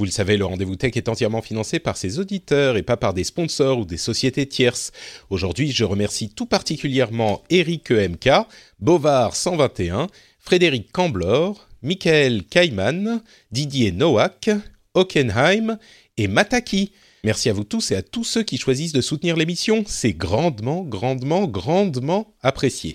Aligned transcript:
Vous 0.00 0.04
le 0.04 0.12
savez, 0.12 0.36
le 0.36 0.44
rendez-vous 0.44 0.76
tech 0.76 0.96
est 0.96 1.08
entièrement 1.08 1.42
financé 1.42 1.80
par 1.80 1.96
ses 1.96 2.20
auditeurs 2.20 2.76
et 2.76 2.84
pas 2.84 2.96
par 2.96 3.14
des 3.14 3.24
sponsors 3.24 3.80
ou 3.80 3.84
des 3.84 3.96
sociétés 3.96 4.46
tierces. 4.46 4.92
Aujourd'hui, 5.28 5.72
je 5.72 5.82
remercie 5.82 6.28
tout 6.28 6.46
particulièrement 6.46 7.42
Eric 7.50 7.90
EMK, 7.90 8.30
Bovard 8.78 9.34
121, 9.34 10.06
Frédéric 10.38 10.92
Camblor, 10.92 11.66
Michael 11.82 12.44
Kaiman, 12.44 13.22
Didier 13.50 13.90
Nowak, 13.90 14.50
Hockenheim 14.94 15.78
et 16.16 16.28
Mataki. 16.28 16.92
Merci 17.24 17.50
à 17.50 17.52
vous 17.52 17.64
tous 17.64 17.90
et 17.90 17.96
à 17.96 18.02
tous 18.02 18.22
ceux 18.22 18.44
qui 18.44 18.56
choisissent 18.56 18.92
de 18.92 19.00
soutenir 19.00 19.36
l'émission. 19.36 19.82
C'est 19.84 20.12
grandement, 20.12 20.84
grandement, 20.84 21.48
grandement 21.48 22.36
apprécié. 22.40 22.94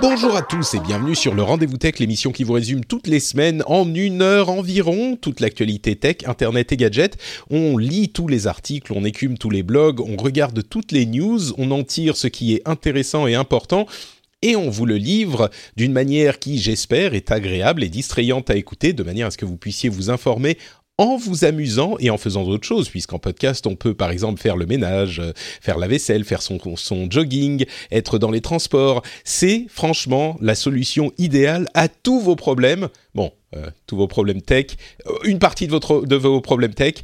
Bonjour 0.00 0.34
à 0.34 0.40
tous 0.40 0.72
et 0.72 0.80
bienvenue 0.80 1.14
sur 1.14 1.34
le 1.34 1.42
Rendez-vous 1.42 1.76
Tech, 1.76 1.98
l'émission 1.98 2.32
qui 2.32 2.42
vous 2.42 2.54
résume 2.54 2.84
toutes 2.84 3.06
les 3.06 3.20
semaines 3.20 3.62
en 3.66 3.94
une 3.94 4.22
heure 4.22 4.48
environ 4.48 5.16
toute 5.16 5.40
l'actualité 5.40 5.94
tech, 5.94 6.16
internet 6.24 6.72
et 6.72 6.78
gadgets. 6.78 7.18
On 7.50 7.76
lit 7.76 8.08
tous 8.08 8.26
les 8.26 8.46
articles, 8.46 8.94
on 8.94 9.04
écume 9.04 9.36
tous 9.36 9.50
les 9.50 9.62
blogs, 9.62 10.00
on 10.00 10.16
regarde 10.16 10.66
toutes 10.66 10.92
les 10.92 11.04
news, 11.04 11.52
on 11.58 11.70
en 11.70 11.84
tire 11.84 12.16
ce 12.16 12.28
qui 12.28 12.54
est 12.54 12.66
intéressant 12.66 13.26
et 13.26 13.34
important 13.34 13.86
et 14.42 14.56
on 14.56 14.70
vous 14.70 14.86
le 14.86 14.96
livre 14.96 15.50
d'une 15.76 15.92
manière 15.92 16.38
qui, 16.38 16.58
j'espère, 16.58 17.14
est 17.14 17.30
agréable 17.30 17.84
et 17.84 17.90
distrayante 17.90 18.48
à 18.48 18.56
écouter, 18.56 18.94
de 18.94 19.02
manière 19.02 19.26
à 19.26 19.30
ce 19.30 19.36
que 19.36 19.44
vous 19.44 19.58
puissiez 19.58 19.90
vous 19.90 20.08
informer 20.08 20.56
en 21.00 21.16
vous 21.16 21.46
amusant 21.46 21.96
et 21.98 22.10
en 22.10 22.18
faisant 22.18 22.44
d'autres 22.44 22.66
choses, 22.66 22.90
puisqu'en 22.90 23.18
podcast, 23.18 23.66
on 23.66 23.74
peut 23.74 23.94
par 23.94 24.10
exemple 24.10 24.38
faire 24.38 24.54
le 24.54 24.66
ménage, 24.66 25.18
euh, 25.18 25.32
faire 25.34 25.78
la 25.78 25.88
vaisselle, 25.88 26.24
faire 26.24 26.42
son, 26.42 26.60
jogging, 27.10 27.64
être 27.90 28.18
dans 28.18 28.30
les 28.30 28.42
transports. 28.42 29.00
C'est 29.24 29.64
franchement 29.70 30.36
la 30.42 30.54
solution 30.54 31.10
idéale 31.16 31.68
à 31.72 31.88
tous 31.88 32.20
vos 32.20 32.36
problèmes. 32.36 32.90
Bon, 33.14 33.32
euh, 33.56 33.70
tous 33.86 33.96
vos 33.96 34.08
problèmes 34.08 34.42
tech, 34.42 34.66
euh, 35.06 35.12
une 35.24 35.38
partie 35.38 35.66
de, 35.66 35.72
votre, 35.72 36.02
de 36.02 36.16
vos 36.16 36.42
problèmes 36.42 36.74
tech, 36.74 36.96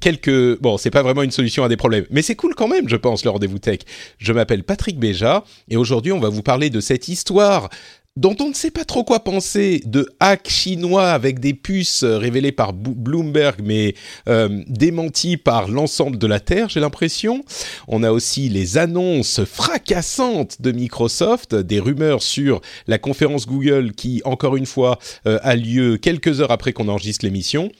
quelques... 0.00 0.60
Bon, 0.60 0.76
c'est 0.76 0.90
pas 0.90 1.02
vraiment 1.02 1.22
une 1.22 1.30
solution 1.30 1.64
à 1.64 1.70
des 1.70 1.78
problèmes, 1.78 2.04
mais 2.10 2.20
c'est 2.20 2.36
cool 2.36 2.54
quand 2.54 2.68
même, 2.68 2.86
je 2.86 2.96
pense, 2.96 3.24
le 3.24 3.30
rendez-vous 3.30 3.58
tech. 3.58 3.78
Je 4.18 4.34
m'appelle 4.34 4.62
Patrick 4.62 4.98
Béja, 4.98 5.42
et 5.70 5.78
aujourd'hui, 5.78 6.12
on 6.12 6.20
va 6.20 6.28
vous 6.28 6.42
parler 6.42 6.68
de 6.68 6.80
cette 6.80 7.08
histoire 7.08 7.70
dont 8.16 8.36
on 8.40 8.48
ne 8.48 8.54
sait 8.54 8.70
pas 8.70 8.84
trop 8.84 9.04
quoi 9.04 9.20
penser, 9.20 9.82
de 9.84 10.08
hack 10.20 10.48
chinois 10.48 11.10
avec 11.10 11.38
des 11.38 11.54
puces 11.54 12.04
révélées 12.04 12.52
par 12.52 12.72
Bloomberg, 12.72 13.60
mais 13.62 13.94
euh, 14.28 14.62
démenties 14.68 15.36
par 15.36 15.68
l'ensemble 15.68 16.18
de 16.18 16.26
la 16.26 16.40
Terre, 16.40 16.68
j'ai 16.68 16.80
l'impression. 16.80 17.44
On 17.88 18.02
a 18.02 18.10
aussi 18.10 18.48
les 18.48 18.78
annonces 18.78 19.44
fracassantes 19.44 20.62
de 20.62 20.72
Microsoft, 20.72 21.54
des 21.54 21.80
rumeurs 21.80 22.22
sur 22.22 22.60
la 22.86 22.98
conférence 22.98 23.46
Google 23.46 23.92
qui, 23.92 24.22
encore 24.24 24.56
une 24.56 24.66
fois, 24.66 24.98
euh, 25.26 25.38
a 25.42 25.54
lieu 25.54 25.98
quelques 25.98 26.40
heures 26.40 26.50
après 26.50 26.72
qu'on 26.72 26.88
enregistre 26.88 27.24
l'émission. 27.24 27.70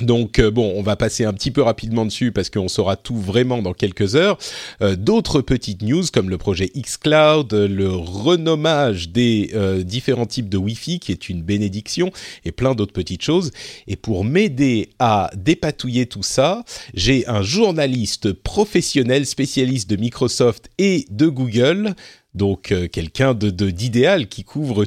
Donc 0.00 0.40
euh, 0.40 0.50
bon, 0.50 0.72
on 0.76 0.82
va 0.82 0.96
passer 0.96 1.24
un 1.24 1.32
petit 1.32 1.52
peu 1.52 1.62
rapidement 1.62 2.04
dessus 2.04 2.32
parce 2.32 2.50
qu'on 2.50 2.66
saura 2.66 2.96
tout 2.96 3.16
vraiment 3.16 3.62
dans 3.62 3.74
quelques 3.74 4.16
heures. 4.16 4.38
Euh, 4.82 4.96
D'autres 4.96 5.40
petites 5.40 5.82
news 5.82 6.02
comme 6.12 6.30
le 6.30 6.38
projet 6.38 6.68
xCloud, 6.76 7.52
le 7.52 7.90
renommage 7.90 9.10
des 9.10 9.50
euh, 9.54 9.84
différents 9.84 10.26
types 10.26 10.48
de 10.48 10.56
Wi-Fi 10.56 10.98
qui 10.98 11.12
est 11.12 11.28
une 11.28 11.42
bénédiction 11.42 12.10
et 12.44 12.50
plein 12.50 12.74
d'autres 12.74 12.92
petites 12.92 13.22
choses. 13.22 13.52
Et 13.86 13.94
pour 13.94 14.24
m'aider 14.24 14.90
à 14.98 15.30
dépatouiller 15.36 16.06
tout 16.06 16.24
ça, 16.24 16.64
j'ai 16.94 17.26
un 17.28 17.42
journaliste 17.42 18.32
professionnel 18.32 19.26
spécialiste 19.26 19.88
de 19.88 19.96
Microsoft 19.96 20.70
et 20.78 21.06
de 21.10 21.28
Google 21.28 21.94
donc 22.34 22.72
euh, 22.72 22.88
quelqu'un 22.88 23.34
d'idéal 23.34 24.26
qui 24.28 24.44
couvre 24.44 24.82
euh, 24.82 24.86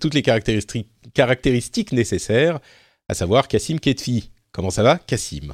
toutes 0.00 0.14
les 0.14 0.22
caractéristiques 1.14 1.92
nécessaires 1.92 2.58
à 3.08 3.14
savoir 3.14 3.48
Cassim 3.48 3.78
Ketfi. 3.78 4.30
Comment 4.52 4.70
ça 4.70 4.82
va, 4.82 4.98
Cassim 4.98 5.52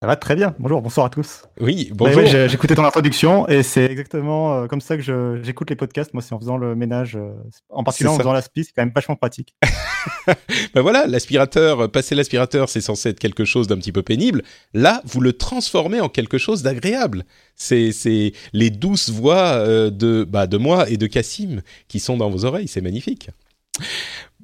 Ça 0.00 0.06
va 0.06 0.16
très 0.16 0.36
bien. 0.36 0.54
Bonjour, 0.58 0.82
bonsoir 0.82 1.06
à 1.06 1.10
tous. 1.10 1.44
Oui, 1.60 1.90
bonjour. 1.92 2.22
Oui, 2.22 2.28
j'ai 2.28 2.52
écouté 2.52 2.74
ton 2.74 2.84
introduction 2.84 3.48
et 3.48 3.62
c'est 3.62 3.86
exactement 3.86 4.54
euh, 4.54 4.66
comme 4.66 4.80
ça 4.80 4.96
que 4.96 5.40
j'écoute 5.42 5.70
les 5.70 5.76
podcasts. 5.76 6.12
Moi, 6.14 6.22
c'est 6.22 6.34
en 6.34 6.38
faisant 6.38 6.56
le 6.56 6.76
ménage, 6.76 7.16
euh, 7.16 7.32
en 7.70 7.82
particulier 7.82 8.10
en 8.10 8.18
faisant 8.18 8.32
l'aspi, 8.32 8.64
c'est 8.64 8.72
quand 8.72 8.82
même 8.82 8.92
vachement 8.94 9.16
pratique. 9.16 9.56
ben 10.74 10.82
voilà, 10.82 11.06
l'aspirateur, 11.06 11.90
passer 11.90 12.14
l'aspirateur, 12.14 12.68
c'est 12.68 12.80
censé 12.80 13.08
être 13.08 13.18
quelque 13.18 13.44
chose 13.44 13.66
d'un 13.66 13.78
petit 13.78 13.92
peu 13.92 14.02
pénible. 14.02 14.42
Là, 14.72 15.00
vous 15.04 15.20
le 15.20 15.32
transformez 15.32 16.00
en 16.00 16.08
quelque 16.08 16.38
chose 16.38 16.62
d'agréable. 16.62 17.24
C'est 17.56 18.32
les 18.52 18.70
douces 18.70 19.10
voix 19.10 19.54
euh, 19.54 19.90
de, 19.90 20.22
bah, 20.22 20.46
de 20.46 20.58
moi 20.58 20.88
et 20.88 20.96
de 20.96 21.06
Cassim 21.08 21.62
qui 21.88 21.98
sont 21.98 22.16
dans 22.16 22.30
vos 22.30 22.44
oreilles. 22.44 22.68
C'est 22.68 22.82
magnifique. 22.82 23.30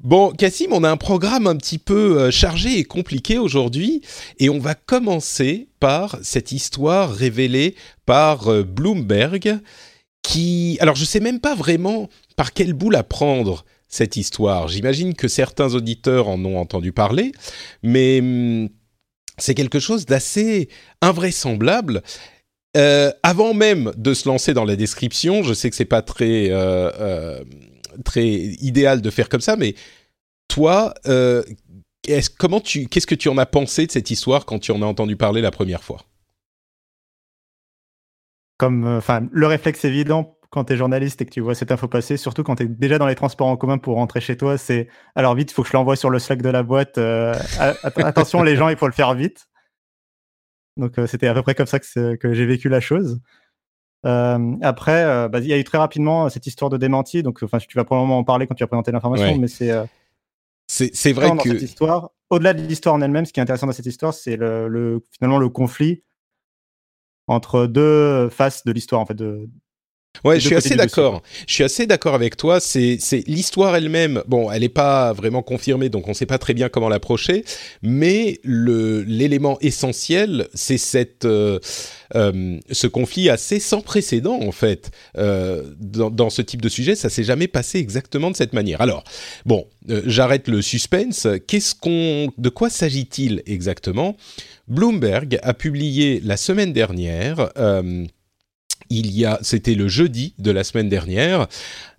Bon, 0.03 0.33
Cassim, 0.33 0.73
on 0.73 0.83
a 0.83 0.91
un 0.91 0.97
programme 0.97 1.47
un 1.47 1.55
petit 1.55 1.79
peu 1.79 2.21
euh, 2.21 2.31
chargé 2.33 2.77
et 2.77 2.83
compliqué 2.83 3.39
aujourd'hui, 3.39 4.03
et 4.41 4.51
on 4.51 4.59
va 4.59 4.75
commencer 4.75 5.69
par 5.79 6.19
cette 6.23 6.51
histoire 6.51 7.15
révélée 7.15 7.77
par 8.05 8.49
euh, 8.49 8.65
Bloomberg, 8.65 9.61
qui... 10.23 10.77
Alors, 10.81 10.97
je 10.97 11.05
sais 11.05 11.21
même 11.21 11.39
pas 11.39 11.55
vraiment 11.55 12.09
par 12.35 12.53
quel 12.53 12.73
bout 12.73 12.91
la 12.91 13.05
prendre, 13.05 13.65
cette 13.87 14.17
histoire. 14.17 14.67
J'imagine 14.67 15.15
que 15.15 15.29
certains 15.29 15.73
auditeurs 15.73 16.27
en 16.27 16.45
ont 16.45 16.59
entendu 16.59 16.91
parler, 16.91 17.31
mais 17.85 18.19
hum, 18.19 18.71
c'est 19.39 19.55
quelque 19.55 19.79
chose 19.79 20.05
d'assez 20.05 20.69
invraisemblable. 21.01 22.03
Euh, 22.77 23.13
avant 23.23 23.55
même 23.55 23.93
de 23.97 24.15
se 24.15 24.29
lancer 24.29 24.53
dans 24.53 24.65
la 24.65 24.75
description, 24.75 25.45
je 25.45 25.55
sais 25.55 25.71
que 25.71 25.77
c'est 25.77 25.85
pas 25.85 26.03
très 26.03 26.51
très 28.05 28.27
idéal 28.27 29.03
de 29.03 29.11
faire 29.11 29.29
comme 29.29 29.41
ça, 29.41 29.57
mais 29.57 29.75
toi, 30.49 30.95
euh, 31.07 31.43
comment 32.39 32.61
tu, 32.61 32.87
qu'est-ce 32.87 33.07
que 33.07 33.15
tu 33.15 33.29
en 33.29 33.39
as 33.39 33.47
pensé 33.47 33.87
de 33.87 33.93
cette 33.93 34.11
histoire 34.11 34.45
quand 34.45 34.59
tu 34.59 34.73
en 34.73 34.83
as 34.83 34.87
entendu 34.87 35.17
parler 35.17 35.41
la 35.41 35.51
première 35.51 35.83
fois? 35.83 36.01
Comme, 38.59 38.87
enfin, 38.87 39.27
le 39.33 39.47
réflexe 39.47 39.85
évident 39.85 40.39
quand 40.51 40.65
tu 40.65 40.75
es 40.75 40.77
journaliste 40.77 41.23
et 41.23 41.25
que 41.25 41.31
tu 41.31 41.41
vois 41.41 41.55
cette 41.55 41.73
info 41.73 41.89
passer, 41.89 42.19
surtout 42.19 42.43
quand 42.43 42.57
tu 42.57 42.65
es 42.65 42.67
déjà 42.67 42.99
dans 42.99 43.07
les 43.07 43.15
transports 43.15 43.47
en 43.47 43.57
commun 43.57 43.79
pour 43.79 43.97
rentrer 43.97 44.21
chez 44.21 44.37
toi, 44.37 44.59
c'est 44.59 44.89
alors 45.15 45.35
vite, 45.35 45.51
il 45.51 45.55
faut 45.55 45.63
que 45.63 45.69
je 45.69 45.73
l'envoie 45.73 45.97
sur 45.97 46.11
le 46.11 46.19
Slack 46.19 46.43
de 46.43 46.51
la 46.51 46.63
boîte. 46.63 46.99
Euh, 46.99 47.35
attention, 47.59 48.43
les 48.43 48.55
gens, 48.55 48.69
il 48.69 48.77
faut 48.77 48.87
le 48.87 48.93
faire 48.93 49.15
vite. 49.15 49.49
Donc, 50.77 50.99
euh, 50.99 51.07
c'était 51.07 51.27
à 51.27 51.35
peu 51.35 51.43
près 51.43 51.55
comme 51.55 51.67
ça 51.67 51.79
que 51.81 52.35
j'ai 52.35 52.45
vécu 52.45 52.69
la 52.69 52.81
chose. 52.81 53.21
Euh, 54.05 54.57
après, 54.63 55.05
euh, 55.05 55.29
bah, 55.29 55.39
il 55.41 55.47
y 55.47 55.53
a 55.53 55.59
eu 55.59 55.65
très 55.65 55.79
rapidement 55.79 56.29
cette 56.29 56.47
histoire 56.47 56.71
de 56.71 56.77
démenti. 56.77 57.23
Donc, 57.23 57.41
enfin, 57.43 57.59
tu 57.59 57.77
vas 57.77 57.85
probablement 57.85 58.19
en 58.19 58.25
parler 58.25 58.47
quand 58.47 58.55
tu 58.55 58.65
vas 58.65 58.69
présenter 58.69 58.91
l'information, 58.93 59.27
Ouais. 59.29 59.39
mais 59.39 59.49
c'est 59.49 59.71
euh, 59.71 59.85
C'est 60.67 61.13
vrai 61.13 61.37
que 61.37 61.49
cette 61.51 61.63
histoire. 61.63 62.11
Au-delà 62.31 62.55
de 62.55 62.63
l'histoire 62.63 62.95
en 62.95 63.01
elle-même, 63.03 63.27
ce 63.27 63.33
qui 63.33 63.41
est 63.41 63.43
intéressant 63.43 63.67
dans 63.67 63.73
cette 63.75 63.87
histoire, 63.87 64.15
c'est 64.15 64.37
le, 64.37 64.67
le- 64.69 65.05
finalement 65.13 65.39
le 65.39 65.49
conflit 65.51 66.03
entre 67.29 67.67
deux 67.67 68.29
faces 68.31 68.65
de 68.65 68.73
l'histoire, 68.73 69.01
en 69.01 69.07
fait, 69.07 69.15
de, 69.15 69.49
Ouais, 70.25 70.39
je 70.39 70.47
suis 70.47 70.55
assez 70.55 70.77
d'accord. 70.77 71.23
Je 71.49 71.55
suis 71.55 71.65
assez 71.65 71.87
d'accord 71.87 72.15
avec 72.15 72.37
toi. 72.37 72.61
C'est, 72.61 72.99
l'histoire 73.27 73.75
elle-même. 73.75 74.23
Bon, 74.29 74.51
elle 74.51 74.61
n'est 74.61 74.69
pas 74.69 75.13
vraiment 75.13 75.43
confirmée, 75.43 75.89
donc 75.89 76.07
on 76.07 76.11
ne 76.11 76.15
sait 76.15 76.27
pas 76.27 76.39
très 76.39 76.55
bien 76.55 76.69
comment 76.69 76.89
l'approcher. 76.89 77.45
Mais 77.83 78.39
l'élément 78.45 79.59
essentiel, 79.61 80.49
c'est 80.55 80.79
cette 80.79 81.25
euh, 81.25 81.59
euh, 82.15 82.59
ce 82.71 82.87
conflit 82.87 83.31
assez 83.31 83.59
sans 83.59 83.81
précédent 83.81 84.39
en 84.41 84.53
fait 84.53 84.91
euh, 85.17 85.63
dans, 85.81 86.11
dans, 86.11 86.31
ce 86.31 86.43
type 86.43 86.63
de 86.63 86.69
sujet. 86.69 86.95
Ça 86.95 87.11
s'est 87.11 87.25
jamais 87.25 87.49
passé 87.49 87.79
exactement 87.79 88.31
de 88.31 88.37
cette 88.37 88.53
manière. 88.53 88.81
Alors, 88.81 89.03
bon, 89.45 89.67
euh, 89.91 90.03
j'arrête 90.07 90.47
le 90.47 90.63
suspense. 90.63 91.27
Qu'est-ce 91.49 91.75
qu'on, 91.75 92.33
de 92.39 92.49
quoi 92.49 92.71
s'agit-il 92.71 93.43
exactement? 93.47 94.17
Bloomberg 94.69 95.41
a 95.43 95.55
publié 95.55 96.21
la 96.23 96.37
semaine 96.37 96.73
dernière. 96.73 97.51
Il 98.91 99.11
y 99.11 99.25
a, 99.25 99.39
c'était 99.43 99.75
le 99.75 99.89
jeudi 99.89 100.35
de 100.39 100.51
la 100.51 100.65
semaine 100.65 100.89
dernière, 100.89 101.47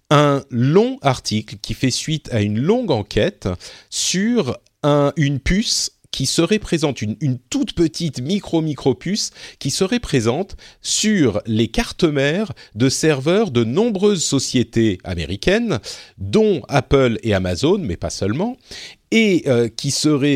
un 0.09 0.44
long 0.50 1.00
article 1.01 1.56
qui 1.62 1.74
fait 1.74 1.91
suite 1.91 2.30
à 2.31 2.41
une 2.41 2.59
longue 2.59 2.91
enquête 2.91 3.47
sur 3.89 4.57
un, 4.83 5.13
une 5.15 5.39
puce 5.39 5.91
qui 6.13 6.27
serait 6.27 6.59
présente, 6.59 7.01
une, 7.01 7.18
toute 7.50 7.74
petite 7.74 8.21
micro-micro 8.21 8.94
puce 8.94 9.31
qui 9.57 9.71
serait 9.71 10.00
présente 10.00 10.56
sur 10.81 11.41
les 11.47 11.68
cartes 11.68 12.03
mères 12.03 12.53
de 12.75 12.88
serveurs 12.88 13.50
de 13.50 13.63
nombreuses 13.63 14.24
sociétés 14.24 15.00
américaines, 15.03 15.79
dont 16.19 16.62
Apple 16.69 17.18
et 17.24 17.33
Amazon, 17.33 17.79
mais 17.79 17.97
pas 17.97 18.12
seulement, 18.12 18.57
et 19.09 19.44
euh, 19.47 19.68
qui 19.68 19.91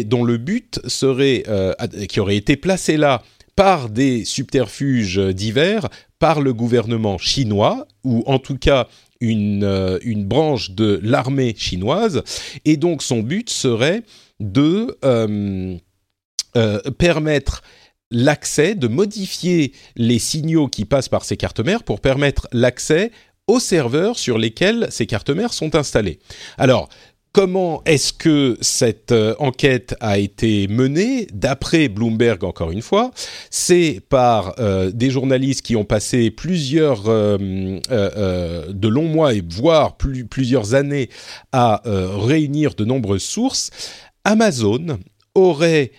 dont 0.06 0.24
le 0.24 0.38
but 0.38 0.80
serait, 0.88 1.44
euh, 1.48 1.74
qui 2.10 2.20
aurait 2.20 2.38
été 2.38 2.58
placé 2.58 2.98
là 2.98 3.22
par 3.56 3.90
des 3.90 4.26
subterfuges 4.26 5.20
divers 5.20 5.90
par 6.20 6.42
le 6.42 6.54
gouvernement 6.54 7.18
chinois, 7.18 7.88
ou 8.04 8.24
en 8.26 8.40
tout 8.40 8.58
cas 8.58 8.88
une, 9.20 9.64
euh, 9.64 10.00
une 10.04 10.26
branche 10.26 10.72
de 10.72 11.00
l'armée 11.04 11.56
chinoise, 11.58 12.24
et 12.66 12.78
donc 12.78 13.02
son 13.04 13.20
but 13.20 13.50
serait 13.50 14.04
de 14.40 14.98
euh, 15.04 15.76
euh, 16.56 16.80
permettre 16.98 17.64
l'accès, 18.12 18.76
de 18.76 18.88
modifier 18.88 19.74
les 19.96 20.20
signaux 20.20 20.68
qui 20.68 20.86
passent 20.86 21.10
par 21.10 21.26
ces 21.26 21.38
cartes 21.38 21.60
mères 21.60 21.84
pour 21.84 22.00
permettre 22.00 22.48
l'accès 22.54 23.12
aux 23.48 23.60
serveurs 23.60 24.18
sur 24.18 24.38
lesquels 24.38 24.88
ces 24.90 25.06
cartes 25.06 25.30
mères 25.30 25.54
sont 25.54 25.76
installées. 25.76 26.20
Alors, 26.58 26.90
Comment 27.34 27.84
est-ce 27.86 28.14
que 28.14 28.58
cette 28.62 29.12
euh, 29.12 29.36
enquête 29.38 29.96
a 30.00 30.18
été 30.18 30.68
menée? 30.68 31.28
D'après 31.32 31.88
Bloomberg, 31.88 32.44
encore 32.44 32.72
une 32.72 32.82
fois, 32.82 33.12
c'est 33.52 34.02
par 34.10 34.56
euh, 34.60 34.90
des 34.92 35.12
journalistes 35.12 35.62
qui 35.62 35.76
ont 35.76 35.86
passé 35.86 36.32
plusieurs 36.32 37.04
euh, 37.08 37.78
de 38.70 38.88
longs 38.88 39.08
mois 39.08 39.36
et 39.36 39.44
voire 39.48 39.98
plusieurs 39.98 40.74
années 40.74 41.10
à 41.52 41.82
réunir 41.86 42.74
de 42.74 42.86
nombreuses 42.86 43.24
sources. 43.24 43.70
Amazon 44.24 44.98
aurait 45.36 45.92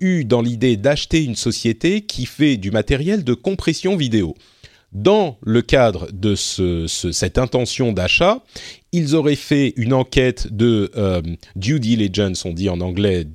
eu 0.00 0.24
dans 0.24 0.42
l'idée 0.42 0.76
d'acheter 0.76 1.24
une 1.24 1.34
société 1.34 2.02
qui 2.02 2.26
fait 2.26 2.56
du 2.56 2.70
matériel 2.70 3.24
de 3.24 3.34
compression 3.34 3.96
vidéo. 3.96 4.34
Dans 4.92 5.38
le 5.42 5.60
cadre 5.60 6.06
de 6.12 6.36
cette 6.36 7.38
intention 7.38 7.92
d'achat, 7.92 8.44
ils 8.94 9.16
auraient 9.16 9.34
fait 9.34 9.72
une 9.76 9.92
enquête 9.92 10.46
de 10.52 10.92
euh, 10.96 11.20
due 11.56 11.80
diligence, 11.80 12.44
on 12.44 12.52
dit 12.52 12.68
en 12.68 12.80
anglais, 12.80 13.26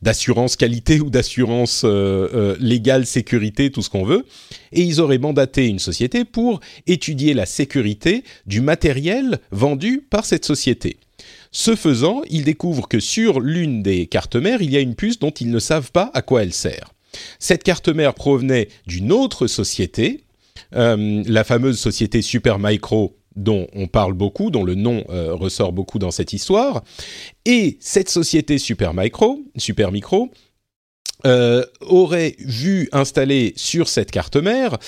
d'assurance 0.00 0.54
qualité 0.54 1.00
ou 1.00 1.10
d'assurance 1.10 1.82
euh, 1.84 2.28
euh, 2.32 2.56
légale, 2.60 3.04
sécurité, 3.04 3.72
tout 3.72 3.82
ce 3.82 3.90
qu'on 3.90 4.04
veut, 4.04 4.24
et 4.70 4.82
ils 4.82 5.00
auraient 5.00 5.18
mandaté 5.18 5.66
une 5.66 5.80
société 5.80 6.24
pour 6.24 6.60
étudier 6.86 7.34
la 7.34 7.46
sécurité 7.46 8.22
du 8.46 8.60
matériel 8.60 9.40
vendu 9.50 10.06
par 10.08 10.24
cette 10.24 10.44
société. 10.44 10.98
Ce 11.50 11.74
faisant, 11.74 12.22
ils 12.30 12.44
découvrent 12.44 12.86
que 12.86 13.00
sur 13.00 13.40
l'une 13.40 13.82
des 13.82 14.06
cartes 14.06 14.36
mères, 14.36 14.62
il 14.62 14.70
y 14.70 14.76
a 14.76 14.80
une 14.80 14.94
puce 14.94 15.18
dont 15.18 15.30
ils 15.32 15.50
ne 15.50 15.58
savent 15.58 15.90
pas 15.90 16.12
à 16.14 16.22
quoi 16.22 16.44
elle 16.44 16.52
sert. 16.52 16.94
Cette 17.40 17.64
carte 17.64 17.88
mère 17.88 18.14
provenait 18.14 18.68
d'une 18.86 19.10
autre 19.10 19.48
société, 19.48 20.20
la 20.72 21.44
fameuse 21.44 21.78
société 21.78 22.22
Supermicro 22.22 23.16
dont 23.36 23.66
on 23.74 23.86
parle 23.86 24.12
beaucoup, 24.12 24.50
dont 24.50 24.64
le 24.64 24.74
nom 24.74 25.04
euh, 25.10 25.34
ressort 25.34 25.72
beaucoup 25.72 25.98
dans 25.98 26.10
cette 26.10 26.32
histoire. 26.32 26.84
Et 27.44 27.76
cette 27.80 28.08
société 28.08 28.58
Supermicro, 28.58 29.42
Supermicro 29.56 30.30
euh, 31.26 31.64
aurait 31.80 32.36
vu 32.38 32.88
installer 32.92 33.52
sur 33.56 33.88
cette 33.88 34.10
carte 34.10 34.36
mère 34.36 34.78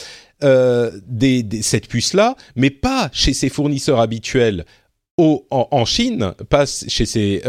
euh, 0.45 0.91
cette 1.63 1.89
puce-là, 1.89 2.37
mais 2.57 2.71
pas 2.71 3.11
chez 3.13 3.33
ses 3.33 3.49
fournisseurs 3.49 4.01
habituels 4.01 4.65
en, 5.19 5.85
Chine, 5.87 6.35
pas 6.51 6.67
chez 6.67 7.07
ses 7.07 7.41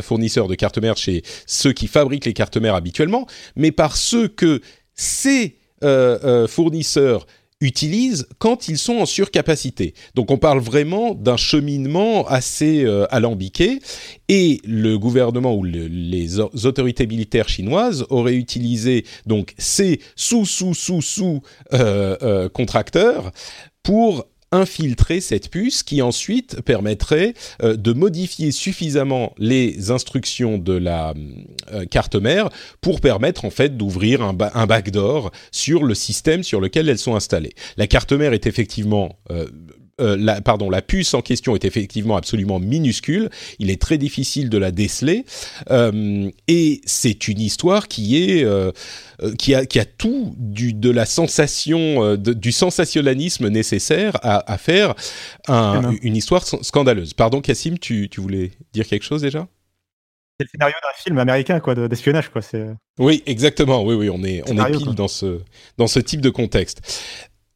fournisseurs 0.00 0.46
de 0.46 0.54
cartes 0.54 0.78
mères, 0.78 0.96
chez 0.96 1.22
ceux 1.44 1.72
qui 1.72 1.88
fabriquent 1.88 2.24
les 2.24 2.34
cartes 2.34 2.56
mères 2.56 2.76
habituellement, 2.76 3.26
mais 3.56 3.72
par 3.72 3.96
ceux 3.96 4.28
que 4.28 4.60
ces 4.94 5.56
fournisseurs 6.46 7.26
utilisent 7.60 8.26
quand 8.38 8.68
ils 8.68 8.76
sont 8.78 8.96
en 8.96 9.06
surcapacité. 9.06 9.94
Donc 10.14 10.30
on 10.30 10.36
parle 10.36 10.58
vraiment 10.60 11.14
d'un 11.14 11.36
cheminement 11.38 12.26
assez 12.26 12.84
euh, 12.84 13.06
alambiqué 13.10 13.80
et 14.28 14.60
le 14.64 14.98
gouvernement 14.98 15.54
ou 15.54 15.64
les 15.64 16.38
autorités 16.40 17.06
militaires 17.06 17.48
chinoises 17.48 18.04
auraient 18.10 18.34
utilisé 18.34 19.04
donc 19.24 19.54
ces 19.56 20.00
sous 20.16 20.44
sous 20.44 20.74
sous 20.74 21.00
sous 21.00 21.40
euh, 21.72 22.16
euh, 22.22 22.48
contracteurs 22.48 23.32
pour 23.82 24.26
infiltrer 24.52 25.20
cette 25.20 25.50
puce 25.50 25.82
qui 25.82 26.02
ensuite 26.02 26.60
permettrait 26.62 27.34
euh, 27.62 27.76
de 27.76 27.92
modifier 27.92 28.52
suffisamment 28.52 29.34
les 29.38 29.90
instructions 29.90 30.58
de 30.58 30.72
la 30.72 31.14
euh, 31.72 31.84
carte 31.84 32.16
mère 32.16 32.48
pour 32.80 33.00
permettre 33.00 33.44
en 33.44 33.50
fait 33.50 33.76
d'ouvrir 33.76 34.22
un, 34.22 34.36
un, 34.54 34.66
backdoor 34.66 35.30
sur 35.50 35.84
le 35.84 35.94
système 35.94 36.42
sur 36.42 36.60
lequel 36.60 36.88
elles 36.88 36.98
sont 36.98 37.16
installées. 37.16 37.54
La 37.76 37.86
carte 37.86 38.12
mère 38.12 38.32
est 38.32 38.46
effectivement 38.46 39.18
euh, 40.00 40.16
la, 40.18 40.40
pardon, 40.40 40.68
la 40.70 40.82
puce 40.82 41.14
en 41.14 41.22
question 41.22 41.54
est 41.54 41.64
effectivement 41.64 42.16
absolument 42.16 42.58
minuscule. 42.58 43.30
Il 43.58 43.70
est 43.70 43.80
très 43.80 43.98
difficile 43.98 44.50
de 44.50 44.58
la 44.58 44.70
déceler. 44.70 45.24
Euh, 45.70 46.30
et 46.48 46.80
c'est 46.84 47.28
une 47.28 47.40
histoire 47.40 47.88
qui 47.88 48.22
est 48.22 48.44
euh, 48.44 48.72
qui 49.38 49.54
a 49.54 49.64
qui 49.64 49.78
a 49.78 49.84
tout 49.84 50.34
du 50.38 50.74
de 50.74 50.90
la 50.90 51.06
sensation 51.06 52.16
du 52.16 52.52
sensationnalisme 52.52 53.48
nécessaire 53.48 54.16
à, 54.22 54.52
à 54.52 54.58
faire 54.58 54.94
un, 55.48 55.94
une 56.02 56.16
histoire 56.16 56.44
scandaleuse. 56.44 57.14
Pardon, 57.14 57.40
Cassim, 57.40 57.78
tu, 57.78 58.08
tu 58.10 58.20
voulais 58.20 58.52
dire 58.72 58.86
quelque 58.86 59.04
chose 59.04 59.22
déjà? 59.22 59.48
C'est 60.38 60.44
le 60.44 60.50
scénario 60.50 60.74
d'un 60.82 61.02
film 61.02 61.18
américain 61.18 61.60
quoi 61.60 61.74
d'espionnage 61.74 62.28
quoi 62.28 62.42
c'est 62.42 62.66
oui 62.98 63.22
exactement 63.24 63.82
oui 63.82 63.94
oui 63.94 64.10
on 64.10 64.22
est 64.22 64.42
on 64.50 64.58
est 64.62 64.70
pile 64.70 64.94
dans 64.94 65.08
ce 65.08 65.40
dans 65.78 65.86
ce 65.86 65.98
type 65.98 66.20
de 66.20 66.28
contexte 66.28 66.82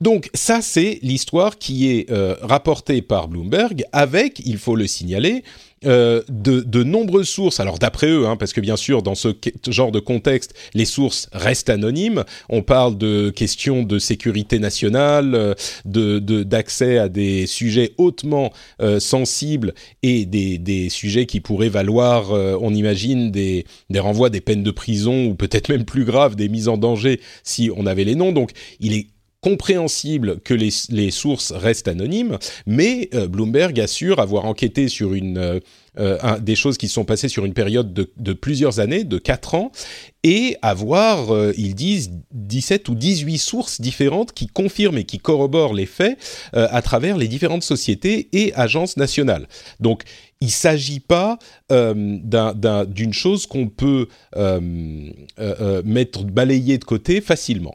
donc 0.01 0.31
ça, 0.35 0.63
c'est 0.63 0.99
l'histoire 1.03 1.59
qui 1.59 1.91
est 1.91 2.11
euh, 2.11 2.35
rapportée 2.43 3.03
par 3.03 3.29
Bloomberg 3.29 3.85
avec, 3.93 4.41
il 4.45 4.59
faut 4.59 4.77
le 4.77 4.87
signaler, 4.87 5.43
euh, 5.87 6.23
de, 6.29 6.61
de, 6.61 6.83
nombreuses 6.83 7.31
sources. 7.31 7.59
Alors 7.59 7.79
d'après 7.79 8.09
eux, 8.09 8.27
hein, 8.27 8.37
parce 8.37 8.53
que 8.53 8.61
bien 8.61 8.77
sûr, 8.77 9.03
dans 9.03 9.15
ce 9.15 9.29
genre 9.67 9.93
de 9.93 9.99
contexte, 9.99 10.55
les 10.75 10.85
sources 10.85 11.31
restent 11.33 11.71
anonymes. 11.71 12.25
On 12.51 12.61
parle 12.61 12.99
de 12.99 13.31
questions 13.31 13.83
de 13.83 13.99
sécurité 13.99 14.59
nationale, 14.59 15.35
euh, 15.35 15.55
de 15.87 16.19
d'accès 16.43 16.99
à 16.99 17.09
des 17.09 17.47
sujets 17.47 17.95
hautement 17.97 18.53
euh, 18.83 19.01
sensibles 19.01 19.75
et 20.03 20.27
des, 20.27 20.89
sujets 20.91 21.25
qui 21.25 21.41
pourraient 21.41 21.71
valoir, 21.71 22.33
euh, 22.33 22.59
on 22.61 22.75
imagine, 22.75 23.31
des, 23.31 23.65
des 23.89 24.01
renvois, 24.01 24.29
des 24.29 24.43
peines 24.43 24.63
de 24.63 24.71
prison 24.71 25.29
ou 25.29 25.35
peut-être 25.35 25.71
même 25.71 25.87
plus 25.87 26.05
grave, 26.05 26.37
des 26.37 26.51
mises 26.51 26.69
en 26.69 26.77
danger 26.77 27.21
si 27.43 27.71
on 27.75 27.87
avait 27.87 28.05
les 28.05 28.17
noms. 28.17 28.33
Donc 28.33 28.51
il 28.81 28.93
est 28.93 29.07
compréhensible 29.41 30.41
que 30.41 30.53
les, 30.53 30.71
les, 30.91 31.11
sources 31.11 31.53
restent 31.53 31.89
anonymes, 31.89 32.39
mais 32.67 33.09
euh, 33.15 33.27
Bloomberg 33.27 33.79
assure 33.81 34.21
avoir 34.21 34.45
enquêté 34.45 34.89
sur 34.89 35.15
une, 35.15 35.39
euh, 35.39 35.61
euh, 35.99 36.39
des 36.39 36.55
choses 36.55 36.77
qui 36.77 36.89
sont 36.89 37.07
passées 37.07 37.29
sur 37.29 37.47
une 37.47 37.55
période 37.55 37.95
de, 37.95 38.11
de 38.19 38.33
plusieurs 38.35 38.81
années, 38.81 39.03
de 39.03 39.17
4 39.17 39.55
ans, 39.55 39.73
et 40.23 40.57
avoir, 40.61 41.35
ils 41.57 41.75
disent, 41.75 42.11
17 42.33 42.91
ou 42.91 42.95
18 42.95 43.39
sources 43.39 43.81
différentes 43.81 44.33
qui 44.33 44.47
confirment 44.49 44.99
et 44.99 45.05
qui 45.05 45.19
corroborent 45.19 45.73
les 45.73 45.87
faits 45.87 46.19
à 46.53 46.83
travers 46.83 47.17
les 47.17 47.27
différentes 47.27 47.63
sociétés 47.63 48.29
et 48.35 48.53
agences 48.53 48.99
nationales. 48.99 49.49
Donc, 49.81 50.03
il 50.43 50.49
ne 50.49 50.53
s'agit 50.53 51.01
pas 51.01 51.39
d'une 51.71 53.15
chose 53.15 53.47
qu'on 53.47 53.69
peut 53.69 54.09
mettre 55.85 56.25
balayée 56.25 56.77
de 56.77 56.85
côté 56.85 57.23
facilement. 57.23 57.75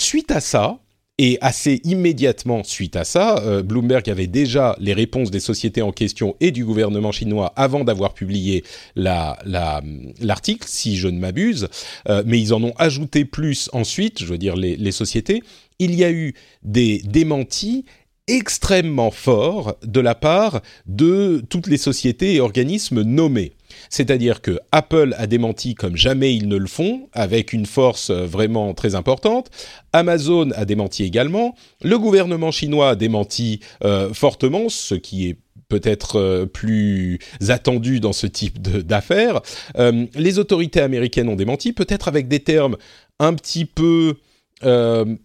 Suite 0.00 0.30
à 0.30 0.40
ça, 0.40 0.78
et 1.18 1.36
assez 1.42 1.82
immédiatement 1.84 2.64
suite 2.64 2.96
à 2.96 3.04
ça, 3.04 3.36
euh, 3.40 3.62
Bloomberg 3.62 4.08
avait 4.08 4.26
déjà 4.26 4.74
les 4.80 4.94
réponses 4.94 5.30
des 5.30 5.40
sociétés 5.40 5.82
en 5.82 5.92
question 5.92 6.34
et 6.40 6.52
du 6.52 6.64
gouvernement 6.64 7.12
chinois 7.12 7.52
avant 7.54 7.84
d'avoir 7.84 8.14
publié 8.14 8.64
l'article, 8.96 10.66
si 10.66 10.96
je 10.96 11.08
ne 11.08 11.18
m'abuse, 11.18 11.68
euh, 12.08 12.22
mais 12.24 12.40
ils 12.40 12.54
en 12.54 12.64
ont 12.64 12.72
ajouté 12.78 13.26
plus 13.26 13.68
ensuite, 13.74 14.20
je 14.20 14.24
veux 14.24 14.38
dire 14.38 14.56
les, 14.56 14.92
sociétés. 14.92 15.42
Il 15.78 15.94
y 15.94 16.02
a 16.02 16.10
eu 16.10 16.32
des 16.62 17.02
démentis 17.04 17.84
extrêmement 18.26 19.10
fort 19.10 19.76
de 19.84 20.00
la 20.00 20.14
part 20.14 20.62
de 20.86 21.44
toutes 21.50 21.66
les 21.66 21.76
sociétés 21.76 22.36
et 22.36 22.40
organismes 22.40 23.02
nommés. 23.02 23.52
C'est-à-dire 23.88 24.42
que 24.42 24.58
Apple 24.72 25.14
a 25.16 25.26
démenti 25.26 25.74
comme 25.74 25.96
jamais 25.96 26.34
ils 26.34 26.48
ne 26.48 26.56
le 26.56 26.66
font, 26.66 27.08
avec 27.12 27.52
une 27.52 27.66
force 27.66 28.10
euh, 28.10 28.26
vraiment 28.26 28.74
très 28.74 28.94
importante. 28.94 29.50
Amazon 29.92 30.50
a 30.52 30.64
démenti 30.64 31.04
également. 31.04 31.54
Le 31.82 31.98
gouvernement 31.98 32.50
chinois 32.50 32.90
a 32.90 32.96
démenti 32.96 33.60
euh, 33.84 34.12
fortement, 34.12 34.68
ce 34.68 34.94
qui 34.94 35.28
est 35.28 35.38
peut-être 35.68 36.16
euh, 36.16 36.46
plus 36.46 37.18
attendu 37.48 38.00
dans 38.00 38.12
ce 38.12 38.26
type 38.26 38.60
d'affaires. 38.60 39.40
les 39.76 40.38
autorités 40.38 40.80
américaines 40.80 41.28
ont 41.28 41.36
démenti, 41.36 41.72
peut-être 41.72 42.08
avec 42.08 42.28
des 42.28 42.40
termes 42.40 42.76
un 43.18 43.34
petit 43.34 43.64
peu 43.64 44.14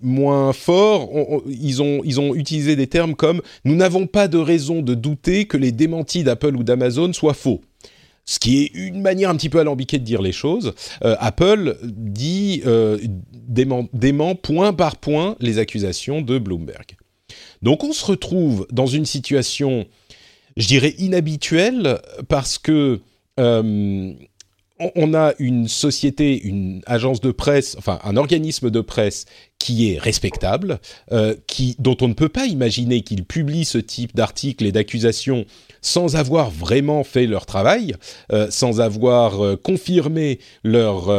moins 0.02 0.54
forts. 0.54 1.10
ils, 1.46 1.82
ont, 1.82 2.02
ils 2.06 2.22
ont 2.22 2.34
utilisé 2.36 2.78
des 2.78 2.88
termes 2.88 3.16
comme⁇ 3.16 3.38
Nous 3.66 3.76
n'avons 3.76 4.08
pas 4.08 4.30
de 4.30 4.38
raison 4.38 4.82
de 4.82 4.94
douter 4.94 5.46
que 5.46 5.58
les 5.58 5.74
démentis 5.74 6.24
d'Apple 6.24 6.56
ou 6.56 6.64
d'Amazon 6.64 7.12
soient 7.12 7.34
faux⁇ 7.34 7.62
ce 8.26 8.40
qui 8.40 8.64
est 8.64 8.72
une 8.74 9.02
manière 9.02 9.30
un 9.30 9.36
petit 9.36 9.50
peu 9.50 9.60
alambiquée 9.60 10.00
de 10.00 10.04
dire 10.04 10.22
les 10.22 10.32
choses. 10.32 10.74
Euh, 11.04 11.16
Apple 11.20 11.78
euh, 12.66 12.98
dément, 13.48 14.36
point 14.36 14.74
par 14.74 14.98
point 14.98 15.36
les 15.40 15.60
accusations 15.60 16.22
de 16.22 16.40
Bloomberg. 16.40 16.98
Donc 17.62 17.84
on 17.84 17.94
se 17.94 18.06
retrouve 18.06 18.68
dans 18.72 18.88
une 18.88 19.06
situation, 19.06 19.86
je 20.58 20.68
dirais, 20.68 20.96
inhabituelle 20.98 22.00
parce 22.28 22.58
que 22.58 23.00
euh, 23.40 24.14
on 24.80 25.14
a 25.14 25.34
une 25.40 25.68
société, 25.68 26.42
une 26.42 26.82
agence 26.86 27.22
de 27.22 27.32
presse, 27.32 27.76
enfin 27.78 28.00
un 28.04 28.18
organisme 28.18 28.70
de 28.70 28.82
presse 28.82 29.26
qui 29.58 29.92
est 29.92 30.00
respectable, 30.00 30.80
euh, 31.12 31.34
qui, 31.48 31.76
dont 31.80 31.96
on 32.02 32.10
ne 32.10 32.14
peut 32.14 32.30
pas 32.30 32.46
imaginer 32.46 33.02
qu'ils 33.02 33.24
publient 33.24 33.66
ce 33.66 33.78
type 33.78 34.16
d'articles 34.16 34.66
et 34.66 34.72
d'accusations 34.72 35.46
sans 35.82 36.18
avoir 36.18 36.52
vraiment 36.52 37.04
fait 37.04 37.26
leur 37.26 37.46
travail, 37.46 37.96
euh, 38.34 38.48
sans 38.52 38.82
avoir 38.82 39.44
euh, 39.44 39.56
confirmé 39.56 40.40
leur, 40.64 41.10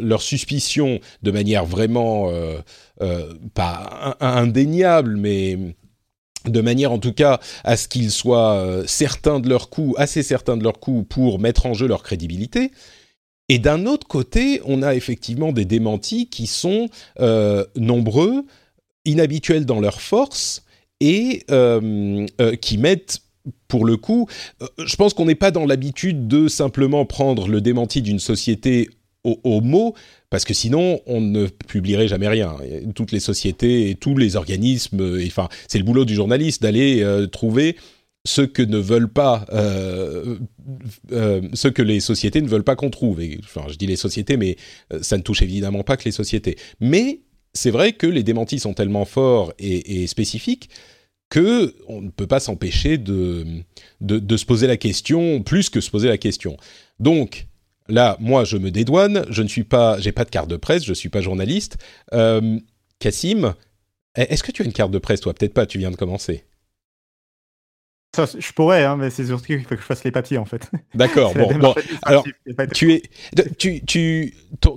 leur 0.00 0.20
suspicion 0.22 1.00
de 1.22 1.30
manière 1.30 1.64
vraiment 1.64 2.30
pas 3.54 4.16
indéniable, 4.20 5.16
mais 5.16 5.58
de 6.44 6.60
manière 6.60 6.92
en 6.92 6.98
tout 6.98 7.12
cas 7.12 7.40
à 7.64 7.76
ce 7.76 7.88
qu'ils 7.88 8.10
soient 8.10 8.82
certains 8.86 9.40
de 9.40 9.48
leur 9.48 9.70
coup, 9.70 9.94
assez 9.98 10.22
certains 10.22 10.56
de 10.56 10.62
leur 10.62 10.78
coup 10.78 11.04
pour 11.04 11.38
mettre 11.38 11.66
en 11.66 11.74
jeu 11.74 11.86
leur 11.86 12.02
crédibilité. 12.02 12.70
Et 13.48 13.58
d'un 13.58 13.86
autre 13.86 14.06
côté, 14.06 14.60
on 14.66 14.82
a 14.82 14.94
effectivement 14.94 15.52
des 15.52 15.64
démentis 15.64 16.28
qui 16.28 16.46
sont 16.46 16.88
euh, 17.20 17.64
nombreux, 17.76 18.44
inhabituels 19.04 19.64
dans 19.64 19.80
leur 19.80 20.00
force 20.00 20.64
et 21.00 21.44
euh, 21.50 22.26
euh, 22.40 22.56
qui 22.56 22.76
mettent 22.76 23.22
pour 23.66 23.86
le 23.86 23.96
coup, 23.96 24.28
je 24.78 24.96
pense 24.96 25.14
qu'on 25.14 25.24
n'est 25.24 25.34
pas 25.34 25.50
dans 25.50 25.64
l'habitude 25.64 26.28
de 26.28 26.48
simplement 26.48 27.06
prendre 27.06 27.48
le 27.48 27.62
démenti 27.62 28.02
d'une 28.02 28.18
société 28.18 28.90
au, 29.24 29.60
mot, 29.62 29.94
parce 30.28 30.44
que 30.44 30.52
sinon 30.52 31.00
on 31.06 31.22
ne 31.22 31.46
publierait 31.46 32.08
jamais 32.08 32.28
rien. 32.28 32.56
Toutes 32.94 33.12
les 33.12 33.20
sociétés 33.20 33.88
et 33.88 33.94
tous 33.94 34.18
les 34.18 34.36
organismes, 34.36 35.18
enfin, 35.26 35.48
c'est 35.66 35.78
le 35.78 35.84
boulot 35.84 36.04
du 36.04 36.14
journaliste 36.14 36.60
d'aller 36.60 37.02
trouver 37.32 37.76
ce 38.28 38.42
que 38.42 38.62
ne 38.62 38.76
veulent 38.76 39.10
pas, 39.10 39.46
euh, 39.52 40.36
euh, 41.12 41.40
que 41.74 41.82
les 41.82 41.98
sociétés 42.00 42.42
ne 42.42 42.48
veulent 42.48 42.62
pas 42.62 42.76
qu'on 42.76 42.90
trouve. 42.90 43.22
Enfin, 43.42 43.64
je 43.68 43.76
dis 43.76 43.86
les 43.86 43.96
sociétés, 43.96 44.36
mais 44.36 44.56
euh, 44.92 44.98
ça 45.02 45.16
ne 45.16 45.22
touche 45.22 45.40
évidemment 45.40 45.82
pas 45.82 45.96
que 45.96 46.04
les 46.04 46.12
sociétés. 46.12 46.58
Mais 46.78 47.22
c'est 47.54 47.70
vrai 47.70 47.92
que 47.92 48.06
les 48.06 48.22
démentis 48.22 48.58
sont 48.58 48.74
tellement 48.74 49.06
forts 49.06 49.54
et, 49.58 50.06
spécifiques 50.06 50.68
que 51.30 51.74
on 51.88 52.02
ne 52.02 52.10
peut 52.10 52.26
pas 52.26 52.40
s'empêcher 52.40 52.98
de, 52.98 53.46
se 54.02 54.44
poser 54.44 54.66
la 54.66 54.76
question, 54.76 55.42
plus 55.42 55.70
que 55.70 55.80
se 55.80 55.90
poser 55.90 56.08
la 56.08 56.18
question. 56.18 56.58
Donc, 57.00 57.46
là, 57.88 58.18
moi, 58.20 58.44
je 58.44 58.58
me 58.58 58.70
dédouane, 58.70 59.24
je 59.30 59.42
ne 59.42 59.48
suis 59.48 59.64
pas, 59.64 59.98
j'ai 60.00 60.12
pas 60.12 60.24
de 60.24 60.30
carte 60.30 60.50
de 60.50 60.56
presse, 60.56 60.84
je 60.84 60.92
suis 60.92 61.08
pas 61.08 61.22
journaliste. 61.22 61.78
Cassim, 62.98 63.54
est-ce 64.14 64.42
que 64.42 64.52
tu 64.52 64.62
as 64.62 64.64
une 64.66 64.72
carte 64.72 64.90
de 64.90 64.98
presse, 64.98 65.20
toi? 65.20 65.32
Peut-être 65.32 65.54
pas, 65.54 65.66
tu 65.66 65.78
viens 65.78 65.90
de 65.90 65.96
commencer 65.96 66.44
je 68.26 68.52
pourrais, 68.52 68.84
hein, 68.84 68.96
mais 68.96 69.10
c'est 69.10 69.26
surtout 69.26 69.46
qu'il 69.46 69.62
faut 69.62 69.74
que 69.74 69.80
je 69.80 69.86
fasse 69.86 70.04
les 70.04 70.10
papiers 70.10 70.38
en 70.38 70.44
fait. 70.44 70.70
D'accord. 70.94 71.34
bon, 71.60 71.74
alors 72.02 72.24
tu 72.72 72.92
es, 72.92 73.02
tu, 73.58 73.84
tu, 73.84 74.34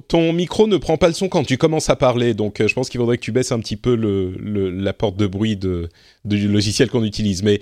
ton, 0.07 0.33
micro 0.33 0.67
ne 0.67 0.77
prend 0.77 0.97
pas 0.97 1.07
le 1.07 1.13
son 1.13 1.29
quand 1.29 1.43
tu 1.43 1.57
commences 1.57 1.89
à 1.89 1.95
parler, 1.95 2.33
donc 2.33 2.59
euh, 2.59 2.67
je 2.67 2.73
pense 2.73 2.89
qu'il 2.89 2.99
faudrait 2.99 3.17
que 3.17 3.23
tu 3.23 3.31
baisses 3.31 3.51
un 3.51 3.59
petit 3.59 3.77
peu 3.77 3.95
le, 3.95 4.69
la 4.69 4.93
porte 4.93 5.17
de 5.17 5.27
bruit 5.27 5.55
de, 5.55 5.89
du 6.25 6.47
logiciel 6.47 6.89
qu'on 6.89 7.03
utilise. 7.03 7.43
Mais 7.43 7.61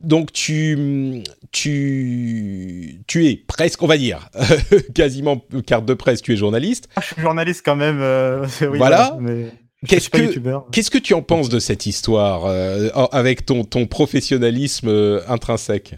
donc 0.00 0.32
tu, 0.32 1.22
tu, 1.50 3.00
tu 3.06 3.26
es 3.26 3.36
presque, 3.36 3.82
on 3.82 3.86
va 3.86 3.98
dire, 3.98 4.30
quasiment 4.94 5.42
carte 5.66 5.84
de 5.84 5.94
presse. 5.94 6.22
Tu 6.22 6.32
es 6.32 6.36
journaliste. 6.36 6.88
Ah, 6.96 7.00
je 7.00 7.14
suis 7.14 7.22
journaliste 7.22 7.62
quand 7.64 7.76
même. 7.76 8.00
Euh, 8.00 8.46
voilà. 8.76 9.16
Mais... 9.20 9.46
Qu'est-ce 9.86 10.10
que, 10.10 10.70
qu'est-ce 10.70 10.90
que 10.90 10.98
tu 10.98 11.14
en 11.14 11.22
penses 11.22 11.48
de 11.48 11.60
cette 11.60 11.86
histoire 11.86 12.46
euh, 12.46 12.88
avec 13.12 13.46
ton, 13.46 13.62
ton 13.62 13.86
professionnalisme 13.86 14.88
euh, 14.88 15.20
intrinsèque? 15.28 15.96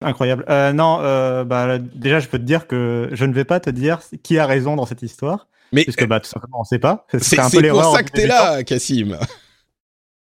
Incroyable. 0.00 0.44
Euh, 0.48 0.72
non, 0.72 0.98
bah, 1.44 1.78
déjà, 1.78 2.18
je 2.18 2.26
peux 2.26 2.38
te 2.38 2.44
dire 2.44 2.66
que 2.66 3.10
je 3.12 3.24
ne 3.24 3.32
vais 3.32 3.44
pas 3.44 3.60
te 3.60 3.70
dire 3.70 4.00
qui 4.24 4.38
a 4.38 4.46
raison 4.46 4.74
dans 4.74 4.86
cette 4.86 5.02
histoire. 5.02 5.46
Mais 5.72 5.84
puisque 5.84 6.04
bah, 6.06 6.18
tout 6.18 6.28
simplement, 6.28 6.58
on 6.58 6.62
ne 6.62 6.66
sait 6.66 6.80
pas. 6.80 7.06
C'est, 7.12 7.36
pour 7.36 7.94
ça 7.94 8.02
que 8.02 8.10
t'es 8.10 8.26
là, 8.26 8.64
Cassim. 8.64 9.16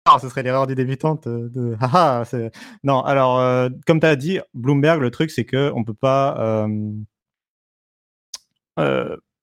Ah, 0.06 0.18
ce 0.20 0.28
serait 0.28 0.42
l'erreur 0.42 0.66
du 0.66 0.74
débutante 0.74 1.28
de. 1.28 1.76
Ah, 1.80 2.24
ah, 2.24 2.36
non, 2.82 3.02
alors, 3.02 3.70
comme 3.86 4.00
tu 4.00 4.06
as 4.06 4.16
dit, 4.16 4.40
Bloomberg, 4.54 5.00
le 5.00 5.10
truc, 5.12 5.30
c'est 5.30 5.44
que 5.44 5.70
on 5.76 5.84
peut 5.84 5.94
pas 5.94 6.66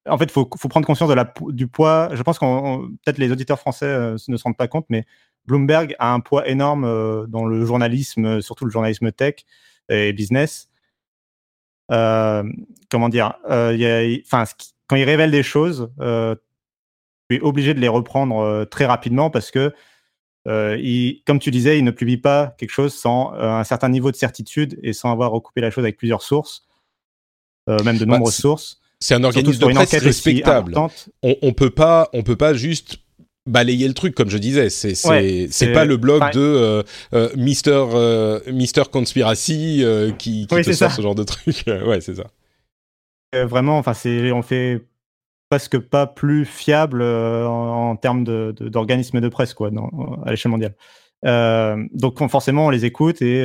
en 0.08 0.18
fait, 0.18 0.24
il 0.24 0.30
faut, 0.30 0.46
prendre 0.46 0.86
conscience 0.86 1.08
de 1.08 1.14
la, 1.14 1.32
du 1.48 1.68
poids. 1.68 2.10
Je 2.12 2.22
pense 2.22 2.38
qu'on 2.38 2.90
peut-être 3.04 3.18
les 3.18 3.32
auditeurs 3.32 3.58
français 3.58 3.86
euh, 3.86 4.16
ne 4.28 4.36
se 4.36 4.42
rendent 4.42 4.56
pas 4.56 4.68
compte, 4.68 4.86
mais 4.88 5.04
Bloomberg 5.46 5.94
a 5.98 6.12
un 6.12 6.20
poids 6.20 6.48
énorme 6.48 6.84
euh, 6.84 7.26
dans 7.26 7.44
le 7.46 7.64
journalisme, 7.64 8.24
euh, 8.24 8.40
surtout 8.40 8.64
le 8.64 8.70
journalisme 8.70 9.12
tech 9.12 9.36
et 9.88 10.12
business. 10.12 10.68
comment 11.88 13.08
dire 13.08 13.34
Enfin, 13.44 14.44
quand 14.86 14.96
il 14.96 15.04
révèle 15.04 15.30
des 15.30 15.42
choses, 15.42 15.90
tu 15.98 17.36
es 17.36 17.40
obligé 17.40 17.74
de 17.74 17.80
les 17.80 17.88
reprendre 17.88 18.64
très 18.66 18.84
rapidement 18.84 19.30
parce 19.30 19.50
que, 19.50 19.72
il, 20.46 21.22
comme 21.26 21.38
tu 21.38 21.50
disais, 21.50 21.78
il 21.78 21.84
ne 21.84 21.90
publie 21.90 22.18
pas 22.18 22.54
quelque 22.58 22.70
chose 22.70 22.94
sans 22.94 23.32
un 23.32 23.64
certain 23.64 23.88
niveau 23.88 24.10
de 24.10 24.16
certitude 24.16 24.78
et 24.82 24.92
sans 24.92 25.10
avoir 25.10 25.30
recoupé 25.30 25.62
la 25.62 25.70
chose 25.70 25.84
avec 25.84 25.96
plusieurs 25.96 26.20
sources, 26.20 26.66
même 27.66 27.96
de 27.96 28.04
bah, 28.04 28.18
nombreuses 28.18 28.36
sources. 28.36 28.82
C'est 29.00 29.14
un 29.14 29.24
organisme 29.24 29.60
de 29.60 29.72
presse 29.72 29.94
respectable. 29.94 30.74
On, 31.22 31.36
on 31.42 31.52
peut 31.52 31.70
pas, 31.70 32.08
on 32.12 32.22
peut 32.22 32.36
pas 32.36 32.54
juste 32.54 32.98
balayer 33.48 33.88
le 33.88 33.94
truc 33.94 34.14
comme 34.14 34.30
je 34.30 34.38
disais. 34.38 34.70
C'est 34.70 34.94
c'est 34.94 35.72
pas 35.72 35.84
le 35.84 35.96
blog 35.96 36.22
de 36.32 36.40
euh, 36.40 36.82
euh, 37.14 37.30
Mister 37.36 37.84
euh, 37.92 38.40
Mister 38.52 38.82
Conspiracy 38.90 39.84
qui, 40.18 40.46
qui 40.46 40.62
te 40.62 40.72
sort 40.72 40.92
ce 40.92 41.02
genre 41.02 41.14
de 41.14 41.24
truc. 41.24 41.64
Ouais 41.86 42.00
c'est 42.00 42.14
ça. 42.14 42.26
Vraiment 43.32 43.78
enfin 43.78 43.94
c'est 43.94 44.32
on 44.32 44.42
fait 44.42 44.84
presque 45.50 45.78
pas 45.78 46.06
plus 46.06 46.44
fiable 46.44 47.02
en, 47.02 47.96
termes 47.96 48.24
d'organismes 48.24 49.20
de, 49.20 49.24
de, 49.24 49.28
presse 49.30 49.54
quoi 49.54 49.70
à 50.26 50.30
l'échelle 50.30 50.52
mondiale. 50.52 50.74
Donc 51.92 52.26
forcément 52.28 52.66
on 52.66 52.70
les 52.70 52.84
écoute 52.84 53.22
et 53.22 53.44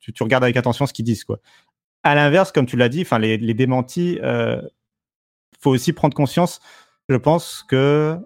tu, 0.00 0.12
tu, 0.12 0.22
regardes 0.22 0.44
avec 0.44 0.56
attention 0.56 0.86
ce 0.86 0.92
qu'ils 0.92 1.04
disent 1.04 1.24
quoi. 1.24 1.40
À 2.06 2.14
l'inverse, 2.14 2.52
comme 2.52 2.66
tu 2.66 2.76
l'as 2.76 2.88
dit, 2.88 3.02
enfin 3.02 3.18
les, 3.18 3.36
les, 3.36 3.52
démentis, 3.52 4.20
euh, 4.22 4.62
faut 5.60 5.70
aussi 5.70 5.92
prendre 5.92 6.14
conscience. 6.14 6.60
Je 7.08 7.16
pense 7.16 7.64
que 7.68 8.18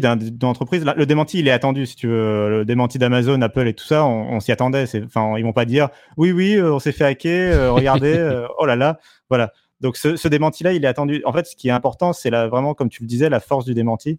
d'entreprise, 0.00 0.84
le 0.84 1.04
démenti, 1.04 1.40
il 1.40 1.48
est 1.48 1.52
attendu, 1.52 1.84
si 1.86 1.96
tu 1.96 2.08
veux. 2.08 2.48
Le 2.48 2.64
démenti 2.64 2.98
d'Amazon, 2.98 3.40
Apple 3.42 3.68
et 3.68 3.74
tout 3.74 3.84
ça, 3.84 4.04
on, 4.04 4.40
s'y 4.40 4.52
attendait. 4.52 4.86
Enfin, 5.04 5.36
ils 5.36 5.44
vont 5.44 5.52
pas 5.52 5.66
dire, 5.66 5.90
oui, 6.16 6.32
oui, 6.32 6.54
euh, 6.54 6.72
on 6.72 6.78
s'est 6.78 6.92
fait 6.92 7.04
hacker, 7.04 7.54
euh, 7.54 7.72
regardez, 7.72 8.16
euh, 8.16 8.46
oh 8.58 8.64
là 8.64 8.76
là, 8.76 8.98
voilà. 9.28 9.52
Donc, 9.80 9.96
ce, 9.96 10.16
ce 10.16 10.28
démenti-là, 10.28 10.72
il 10.72 10.84
est 10.84 10.88
attendu. 10.88 11.22
En 11.24 11.32
fait, 11.32 11.46
ce 11.46 11.56
qui 11.56 11.68
est 11.68 11.72
important, 11.72 12.12
c'est 12.12 12.30
vraiment, 12.30 12.74
comme 12.74 12.88
tu 12.88 13.02
le 13.02 13.08
disais, 13.08 13.28
la 13.28 13.40
force 13.40 13.64
du 13.64 13.74
démenti. 13.74 14.18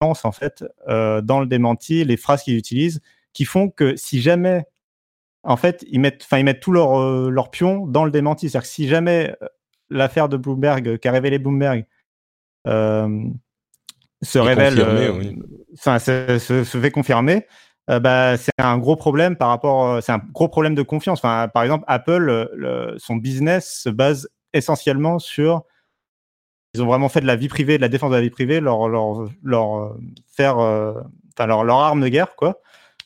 En 0.00 0.14
fait, 0.32 0.64
dans 0.86 1.40
le 1.40 1.46
démenti, 1.46 2.04
les 2.04 2.18
phrases 2.18 2.42
qu'ils 2.42 2.58
utilisent, 2.58 3.00
qui 3.32 3.46
font 3.46 3.70
que 3.70 3.96
si 3.96 4.20
jamais 4.20 4.66
en 5.44 5.56
fait, 5.56 5.84
ils 5.90 6.00
mettent, 6.00 6.22
enfin, 6.24 6.38
ils 6.38 6.44
mettent 6.44 6.60
tout 6.60 6.72
leur, 6.72 6.98
euh, 6.98 7.28
leur 7.30 7.50
pion 7.50 7.86
dans 7.86 8.04
le 8.04 8.10
démenti. 8.10 8.48
C'est-à-dire 8.48 8.68
que 8.68 8.74
si 8.74 8.88
jamais 8.88 9.36
l'affaire 9.90 10.28
de 10.28 10.36
Bloomberg, 10.36 10.98
qu'a 10.98 11.12
révélé 11.12 11.38
Bloomberg, 11.38 11.86
euh, 12.66 13.24
se 14.22 14.38
révèle, 14.38 14.80
enfin, 15.74 15.98
se, 15.98 16.64
fait 16.64 16.90
confirmer, 16.90 17.46
bah, 17.88 18.36
c'est 18.36 18.52
un 18.58 18.78
gros 18.78 18.96
problème 18.96 19.36
par 19.36 19.48
rapport, 19.48 20.02
c'est 20.02 20.12
un 20.12 20.22
gros 20.32 20.48
problème 20.48 20.74
de 20.74 20.82
confiance. 20.82 21.18
Enfin, 21.18 21.48
par 21.48 21.62
exemple, 21.62 21.84
Apple, 21.86 22.48
son 22.98 23.16
business 23.16 23.80
se 23.82 23.90
base 23.90 24.28
essentiellement 24.52 25.18
sur 25.18 25.64
ils 26.74 26.82
ont 26.82 26.86
vraiment 26.86 27.08
fait 27.08 27.20
de 27.20 27.26
la 27.26 27.36
vie 27.36 27.48
privée, 27.48 27.76
de 27.76 27.82
la 27.82 27.88
défense 27.88 28.10
de 28.10 28.16
la 28.16 28.22
vie 28.22 28.30
privée, 28.30 28.58
leur, 28.60 28.88
leur, 28.88 29.28
leur 29.44 29.96
faire 30.26 30.56
leur, 30.56 31.64
leur 31.64 31.78
arme 31.78 32.00
de 32.00 32.08
guerre, 32.08 32.34
quoi, 32.34 32.60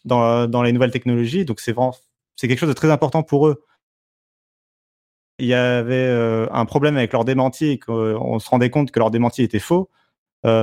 dans, 0.05 0.47
dans 0.47 0.63
les 0.63 0.73
nouvelles 0.73 0.91
technologies. 0.91 1.45
Donc 1.45 1.61
c'est 1.61 1.75
c'est 2.37 2.47
quelque 2.47 2.59
chose 2.59 2.69
de 2.69 2.75
très 2.75 2.91
important 2.91 3.23
pour 3.23 3.49
eux. 3.49 3.65
Il 5.39 5.47
y 5.47 5.55
avait 5.55 6.09
un 6.51 6.65
problème 6.65 6.97
avec 6.97 7.13
leur 7.13 7.25
démenti 7.25 7.67
et 7.67 7.79
qu'on 7.79 8.39
se 8.39 8.49
rendait 8.49 8.71
compte 8.71 8.91
que 8.91 8.99
leur 8.99 9.11
démenti 9.11 9.43
était 9.43 9.59
faux. 9.59 9.89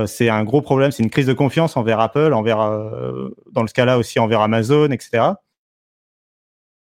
c'est 0.06 0.28
un 0.28 0.44
gros 0.44 0.62
problème, 0.62 0.90
c'est 0.90 1.02
une 1.02 1.10
crise 1.10 1.26
de 1.26 1.32
confiance 1.32 1.76
envers 1.76 2.00
Apple, 2.00 2.32
envers, 2.34 2.58
dans 3.52 3.62
le 3.62 3.68
cas-là 3.68 3.98
aussi 3.98 4.18
envers 4.18 4.40
Amazon, 4.40 4.90
etc. 4.90 5.34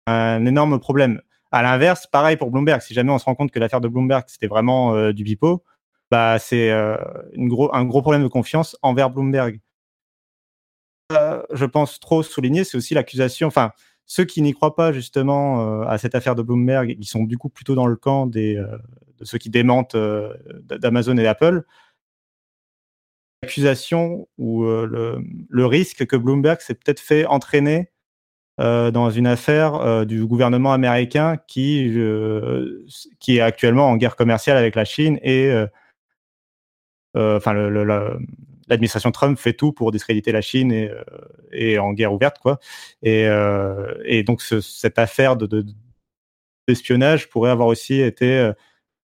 Un 0.07 0.45
énorme 0.45 0.79
problème. 0.79 1.21
À 1.51 1.61
l'inverse, 1.61 2.05
pareil 2.07 2.37
pour 2.37 2.51
Bloomberg. 2.51 2.81
Si 2.81 2.93
jamais 2.93 3.11
on 3.11 3.17
se 3.17 3.25
rend 3.25 3.35
compte 3.35 3.51
que 3.51 3.59
l'affaire 3.59 3.81
de 3.81 3.87
Bloomberg 3.87 4.25
c'était 4.27 4.47
vraiment 4.47 5.11
du 5.11 5.23
bipo, 5.23 5.63
bah 6.11 6.37
c'est 6.39 6.71
un 6.71 7.85
gros 7.85 8.01
problème 8.01 8.23
de 8.23 8.27
confiance 8.27 8.77
envers 8.81 9.09
Bloomberg. 9.09 9.59
je 11.11 11.65
pense 11.65 11.99
trop 11.99 12.23
souligner, 12.23 12.63
c'est 12.63 12.77
aussi 12.77 12.93
l'accusation. 12.93 13.47
Enfin, 13.47 13.71
ceux 14.11 14.25
qui 14.25 14.41
n'y 14.41 14.53
croient 14.53 14.75
pas 14.75 14.91
justement 14.91 15.81
à 15.83 15.97
cette 15.99 16.15
affaire 16.15 16.33
de 16.33 16.41
Bloomberg, 16.41 16.95
ils 16.97 17.05
sont 17.05 17.25
du 17.25 17.37
coup 17.37 17.49
plutôt 17.49 17.75
dans 17.75 17.85
le 17.85 17.95
camp 17.95 18.25
des, 18.25 18.55
de 18.55 19.25
ceux 19.25 19.37
qui 19.37 19.51
démentent 19.51 19.95
d'Amazon 20.63 21.15
et 21.17 21.23
d'Apple. 21.23 21.63
L'accusation 23.43 24.27
ou 24.39 24.63
le, 24.63 25.23
le, 25.47 25.65
risque 25.65 26.07
que 26.07 26.15
Bloomberg 26.15 26.59
s'est 26.59 26.73
peut-être 26.73 26.99
fait 26.99 27.25
entraîner 27.27 27.91
dans 28.57 29.11
une 29.11 29.27
affaire 29.27 30.07
du 30.07 30.25
gouvernement 30.25 30.73
américain 30.73 31.37
qui, 31.47 31.95
est 33.27 33.39
actuellement 33.39 33.89
en 33.89 33.97
guerre 33.97 34.15
commerciale 34.15 34.57
avec 34.57 34.73
la 34.73 34.85
Chine 34.85 35.19
et 35.21 35.53
euh, 37.15 37.37
enfin, 37.37 37.53
l'administration 38.69 39.11
Trump 39.11 39.37
fait 39.37 39.53
tout 39.53 39.71
pour 39.71 39.91
discréditer 39.91 40.31
la 40.31 40.41
Chine 40.41 40.71
et, 40.71 40.89
euh, 40.89 41.03
et 41.51 41.79
en 41.79 41.93
guerre 41.93 42.13
ouverte, 42.13 42.37
quoi. 42.39 42.59
Et, 43.03 43.25
euh, 43.27 43.93
et 44.05 44.23
donc, 44.23 44.41
cette 44.41 44.99
affaire 44.99 45.35
de, 45.35 45.65
d'espionnage 46.67 47.29
pourrait 47.29 47.51
avoir 47.51 47.67
aussi 47.67 48.01
été 48.01 48.51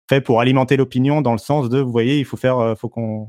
fait 0.10 0.22
pour 0.22 0.40
alimenter 0.40 0.78
l'opinion 0.78 1.22
dans 1.22 1.32
le 1.32 1.40
sens 1.40 1.70
de, 1.70 1.80
vous 1.80 1.92
voyez, 1.92 2.20
il 2.20 2.26
faut 2.26 2.38
faire, 2.38 2.76
faut 2.78 2.90
qu'on, 2.90 3.28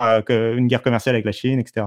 une 0.00 0.66
guerre 0.66 0.82
commerciale 0.82 1.14
avec 1.14 1.24
la 1.24 1.32
Chine, 1.32 1.60
etc. 1.60 1.86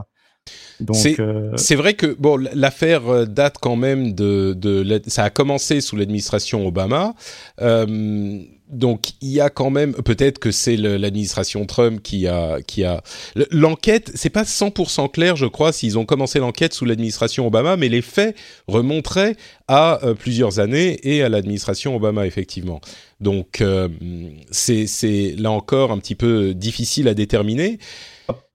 C'est 0.88 1.75
vrai 1.75 1.94
que 1.96 2.15
bon, 2.20 2.38
l'affaire 2.38 3.27
date 3.27 3.58
quand 3.60 3.75
même 3.75 4.13
de, 4.13 4.54
de, 4.54 5.01
ça 5.08 5.24
a 5.24 5.30
commencé 5.30 5.82
sous 5.82 5.96
l'administration 5.96 6.68
Obama. 6.68 7.15
Euh, 7.62 8.44
donc 8.75 9.12
il 9.22 9.29
y 9.29 9.39
a 9.39 9.50
quand 9.50 9.70
même 9.70 9.94
peut-être 9.94 10.39
que 10.39 10.51
c'est 10.51 10.75
l'administration 10.75 11.65
Trump 11.65 12.01
qui 12.03 12.27
a 12.27 12.62
qui 12.62 12.84
a 12.84 13.01
l'enquête 13.51 14.12
c'est 14.15 14.29
pas 14.29 14.44
100% 14.44 15.12
clair 15.12 15.36
je 15.36 15.46
crois 15.46 15.72
s'ils 15.72 15.98
ont 15.98 16.05
commencé 16.05 16.39
l'enquête 16.39 16.74
sous 16.74 16.86
l'administration 16.86 17.48
Obama 17.48 17.77
mais 17.77 17.89
les 17.89 18.01
faits 18.01 18.36
remonteraient 18.67 19.36
à 19.67 20.03
euh, 20.03 20.13
plusieurs 20.13 20.60
années 20.60 21.00
et 21.03 21.24
à 21.24 21.29
l'administration 21.29 21.96
Obama 21.96 22.25
effectivement. 22.25 22.82
Donc 23.20 23.62
euh, 23.62 23.88
c'est 24.51 24.88
c'est 24.88 25.36
là 25.38 25.51
encore 25.51 25.91
un 25.91 25.98
petit 25.98 26.15
peu 26.15 26.53
difficile 26.53 27.08
à 27.08 27.13
déterminer 27.13 27.79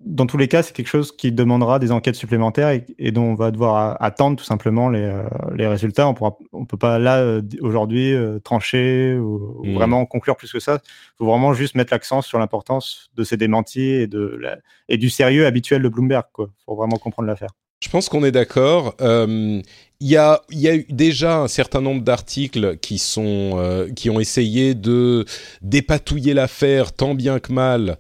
dans 0.01 0.27
tous 0.27 0.39
les 0.39 0.49
cas, 0.49 0.63
c'est 0.63 0.75
quelque 0.75 0.89
chose 0.89 1.13
qui 1.13 1.31
demandera 1.31 1.79
des 1.79 1.93
enquêtes 1.93 2.15
supplémentaires 2.15 2.71
et, 2.99 3.13
dont 3.13 3.25
on 3.25 3.35
va 3.35 3.51
devoir 3.51 3.97
attendre 4.03 4.37
tout 4.37 4.45
simplement 4.45 4.89
les, 4.89 5.03
euh, 5.03 5.23
les 5.55 5.67
résultats. 5.67 6.09
On 6.09 6.15
on 6.53 6.65
peut 6.65 6.77
pas 6.77 6.99
là 6.99 7.19
euh, 7.19 7.43
aujourd'hui 7.61 8.13
euh, 8.13 8.39
trancher 8.39 9.17
ou, 9.17 9.63
mmh. 9.65 9.75
vraiment 9.75 10.07
conclure 10.07 10.37
plus 10.37 10.53
que 10.53 10.61
ça. 10.61 10.81
Il 10.85 11.19
faut 11.19 11.27
vraiment 11.27 11.53
juste 11.53 11.75
mettre 11.75 11.93
l'accent 11.93 12.23
sur 12.23 12.39
l'importance 12.39 13.11
de 13.15 13.25
ces 13.25 13.37
démentis 13.37 13.81
et 13.81 14.07
de 14.07 14.41
et 14.89 14.97
du 14.97 15.11
sérieux 15.11 15.47
habituel 15.47 15.83
de 15.83 15.89
Bloomberg. 15.89 16.25
Il 16.39 16.47
faut 16.65 16.75
vraiment 16.75 16.97
comprendre 16.97 17.29
l'affaire. 17.29 17.51
Je 17.83 17.89
pense 17.89 18.09
qu'on 18.09 18.25
est 18.25 18.33
d'accord. 18.33 18.95
Il 19.01 19.63
y, 20.09 20.17
a, 20.17 20.41
y 20.51 20.69
a 20.69 20.75
eu 20.75 20.87
déjà 20.91 21.41
un 21.41 21.49
certain 21.49 21.81
nombre 21.81 22.03
d'articles 22.03 22.77
qui 22.79 22.99
sont 22.99 23.89
qui 23.97 24.11
ont 24.11 24.21
essayé 24.21 24.75
de 24.75 25.25
dépatouiller 25.63 26.35
l'affaire 26.35 26.93
tant 26.93 27.15
bien 27.15 27.39
que 27.39 27.53
mal 27.53 27.99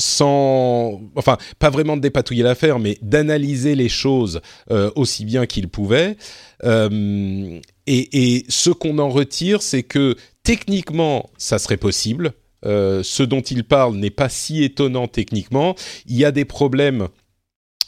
sans, 0.00 1.00
enfin, 1.14 1.38
pas 1.58 1.70
vraiment 1.70 1.96
de 1.96 2.02
dépatouiller 2.02 2.42
l'affaire, 2.42 2.78
mais 2.78 2.98
d'analyser 3.00 3.74
les 3.74 3.88
choses 3.88 4.40
euh, 4.70 4.90
aussi 4.96 5.24
bien 5.24 5.46
qu'il 5.46 5.68
pouvait. 5.68 6.16
Euh, 6.64 7.60
et, 7.86 8.44
ce 8.48 8.70
qu'on 8.70 8.98
en 8.98 9.08
retire, 9.08 9.62
c'est 9.62 9.82
que 9.82 10.16
techniquement, 10.42 11.30
ça 11.38 11.58
serait 11.58 11.76
possible. 11.76 12.32
Euh, 12.64 13.02
ce 13.02 13.22
dont 13.22 13.42
il 13.42 13.62
parle 13.64 13.96
n'est 13.96 14.10
pas 14.10 14.28
si 14.28 14.64
étonnant 14.64 15.06
techniquement. 15.06 15.74
Il 16.06 16.16
y 16.16 16.24
a 16.24 16.32
des 16.32 16.46
problèmes 16.46 17.08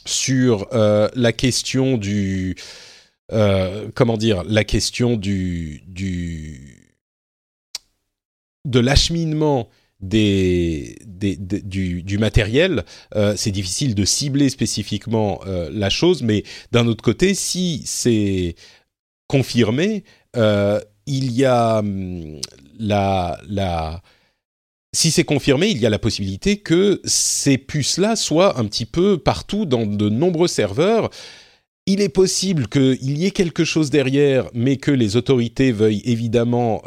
sur 0.05 0.67
la 0.71 1.33
question 1.33 1.97
du, 1.97 2.55
comment 3.29 4.15
dire, 4.15 4.45
la 4.45 4.63
question 4.63 5.17
du, 5.17 5.83
du 5.87 6.95
de 8.63 8.79
l'acheminement 8.79 9.67
des, 9.99 10.95
du, 11.05 12.17
matériel, 12.17 12.85
euh, 13.15 13.33
c'est 13.35 13.51
difficile 13.51 13.95
de 13.95 14.05
cibler 14.05 14.49
spécifiquement 14.49 15.41
euh, 15.47 15.69
la 15.71 15.89
chose, 15.89 16.21
mais 16.21 16.43
d'un 16.71 16.87
autre 16.87 17.03
côté, 17.03 17.33
si 17.33 17.81
c'est 17.85 18.55
confirmé, 19.27 20.03
euh, 20.35 20.79
il 21.05 21.31
y 21.31 21.45
a 21.45 21.79
hum, 21.79 22.39
la, 22.79 24.01
si 24.93 25.11
c'est 25.11 25.23
confirmé, 25.23 25.69
il 25.69 25.79
y 25.79 25.85
a 25.85 25.89
la 25.89 25.99
possibilité 25.99 26.57
que 26.57 27.01
ces 27.03 27.57
puces-là 27.57 28.15
soient 28.15 28.59
un 28.59 28.65
petit 28.65 28.85
peu 28.85 29.17
partout 29.17 29.65
dans 29.65 29.85
de 29.85 30.09
nombreux 30.09 30.47
serveurs. 30.47 31.09
Il 31.85 32.01
est 32.01 32.09
possible 32.09 32.67
qu'il 32.67 33.17
y 33.17 33.25
ait 33.25 33.31
quelque 33.31 33.63
chose 33.63 33.89
derrière, 33.89 34.49
mais 34.53 34.75
que 34.75 34.91
les 34.91 35.15
autorités 35.15 35.71
veuillent 35.71 36.03
évidemment 36.03 36.83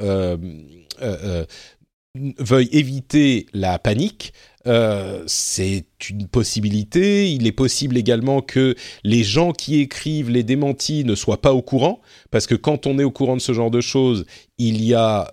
veuille 2.14 2.68
éviter 2.73 3.46
la 3.53 3.79
panique, 3.79 4.33
euh, 4.66 5.23
c'est 5.27 5.85
une 6.09 6.27
possibilité. 6.27 7.31
Il 7.31 7.46
est 7.46 7.53
possible 7.53 7.96
également 7.96 8.42
que 8.42 8.75
les 9.05 9.23
gens 9.23 9.53
qui 9.53 9.81
écrivent 9.81 10.31
les 10.31 10.42
démentis 10.42 11.05
ne 11.05 11.14
soient 11.14 11.40
pas 11.40 11.55
au 11.55 11.62
courant, 11.62 12.01
parce 12.31 12.46
que 12.46 12.55
quand 12.55 12.87
on 12.87 12.99
est 12.99 13.05
au 13.05 13.11
courant 13.11 13.37
de 13.37 13.40
ce 13.40 13.53
genre 13.53 13.70
de 13.70 13.81
choses, 13.81 14.27
il 14.59 14.85
y 14.85 14.94
a 14.94 15.33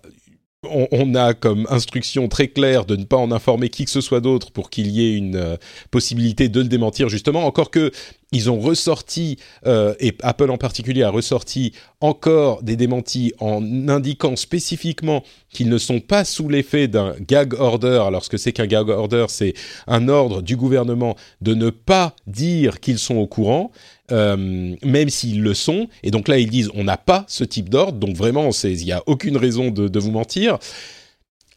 on, 0.69 1.15
a 1.15 1.33
comme 1.33 1.67
instruction 1.69 2.27
très 2.27 2.47
claire 2.47 2.85
de 2.85 2.95
ne 2.95 3.03
pas 3.05 3.17
en 3.17 3.31
informer 3.31 3.69
qui 3.69 3.85
que 3.85 3.91
ce 3.91 4.01
soit 4.01 4.21
d'autre 4.21 4.51
pour 4.51 4.69
qu'il 4.69 4.87
y 4.87 5.05
ait 5.05 5.15
une 5.15 5.35
euh, 5.35 5.55
possibilité 5.91 6.49
de 6.49 6.59
le 6.61 6.67
démentir 6.67 7.09
justement. 7.09 7.45
Encore 7.45 7.71
que 7.71 7.91
ils 8.31 8.49
ont 8.51 8.59
ressorti, 8.59 9.37
euh, 9.65 9.93
et 9.99 10.13
Apple 10.21 10.51
en 10.51 10.57
particulier 10.57 11.03
a 11.03 11.09
ressorti 11.09 11.71
encore 12.01 12.61
des 12.61 12.75
démentis 12.75 13.33
en 13.39 13.87
indiquant 13.87 14.35
spécifiquement 14.35 15.23
qu'ils 15.49 15.69
ne 15.69 15.77
sont 15.77 16.01
pas 16.01 16.25
sous 16.25 16.49
l'effet 16.49 16.87
d'un 16.87 17.15
gag 17.21 17.53
order. 17.53 18.03
Alors 18.05 18.25
ce 18.25 18.29
que 18.29 18.37
c'est 18.37 18.51
qu'un 18.51 18.67
gag 18.67 18.89
order, 18.89 19.25
c'est 19.29 19.53
un 19.87 20.09
ordre 20.09 20.41
du 20.41 20.57
gouvernement 20.57 21.15
de 21.41 21.53
ne 21.53 21.69
pas 21.69 22.15
dire 22.27 22.81
qu'ils 22.81 22.99
sont 22.99 23.15
au 23.15 23.27
courant. 23.27 23.71
Euh, 24.09 24.73
même 24.85 25.09
s'ils 25.09 25.41
le 25.41 25.53
sont. 25.53 25.89
Et 26.01 26.11
donc 26.11 26.29
là, 26.29 26.37
ils 26.37 26.49
disent 26.49 26.69
on 26.73 26.85
n'a 26.85 26.95
pas 26.95 27.25
ce 27.27 27.43
type 27.43 27.67
d'ordre, 27.67 27.99
donc 27.99 28.15
vraiment, 28.15 28.51
il 28.63 28.85
n'y 28.85 28.93
a 28.93 29.03
aucune 29.05 29.35
raison 29.35 29.69
de, 29.69 29.99
vous 29.99 30.11
mentir. 30.11 30.59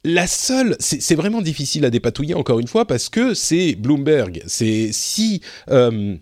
La 0.03 0.27
seule, 0.27 0.75
c'est 0.81 1.15
vraiment 1.15 1.43
difficile 1.43 1.85
à 1.85 1.91
dépatouiller 1.91 2.35
encore 2.35 2.59
une 2.59 2.67
fois 2.67 2.87
parce 2.87 3.09
que 3.09 3.35
c'est 3.35 3.77
Bloomberg. 3.77 4.43
C'est 4.47 4.91
si 4.91 5.43
euh, 5.71 6.17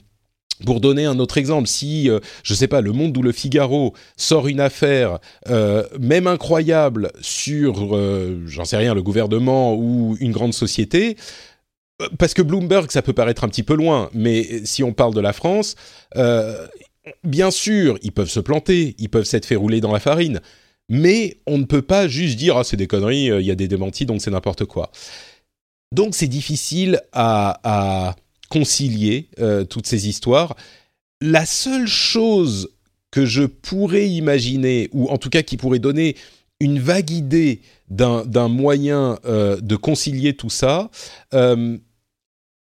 pour 0.64 0.80
donner 0.80 1.04
un 1.04 1.18
autre 1.18 1.38
exemple, 1.38 1.68
si, 1.68 2.10
euh, 2.10 2.20
je 2.42 2.52
ne 2.52 2.56
sais 2.56 2.68
pas, 2.68 2.80
Le 2.80 2.92
Monde 2.92 3.16
ou 3.16 3.22
Le 3.22 3.32
Figaro 3.32 3.94
sort 4.16 4.48
une 4.48 4.60
affaire, 4.60 5.18
euh, 5.48 5.84
même 6.00 6.26
incroyable, 6.26 7.12
sur, 7.20 7.96
euh, 7.96 8.42
j'en 8.46 8.64
sais 8.64 8.76
rien, 8.76 8.94
le 8.94 9.02
gouvernement 9.02 9.74
ou 9.74 10.16
une 10.20 10.32
grande 10.32 10.54
société, 10.54 11.16
parce 12.18 12.34
que 12.34 12.42
Bloomberg, 12.42 12.90
ça 12.90 13.02
peut 13.02 13.12
paraître 13.12 13.44
un 13.44 13.48
petit 13.48 13.62
peu 13.62 13.74
loin, 13.74 14.08
mais 14.12 14.64
si 14.64 14.82
on 14.84 14.92
parle 14.92 15.14
de 15.14 15.20
la 15.20 15.32
France, 15.32 15.74
bien 17.24 17.50
sûr, 17.50 17.98
ils 18.02 18.12
peuvent 18.12 18.30
se 18.30 18.40
planter, 18.40 18.94
ils 18.98 19.08
peuvent 19.08 19.24
s'être 19.24 19.46
fait 19.46 19.56
rouler 19.56 19.80
dans 19.80 19.92
la 19.92 20.00
farine, 20.00 20.40
mais 20.88 21.38
on 21.46 21.58
ne 21.58 21.64
peut 21.64 21.82
pas 21.82 22.06
juste 22.06 22.38
dire, 22.38 22.56
ah, 22.56 22.64
c'est 22.64 22.76
des 22.76 22.86
conneries, 22.86 23.26
il 23.26 23.46
y 23.46 23.50
a 23.50 23.56
des 23.56 23.68
démentis, 23.68 24.06
donc 24.06 24.22
c'est 24.22 24.30
n'importe 24.30 24.64
quoi. 24.64 24.90
Donc 25.92 26.14
c'est 26.14 26.28
difficile 26.28 27.00
à 27.12 28.14
concilier 28.48 29.28
euh, 29.38 29.64
toutes 29.64 29.86
ces 29.86 30.08
histoires. 30.08 30.56
La 31.20 31.46
seule 31.46 31.86
chose 31.86 32.70
que 33.10 33.24
je 33.24 33.42
pourrais 33.44 34.08
imaginer, 34.08 34.88
ou 34.92 35.08
en 35.08 35.18
tout 35.18 35.30
cas 35.30 35.42
qui 35.42 35.56
pourrait 35.56 35.78
donner 35.78 36.16
une 36.60 36.78
vague 36.78 37.10
idée 37.10 37.62
d'un 37.88 38.48
moyen 38.48 39.18
euh, 39.24 39.60
de 39.60 39.76
concilier 39.76 40.34
tout 40.34 40.50
ça, 40.50 40.90
euh, 41.34 41.78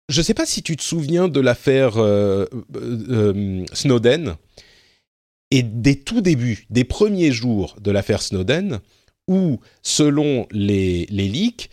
je 0.08 0.20
ne 0.20 0.24
sais 0.24 0.34
pas 0.34 0.46
si 0.46 0.62
tu 0.62 0.76
te 0.76 0.82
souviens 0.82 1.28
de 1.28 1.40
l'affaire 1.40 1.94
Snowden 3.74 4.36
et 5.50 5.62
des 5.62 6.00
tout 6.00 6.22
débuts, 6.22 6.66
des 6.70 6.84
premiers 6.84 7.30
jours 7.30 7.76
de 7.80 7.90
l'affaire 7.90 8.22
Snowden, 8.22 8.80
où, 9.28 9.60
selon 9.82 10.46
les, 10.50 11.06
les 11.10 11.28
leaks, 11.28 11.68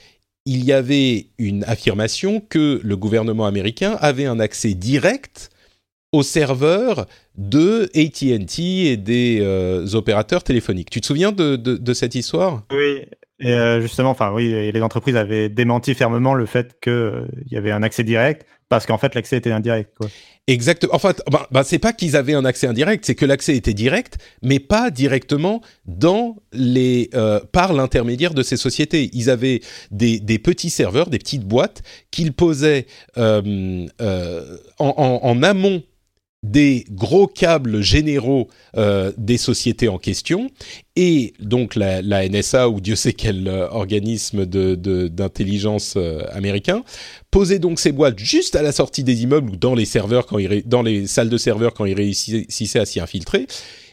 il 0.46 0.64
y 0.64 0.72
avait 0.72 1.28
une 1.38 1.64
affirmation 1.64 2.40
que 2.40 2.80
le 2.84 2.98
gouvernement 2.98 3.46
américain 3.46 3.98
avait 4.00 4.26
un 4.26 4.40
accès 4.40 4.74
direct 4.74 5.50
aux 6.12 6.24
serveurs 6.24 7.08
de 7.36 7.90
AT&T 7.96 8.62
et 8.62 8.98
des 8.98 9.40
euh, 9.42 9.86
opérateurs 9.94 10.44
téléphoniques. 10.44 10.90
Tu 10.90 11.02
te 11.02 11.06
souviens 11.06 11.32
de, 11.32 11.94
cette 11.94 12.16
histoire? 12.16 12.64
Oui, 12.72 13.02
et 13.40 13.54
euh, 13.54 13.82
justement, 13.82 14.12
enfin 14.12 14.32
oui, 14.32 14.72
les 14.72 14.82
entreprises 14.82 15.18
avaient 15.18 15.50
démenti 15.50 15.94
fermement 15.94 16.36
le 16.36 16.46
fait 16.46 16.80
qu'il 16.82 16.94
euh, 16.94 17.26
y 17.50 17.58
avait 17.58 17.72
un 17.72 17.84
accès 17.84 18.04
direct 18.04 18.46
parce 18.70 18.86
qu'en 18.86 18.98
fait 18.98 19.14
l'accès 19.14 19.38
était 19.38 19.52
indirect. 19.52 19.94
Exactement. 20.48 20.94
En 20.94 21.00
fait, 21.00 21.24
bah, 21.32 21.48
bah, 21.52 21.64
c'est 21.64 21.80
pas 21.80 21.92
qu'ils 21.92 22.16
avaient 22.16 22.36
un 22.36 22.46
accès 22.46 22.68
indirect, 22.68 23.04
c'est 23.06 23.16
que 23.16 23.26
l'accès 23.26 23.56
était 23.56 23.74
direct, 23.74 24.18
mais 24.44 24.60
pas 24.60 24.92
directement 24.92 25.62
dans 25.86 26.36
les 26.54 27.10
par 27.52 27.74
l'intermédiaire 27.74 28.34
de 28.34 28.44
ces 28.44 28.58
sociétés. 28.58 29.10
Ils 29.14 29.30
avaient 29.32 29.62
des, 29.90 30.40
petits 30.40 30.70
serveurs, 30.70 31.10
des 31.10 31.18
petites 31.18 31.46
boîtes 31.46 31.82
qu'ils 32.12 32.34
posaient 32.34 32.86
en, 33.18 33.88
en, 34.78 35.20
en 35.24 35.44
amont 35.44 35.82
des 36.52 36.86
gros 36.92 37.28
câbles 37.28 37.82
généraux 37.82 38.50
euh, 38.78 39.12
des 39.18 39.38
sociétés 39.38 39.88
en 39.88 39.98
question 39.98 40.52
et 40.96 41.34
donc 41.40 41.76
la, 41.76 42.02
NSA 42.30 42.70
ou 42.70 42.82
Dieu 42.82 42.96
sait 42.96 43.14
quel 43.14 43.48
euh, 43.48 43.68
organisme 43.70 44.46
d'intelligence 44.46 45.96
de, 45.96 46.02
euh, 46.02 46.26
américain 46.32 46.84
posait 47.32 47.58
donc 47.58 47.80
ces 47.80 47.92
boîtes 47.92 48.20
juste 48.20 48.56
à 48.56 48.62
la 48.62 48.72
sortie 48.72 49.04
des 49.04 49.24
immeubles 49.24 49.52
ou 49.52 49.56
dans 49.56 49.74
les 49.74 49.86
serveurs 49.86 50.28
quand 50.28 50.38
ils, 50.38 50.64
dans 50.68 50.84
les 50.84 51.08
salles 51.08 51.30
de 51.30 51.38
serveurs 51.38 51.74
quand 51.74 51.86
ils 51.86 51.96
réussissaient 51.96 52.80
à 52.80 52.86
s'y 52.86 53.00
infiltrer 53.00 53.48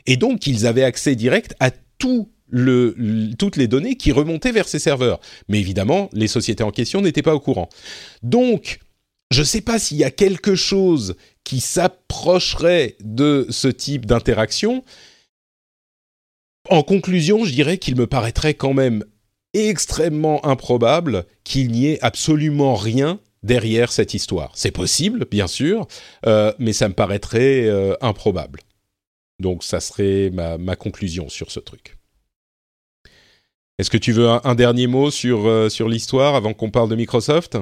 et 0.06 0.16
donc 0.16 0.46
ils 0.46 0.66
avaient 0.66 0.84
accès 0.84 1.16
direct 1.16 1.54
à 1.58 1.70
tout 1.98 2.28
le, 2.48 2.94
toutes 3.38 3.56
les 3.56 3.66
données 3.66 3.96
qui 3.96 4.12
remontaient 4.12 4.52
vers 4.52 4.68
ces 4.68 4.78
serveurs. 4.78 5.20
Mais 5.48 5.58
évidemment, 5.58 6.10
les 6.12 6.28
sociétés 6.28 6.62
en 6.62 6.70
question 6.70 7.00
n'étaient 7.00 7.22
pas 7.22 7.34
au 7.34 7.40
courant. 7.40 7.70
Donc, 8.22 8.78
je 9.32 9.40
ne 9.40 9.46
sais 9.46 9.62
pas 9.62 9.78
s'il 9.78 9.96
y 9.96 10.04
a 10.04 10.10
quelque 10.10 10.54
chose 10.54 11.16
qui 11.44 11.60
s'approcherait 11.60 12.96
de 13.00 13.46
ce 13.50 13.68
type 13.68 14.06
d'interaction. 14.06 14.84
En 16.68 16.82
conclusion, 16.82 17.44
je 17.44 17.52
dirais 17.52 17.78
qu'il 17.78 17.96
me 17.96 18.06
paraîtrait 18.06 18.54
quand 18.54 18.74
même 18.74 19.04
extrêmement 19.54 20.44
improbable 20.46 21.26
qu'il 21.44 21.70
n'y 21.72 21.86
ait 21.86 21.98
absolument 22.02 22.74
rien 22.74 23.20
derrière 23.42 23.92
cette 23.92 24.14
histoire. 24.14 24.52
C'est 24.54 24.70
possible, 24.70 25.26
bien 25.30 25.46
sûr, 25.46 25.86
euh, 26.26 26.52
mais 26.58 26.72
ça 26.72 26.88
me 26.88 26.94
paraîtrait 26.94 27.66
euh, 27.66 27.94
improbable. 28.00 28.60
Donc 29.38 29.64
ça 29.64 29.80
serait 29.80 30.30
ma, 30.30 30.76
conclusion 30.76 31.28
sur 31.28 31.50
ce 31.50 31.60
truc. 31.60 31.98
Est-ce 33.78 33.90
que 33.90 33.98
tu 33.98 34.12
veux 34.12 34.28
un, 34.28 34.54
dernier 34.54 34.86
mot 34.86 35.10
sur, 35.10 35.46
euh, 35.46 35.68
sur 35.68 35.88
l'histoire 35.88 36.36
avant 36.36 36.54
qu'on 36.54 36.70
parle 36.70 36.88
de 36.88 36.94
Microsoft? 36.94 37.58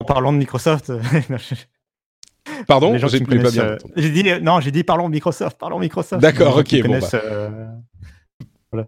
En 0.00 0.04
parlant 0.04 0.32
de 0.32 0.38
Microsoft, 0.38 0.92
Pardon, 2.66 2.96
j'ai 2.96 3.20
pas 3.20 3.50
bien. 3.50 3.62
Euh, 3.62 3.78
j'ai 3.96 4.10
dit 4.10 4.24
non, 4.42 4.60
j'ai 4.60 4.70
dit 4.70 4.84
parlons 4.84 5.08
Microsoft, 5.08 5.58
parlons 5.58 5.78
Microsoft. 5.78 6.20
D'accord, 6.20 6.58
ok, 6.58 6.82
bon. 6.82 6.98
Bah. 6.98 7.08
Euh, 7.14 8.84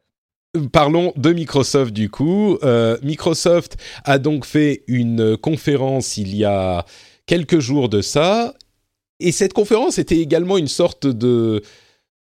parlons 0.73 1.13
de 1.17 1.33
Microsoft 1.33 1.93
du 1.93 2.11
coup. 2.11 2.59
Euh, 2.63 2.99
Microsoft 3.03 3.77
a 4.05 4.19
donc 4.19 4.45
fait 4.45 4.85
une 4.87 5.37
conférence 5.37 6.17
il 6.17 6.35
y 6.35 6.45
a 6.45 6.85
quelques 7.27 7.59
jours 7.59 7.89
de 7.89 8.03
ça, 8.03 8.55
et 9.21 9.33
cette 9.33 9.53
conférence 9.53 9.99
était 9.99 10.19
également 10.19 10.59
une 10.59 10.69
sorte 10.69 11.07
de 11.07 11.63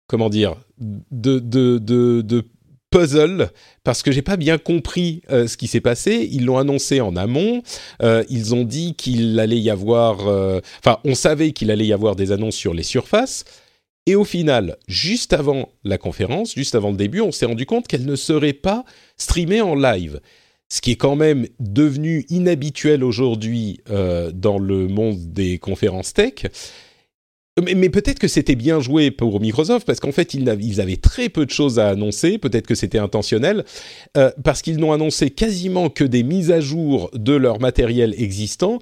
comment 0.07 0.29
dire 0.29 0.55
de, 0.77 1.39
de, 1.39 1.79
de, 1.79 2.21
de 2.21 2.43
puzzle 2.89 3.49
parce 3.83 4.03
que 4.03 4.11
j'ai 4.11 4.21
pas 4.21 4.37
bien 4.37 4.57
compris 4.57 5.21
euh, 5.29 5.47
ce 5.47 5.57
qui 5.57 5.67
s'est 5.67 5.81
passé. 5.81 6.27
Ils 6.31 6.45
l'ont 6.45 6.57
annoncé 6.57 7.01
en 7.01 7.15
amont. 7.15 7.61
Euh, 8.01 8.23
ils 8.29 8.55
ont 8.55 8.63
dit 8.63 8.95
qu'il 8.95 9.39
allait 9.39 9.59
y 9.59 9.69
avoir, 9.69 10.27
euh, 10.27 10.59
enfin, 10.79 10.99
on 11.03 11.15
savait 11.15 11.51
qu'il 11.51 11.71
allait 11.71 11.85
y 11.85 11.93
avoir 11.93 12.15
des 12.15 12.31
annonces 12.31 12.55
sur 12.55 12.73
les 12.73 12.83
surfaces. 12.83 13.43
Et 14.07 14.15
au 14.15 14.23
final, 14.23 14.77
juste 14.87 15.33
avant 15.33 15.69
la 15.83 15.97
conférence, 15.97 16.53
juste 16.53 16.75
avant 16.75 16.91
le 16.91 16.97
début, 16.97 17.21
on 17.21 17.31
s'est 17.31 17.47
rendu 17.47 17.65
compte 17.65 17.87
qu'elle 17.87 18.05
ne 18.05 18.15
serait 18.15 18.53
pas 18.53 18.85
streamée 19.17 19.61
en 19.61 19.75
live. 19.75 20.21
Ce 20.69 20.79
qui 20.79 20.91
est 20.91 20.95
quand 20.95 21.15
même 21.15 21.47
devenu 21.59 22.25
inhabituel 22.29 23.03
aujourd'hui 23.03 23.81
dans 23.87 24.57
le 24.57 24.87
monde 24.87 25.33
des 25.33 25.57
conférences 25.59 26.13
tech. 26.13 26.45
Mais, 27.63 27.89
peut-être 27.89 28.19
que 28.19 28.27
c'était 28.27 28.55
bien 28.55 28.81
joué 28.81 29.11
pour 29.11 29.39
Microsoft 29.39 29.87
parce 29.87 30.01
qu'en 30.01 30.11
fait 30.11 30.33
ils, 30.33 30.81
avaient 30.81 30.97
très 30.97 31.29
peu 31.29 31.45
de 31.45 31.51
choses 31.51 31.79
à 31.79 31.87
annoncer. 31.87 32.37
Peut-être 32.37 32.67
que 32.67 32.75
c'était 32.75 32.97
intentionnel 32.97 33.63
euh, 34.17 34.29
parce 34.43 34.61
qu'ils 34.61 34.77
n'ont 34.77 34.91
annoncé 34.91 35.29
quasiment 35.29 35.89
que 35.89 36.03
des 36.03 36.23
mises 36.23 36.51
à 36.51 36.59
jour 36.59 37.09
de 37.13 37.33
leur 37.33 37.61
matériel 37.61 38.13
existant 38.17 38.79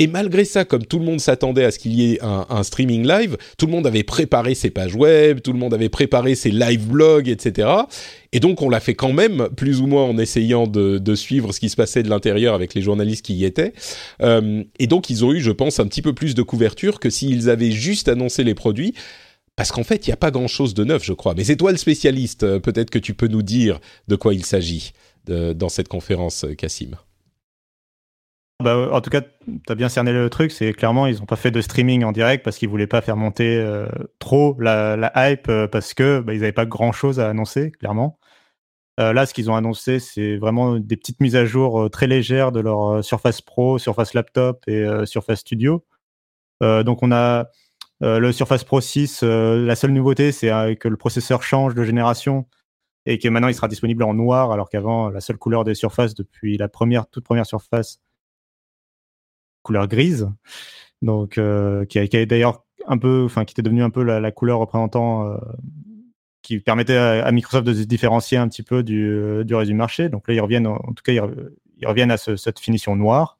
et 0.00 0.06
malgré 0.06 0.46
ça, 0.46 0.64
comme 0.64 0.86
tout 0.86 0.98
le 0.98 1.04
monde 1.04 1.20
s'attendait 1.20 1.62
à 1.62 1.70
ce 1.70 1.78
qu'il 1.78 1.92
y 1.92 2.14
ait 2.14 2.18
un, 2.22 2.62
streaming 2.62 3.06
live, 3.06 3.36
tout 3.58 3.66
le 3.66 3.72
monde 3.72 3.86
avait 3.86 4.02
préparé 4.02 4.54
ses 4.54 4.70
pages 4.70 4.94
web, 4.94 5.42
tout 5.42 5.52
le 5.52 5.58
monde 5.58 5.74
avait 5.74 5.90
préparé 5.90 6.34
ses 6.34 6.50
live 6.50 6.88
blogs, 6.88 7.28
etc. 7.28 7.68
Et 8.32 8.40
donc 8.40 8.62
on 8.62 8.70
l'a 8.70 8.80
fait 8.80 8.94
quand 8.94 9.12
même, 9.12 9.50
plus 9.54 9.82
ou 9.82 9.86
moins 9.86 10.04
en 10.04 10.16
essayant 10.16 10.66
de, 10.66 11.14
suivre 11.14 11.52
ce 11.52 11.60
qui 11.60 11.68
se 11.68 11.76
passait 11.76 12.02
de 12.02 12.08
l'intérieur 12.08 12.54
avec 12.54 12.72
les 12.72 12.80
journalistes 12.80 13.26
qui 13.26 13.34
y 13.34 13.44
étaient. 13.44 13.74
Euh, 14.22 14.64
et 14.78 14.86
donc 14.86 15.10
ils 15.10 15.22
ont 15.22 15.34
eu, 15.34 15.40
je 15.40 15.50
pense, 15.50 15.80
un 15.80 15.86
petit 15.86 16.00
peu 16.00 16.14
plus 16.14 16.34
de 16.34 16.42
couverture 16.42 16.98
que 16.98 17.10
s'ils 17.10 17.50
avaient 17.50 17.70
juste 17.70 18.08
annoncé 18.08 18.42
les 18.42 18.54
produits. 18.54 18.94
Parce 19.54 19.70
qu'en 19.70 19.84
fait, 19.84 20.06
il 20.06 20.08
n'y 20.08 20.14
a 20.14 20.16
pas 20.16 20.30
grand-chose 20.30 20.72
de 20.72 20.82
neuf, 20.82 21.04
je 21.04 21.12
crois. 21.12 21.34
Mais 21.34 21.44
c'est 21.44 21.56
toi 21.56 21.72
le 21.72 21.76
spécialiste. 21.76 22.44
Euh, 22.44 22.58
peut-être 22.58 22.88
que 22.88 22.98
tu 22.98 23.12
peux 23.12 23.28
nous 23.28 23.42
dire 23.42 23.80
de 24.08 24.16
quoi 24.16 24.32
il 24.32 24.46
s'agit 24.46 24.92
dans 25.26 25.68
cette 25.68 25.88
conférence, 25.88 26.46
Cassim. 26.56 26.96
Bah, 28.60 28.90
en 28.92 29.00
tout 29.00 29.10
cas, 29.10 29.22
tu 29.22 29.60
as 29.68 29.74
bien 29.74 29.88
cerné 29.88 30.12
le 30.12 30.28
truc. 30.28 30.52
C'est 30.52 30.72
clairement, 30.72 31.06
ils 31.06 31.18
n'ont 31.18 31.26
pas 31.26 31.36
fait 31.36 31.50
de 31.50 31.60
streaming 31.60 32.04
en 32.04 32.12
direct 32.12 32.44
parce 32.44 32.58
qu'ils 32.58 32.68
voulaient 32.68 32.86
pas 32.86 33.00
faire 33.00 33.16
monter 33.16 33.56
euh, 33.58 33.86
trop 34.18 34.56
la, 34.60 35.12
hype 35.16 35.48
euh, 35.48 35.66
parce 35.66 35.94
que 35.94 36.20
bah, 36.20 36.34
ils 36.34 36.40
n'avaient 36.40 36.52
pas 36.52 36.66
grand 36.66 36.92
chose 36.92 37.20
à 37.20 37.28
annoncer, 37.30 37.70
clairement. 37.72 38.18
Euh, 39.00 39.12
là, 39.14 39.26
ce 39.26 39.32
qu'ils 39.34 39.50
ont 39.50 39.56
annoncé, 39.56 39.98
c'est 39.98 40.36
vraiment 40.36 40.76
des 40.78 40.96
petites 40.96 41.20
mises 41.20 41.36
à 41.36 41.46
jour 41.46 41.88
très 41.90 42.06
légères 42.06 42.52
de 42.52 42.60
leur 42.60 43.02
Surface 43.04 43.40
Pro, 43.40 43.78
Surface 43.78 44.14
Laptop 44.14 44.62
et 44.66 44.86
Surface 45.06 45.40
Studio. 45.40 45.84
donc, 46.60 47.02
on 47.02 47.12
a 47.12 47.46
le 48.02 48.32
Surface 48.32 48.64
Pro 48.64 48.80
6. 48.80 49.22
la 49.22 49.76
seule 49.76 49.92
nouveauté, 49.92 50.32
c'est 50.32 50.50
que 50.76 50.88
le 50.88 50.96
processeur 50.96 51.42
change 51.42 51.74
de 51.74 51.84
génération 51.84 52.46
et 53.06 53.18
que 53.18 53.28
maintenant 53.28 53.48
il 53.48 53.54
sera 53.54 53.68
disponible 53.68 54.02
en 54.02 54.12
noir, 54.12 54.52
alors 54.52 54.68
qu'avant, 54.68 55.08
la 55.08 55.20
seule 55.20 55.38
couleur 55.38 55.64
des 55.64 55.74
surfaces 55.74 56.14
depuis 56.14 56.58
la 56.58 56.68
première, 56.68 57.06
toute 57.08 57.24
première 57.24 57.46
surface, 57.46 58.00
couleur 59.62 59.88
grise, 59.88 60.28
donc 61.02 61.38
euh, 61.38 61.84
qui, 61.84 61.98
a, 61.98 62.26
d'ailleurs 62.26 62.64
un 62.86 62.98
peu, 62.98 63.24
enfin 63.24 63.44
qui 63.44 63.52
était 63.52 63.62
devenu 63.62 63.82
un 63.82 63.90
peu 63.90 64.02
la, 64.02 64.30
couleur 64.30 64.58
représentant, 64.58 65.26
euh, 65.26 65.36
qui 66.42 66.58
permettait 66.60 66.96
à, 66.96 67.30
Microsoft 67.32 67.66
de 67.66 67.74
se 67.74 67.82
différencier 67.82 68.38
un 68.38 68.48
petit 68.48 68.62
peu 68.62 68.82
du, 68.82 69.08
euh, 69.08 69.44
du 69.44 69.54
reste 69.54 69.70
du 69.70 69.76
marché. 69.76 70.08
Donc 70.08 70.28
là, 70.28 70.34
ils 70.34 70.40
reviennent, 70.40 70.66
en, 70.66 70.78
tout 70.78 71.02
cas, 71.04 71.12
ils, 71.12 71.86
reviennent 71.86 72.10
à 72.10 72.16
cette 72.16 72.58
finition 72.58 72.96
noire. 72.96 73.38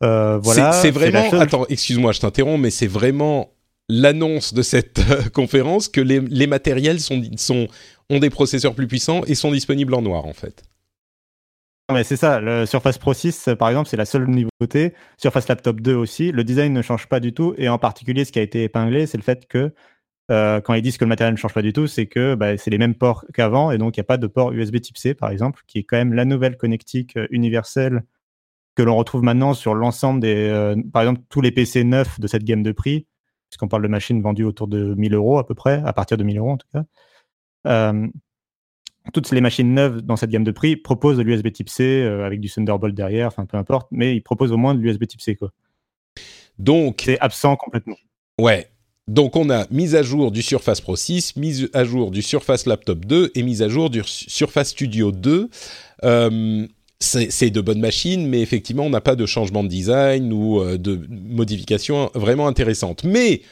voilà. 0.00 0.72
C'est 0.72 0.90
vraiment. 0.90 1.32
Attends, 1.40 1.66
excuse-moi, 1.68 2.12
je 2.12 2.20
t'interromps, 2.20 2.60
mais 2.60 2.70
c'est 2.70 2.86
vraiment 2.86 3.50
l'annonce 3.88 4.54
de 4.54 4.62
cette 4.62 5.00
conférence 5.32 5.88
que 5.88 6.00
les, 6.00 6.20
les 6.20 6.46
matériels 6.46 7.00
sont, 7.00 7.20
sont, 7.36 7.68
ont 8.10 8.18
des 8.18 8.30
processeurs 8.30 8.74
plus 8.74 8.86
puissants 8.86 9.22
et 9.26 9.34
sont 9.34 9.50
disponibles 9.50 9.94
en 9.94 10.02
noir, 10.02 10.26
en 10.26 10.32
fait 10.32 10.62
mais 11.92 12.04
c'est 12.04 12.16
ça, 12.16 12.40
le 12.40 12.66
Surface 12.66 12.98
Pro 12.98 13.14
6, 13.14 13.50
par 13.58 13.68
exemple, 13.68 13.88
c'est 13.88 13.96
la 13.96 14.04
seule 14.04 14.26
nouveauté. 14.26 14.94
Surface 15.16 15.48
Laptop 15.48 15.80
2 15.80 15.94
aussi, 15.94 16.32
le 16.32 16.44
design 16.44 16.72
ne 16.72 16.82
change 16.82 17.08
pas 17.08 17.20
du 17.20 17.32
tout. 17.32 17.54
Et 17.58 17.68
en 17.68 17.78
particulier, 17.78 18.24
ce 18.24 18.32
qui 18.32 18.38
a 18.38 18.42
été 18.42 18.64
épinglé, 18.64 19.06
c'est 19.06 19.16
le 19.16 19.22
fait 19.22 19.46
que 19.48 19.72
euh, 20.30 20.60
quand 20.60 20.74
ils 20.74 20.82
disent 20.82 20.98
que 20.98 21.04
le 21.04 21.08
matériel 21.08 21.34
ne 21.34 21.38
change 21.38 21.54
pas 21.54 21.62
du 21.62 21.72
tout, 21.72 21.86
c'est 21.86 22.06
que 22.06 22.34
bah, 22.34 22.56
c'est 22.56 22.70
les 22.70 22.78
mêmes 22.78 22.94
ports 22.94 23.24
qu'avant. 23.34 23.70
Et 23.70 23.78
donc, 23.78 23.96
il 23.96 24.00
n'y 24.00 24.02
a 24.02 24.04
pas 24.04 24.16
de 24.18 24.26
port 24.26 24.52
USB 24.52 24.80
type 24.80 24.98
C, 24.98 25.14
par 25.14 25.30
exemple, 25.30 25.62
qui 25.66 25.78
est 25.78 25.84
quand 25.84 25.96
même 25.96 26.12
la 26.14 26.24
nouvelle 26.24 26.56
connectique 26.56 27.16
euh, 27.16 27.26
universelle 27.30 28.04
que 28.74 28.82
l'on 28.82 28.96
retrouve 28.96 29.22
maintenant 29.22 29.54
sur 29.54 29.74
l'ensemble 29.74 30.20
des. 30.20 30.48
Euh, 30.48 30.76
par 30.92 31.02
exemple, 31.02 31.22
tous 31.28 31.40
les 31.40 31.52
PC 31.52 31.84
neufs 31.84 32.20
de 32.20 32.26
cette 32.26 32.44
gamme 32.44 32.62
de 32.62 32.72
prix, 32.72 33.06
puisqu'on 33.50 33.68
parle 33.68 33.82
de 33.82 33.88
machines 33.88 34.22
vendues 34.22 34.44
autour 34.44 34.68
de 34.68 34.94
1000 34.94 35.14
euros 35.14 35.38
à 35.38 35.46
peu 35.46 35.54
près, 35.54 35.82
à 35.84 35.92
partir 35.92 36.16
de 36.16 36.24
1000 36.24 36.38
euros 36.38 36.52
en 36.52 36.56
tout 36.58 36.68
cas 36.72 36.84
toutes 39.12 39.30
les 39.30 39.40
machines 39.40 39.74
neuves 39.74 40.02
dans 40.02 40.16
cette 40.16 40.30
gamme 40.30 40.44
de 40.44 40.52
prix 40.52 40.76
proposent 40.76 41.16
de 41.16 41.22
l'USB 41.22 41.52
type 41.52 41.68
C 41.68 41.82
euh, 41.82 42.24
avec 42.24 42.40
du 42.40 42.48
Thunderbolt 42.48 42.94
derrière, 42.94 43.28
enfin 43.28 43.46
peu 43.46 43.56
importe, 43.56 43.88
mais 43.90 44.14
ils 44.14 44.20
proposent 44.20 44.52
au 44.52 44.56
moins 44.56 44.74
de 44.74 44.80
l'USB 44.80 45.06
type 45.06 45.20
C 45.20 45.34
quoi. 45.34 45.50
Donc 46.58 47.02
c'est 47.04 47.18
absent 47.20 47.56
complètement. 47.56 47.96
Ouais. 48.40 48.68
Donc 49.08 49.34
on 49.34 49.50
a 49.50 49.66
mise 49.70 49.96
à 49.96 50.02
jour 50.02 50.30
du 50.30 50.42
Surface 50.42 50.80
Pro 50.80 50.94
6, 50.94 51.36
mise 51.36 51.68
à 51.74 51.84
jour 51.84 52.12
du 52.12 52.22
Surface 52.22 52.66
Laptop 52.66 53.04
2 53.04 53.32
et 53.34 53.42
mise 53.42 53.62
à 53.62 53.68
jour 53.68 53.90
du 53.90 54.02
Surface 54.04 54.68
Studio 54.68 55.10
2. 55.10 55.50
Euh, 56.04 56.66
c'est 57.00 57.50
de 57.50 57.60
bonnes 57.60 57.80
machines, 57.80 58.28
mais 58.28 58.40
effectivement 58.42 58.84
on 58.84 58.90
n'a 58.90 59.00
pas 59.00 59.16
de 59.16 59.26
changement 59.26 59.64
de 59.64 59.68
design 59.68 60.32
ou 60.32 60.60
euh, 60.60 60.78
de 60.78 61.00
modification 61.10 62.12
vraiment 62.14 62.46
intéressante. 62.46 63.02
Mais 63.02 63.42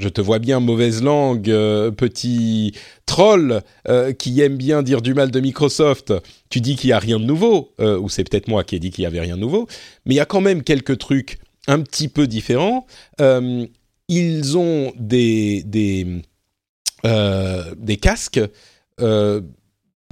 je 0.00 0.08
te 0.08 0.20
vois 0.20 0.38
bien 0.38 0.58
mauvaise 0.60 1.02
langue, 1.02 1.44
petit 1.44 2.72
troll 3.06 3.62
qui 4.18 4.40
aime 4.40 4.56
bien 4.56 4.82
dire 4.82 5.02
du 5.02 5.14
mal 5.14 5.30
de 5.30 5.40
Microsoft. 5.40 6.12
Tu 6.48 6.60
dis 6.60 6.74
qu'il 6.76 6.88
n'y 6.88 6.94
a 6.94 6.98
rien 6.98 7.20
de 7.20 7.24
nouveau, 7.24 7.74
ou 7.78 8.08
c'est 8.08 8.24
peut-être 8.24 8.48
moi 8.48 8.64
qui 8.64 8.76
ai 8.76 8.78
dit 8.78 8.90
qu'il 8.90 9.02
n'y 9.02 9.06
avait 9.06 9.20
rien 9.20 9.36
de 9.36 9.40
nouveau, 9.40 9.68
mais 10.06 10.14
il 10.14 10.16
y 10.16 10.20
a 10.20 10.26
quand 10.26 10.40
même 10.40 10.62
quelques 10.62 10.98
trucs 10.98 11.38
un 11.68 11.80
petit 11.82 12.08
peu 12.08 12.26
différents. 12.26 12.86
ils 14.08 14.58
ont 14.58 14.92
des, 14.96 15.62
des, 15.64 16.22
des 17.04 17.96
casques 17.98 18.40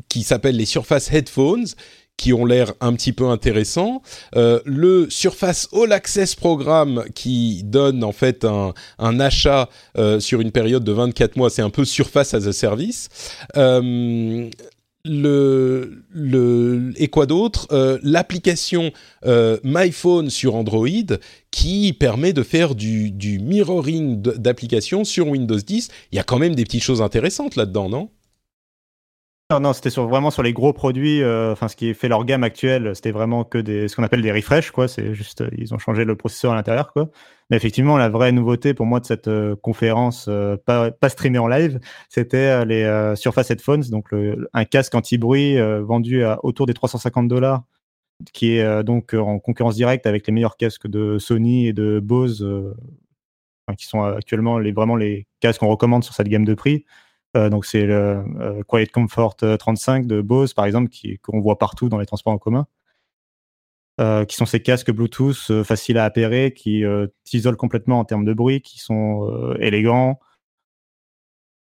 qui 0.09 0.23
s'appellent 0.23 0.57
les 0.57 0.67
Surface 0.67 1.13
Headphones, 1.13 1.67
qui 2.19 2.35
ont 2.35 2.45
l'air 2.45 2.75
un 2.83 2.93
petit 2.93 3.15
peu 3.15 3.29
intéressants. 3.29 4.03
Euh, 4.37 4.61
le 4.67 5.09
Surface 5.09 5.69
All 5.73 5.93
Access 5.93 6.35
Programme 6.35 7.05
qui 7.15 7.63
donne 7.65 8.05
en 8.05 8.13
fait 8.13 8.45
un, 8.45 8.75
un 8.99 9.21
achat 9.21 9.71
euh, 9.97 10.21
sur 10.21 10.43
une 10.43 10.53
période 10.53 10.85
de 10.85 10.93
24 10.93 11.37
mois, 11.37 11.49
c'est 11.49 11.63
un 11.63 11.71
peu 11.71 11.87
Surface 11.87 12.35
as 12.35 12.47
a 12.47 12.53
Service. 12.53 13.09
Euh, 13.57 14.51
le, 15.05 16.05
le, 16.11 16.93
et 16.97 17.09
quoi 17.09 17.27
d'autre? 17.27 17.69
Euh, 17.73 17.99
L'application 18.03 18.91
euh, 19.25 19.59
MyPhone 19.65 20.29
sur 20.29 20.55
Android 20.55 20.87
qui 21.51 21.93
permet 21.93 22.33
de 22.33 22.43
faire 22.43 22.75
du, 22.75 23.11
du 23.11 23.39
mirroring 23.39 24.21
d'applications 24.21 25.05
sur 25.05 25.29
Windows 25.29 25.57
10. 25.57 25.89
Il 26.13 26.17
y 26.17 26.19
a 26.19 26.25
quand 26.25 26.39
même 26.39 26.55
des 26.55 26.65
petites 26.65 26.83
choses 26.83 27.01
intéressantes 27.01 27.57
là-dedans, 27.57 27.89
non? 27.89 28.11
Non, 29.51 29.61
non, 29.61 29.73
c'était 29.73 29.89
vraiment 29.89 30.31
sur 30.31 30.43
les 30.43 30.53
gros 30.53 30.75
produits. 30.75 31.23
Euh, 31.23 31.53
enfin, 31.53 31.69
ce 31.69 31.77
qui 31.77 31.95
fait 31.95 32.09
leur 32.09 32.27
gamme 32.27 32.45
actuelle, 32.45 32.95
c'était 32.95 33.13
vraiment 33.13 33.45
que 33.45 33.89
ce 33.89 33.97
qu'on 33.97 34.03
appelle 34.03 34.21
des 34.21 34.31
refresh, 34.31 34.73
quoi. 34.73 34.89
C'est 34.89 35.15
juste, 35.15 35.41
euh, 35.41 35.49
ils 35.57 35.73
ont 35.73 35.79
changé 35.79 36.05
le 36.05 36.17
processeur 36.17 36.53
à 36.53 36.55
l'intérieur, 36.55 36.93
quoi. 36.93 37.09
Mais 37.49 37.57
effectivement, 37.57 37.97
la 37.97 38.11
vraie 38.11 38.31
nouveauté 38.31 38.75
pour 38.75 38.85
moi 38.85 39.01
de 39.01 39.07
cette 39.07 39.27
euh, 39.27 39.57
conférence, 39.57 40.29
pas, 40.67 40.91
pas 40.91 41.09
streamée 41.09 41.39
en 41.39 41.49
live, 41.49 41.81
c'était 42.11 42.67
les 42.67 43.15
Surface 43.17 43.51
Headphones, 43.51 43.85
donc 43.85 44.11
un 44.53 44.65
casque 44.67 44.95
anti-bruit 44.95 45.57
vendu 45.81 46.25
à 46.25 46.45
autour 46.45 46.67
des 46.67 46.75
350 46.75 47.27
dollars, 47.27 47.63
qui 48.35 48.59
est 48.59 48.85
donc 48.85 49.15
en 49.15 49.39
concurrence 49.39 49.77
directe 49.77 50.07
avec 50.07 50.27
les 50.27 50.33
meilleurs 50.35 50.59
casques 50.59 50.89
de 50.89 51.19
Sony 51.19 51.69
et 51.69 51.73
de 51.73 52.01
Bose, 52.01 52.47
qui 53.79 53.87
sont 53.87 54.03
actuellement 54.03 54.59
les, 54.59 54.73
vraiment 54.73 54.97
les 54.97 55.27
casques 55.41 55.61
qu'on 55.61 55.69
recommande 55.69 56.05
sur 56.05 56.13
cette 56.13 56.29
gamme 56.29 56.45
de 56.45 56.55
prix. 56.55 56.85
Euh, 57.37 57.51
donc 57.51 57.67
c'est 57.67 57.85
le 57.85 58.25
euh, 58.41 58.63
Quiet 58.67 58.87
Comfort 58.87 59.37
35 59.37 60.05
euh, 60.05 60.07
de 60.07 60.21
Bose 60.23 60.55
par 60.55 60.65
exemple 60.65 60.91
qu'on 61.23 61.41
voit 61.41 61.59
partout 61.59 61.89
dans 61.89 61.99
les 61.99 62.07
transports 62.07 62.33
en 62.33 62.39
commun. 62.39 62.67
qui 64.27 64.37
sont 64.37 64.47
ces 64.47 64.63
casques 64.63 64.93
Bluetooth 64.93 65.63
faciles 65.65 65.99
à 65.99 66.05
appairer, 66.05 66.53
qui 66.55 66.85
t'isolent 67.25 67.57
complètement 67.57 67.99
en 67.99 68.05
termes 68.05 68.25
de 68.25 68.33
bruit, 68.33 68.63
qui 68.63 68.79
sont 68.79 69.29
élégants. 69.59 70.21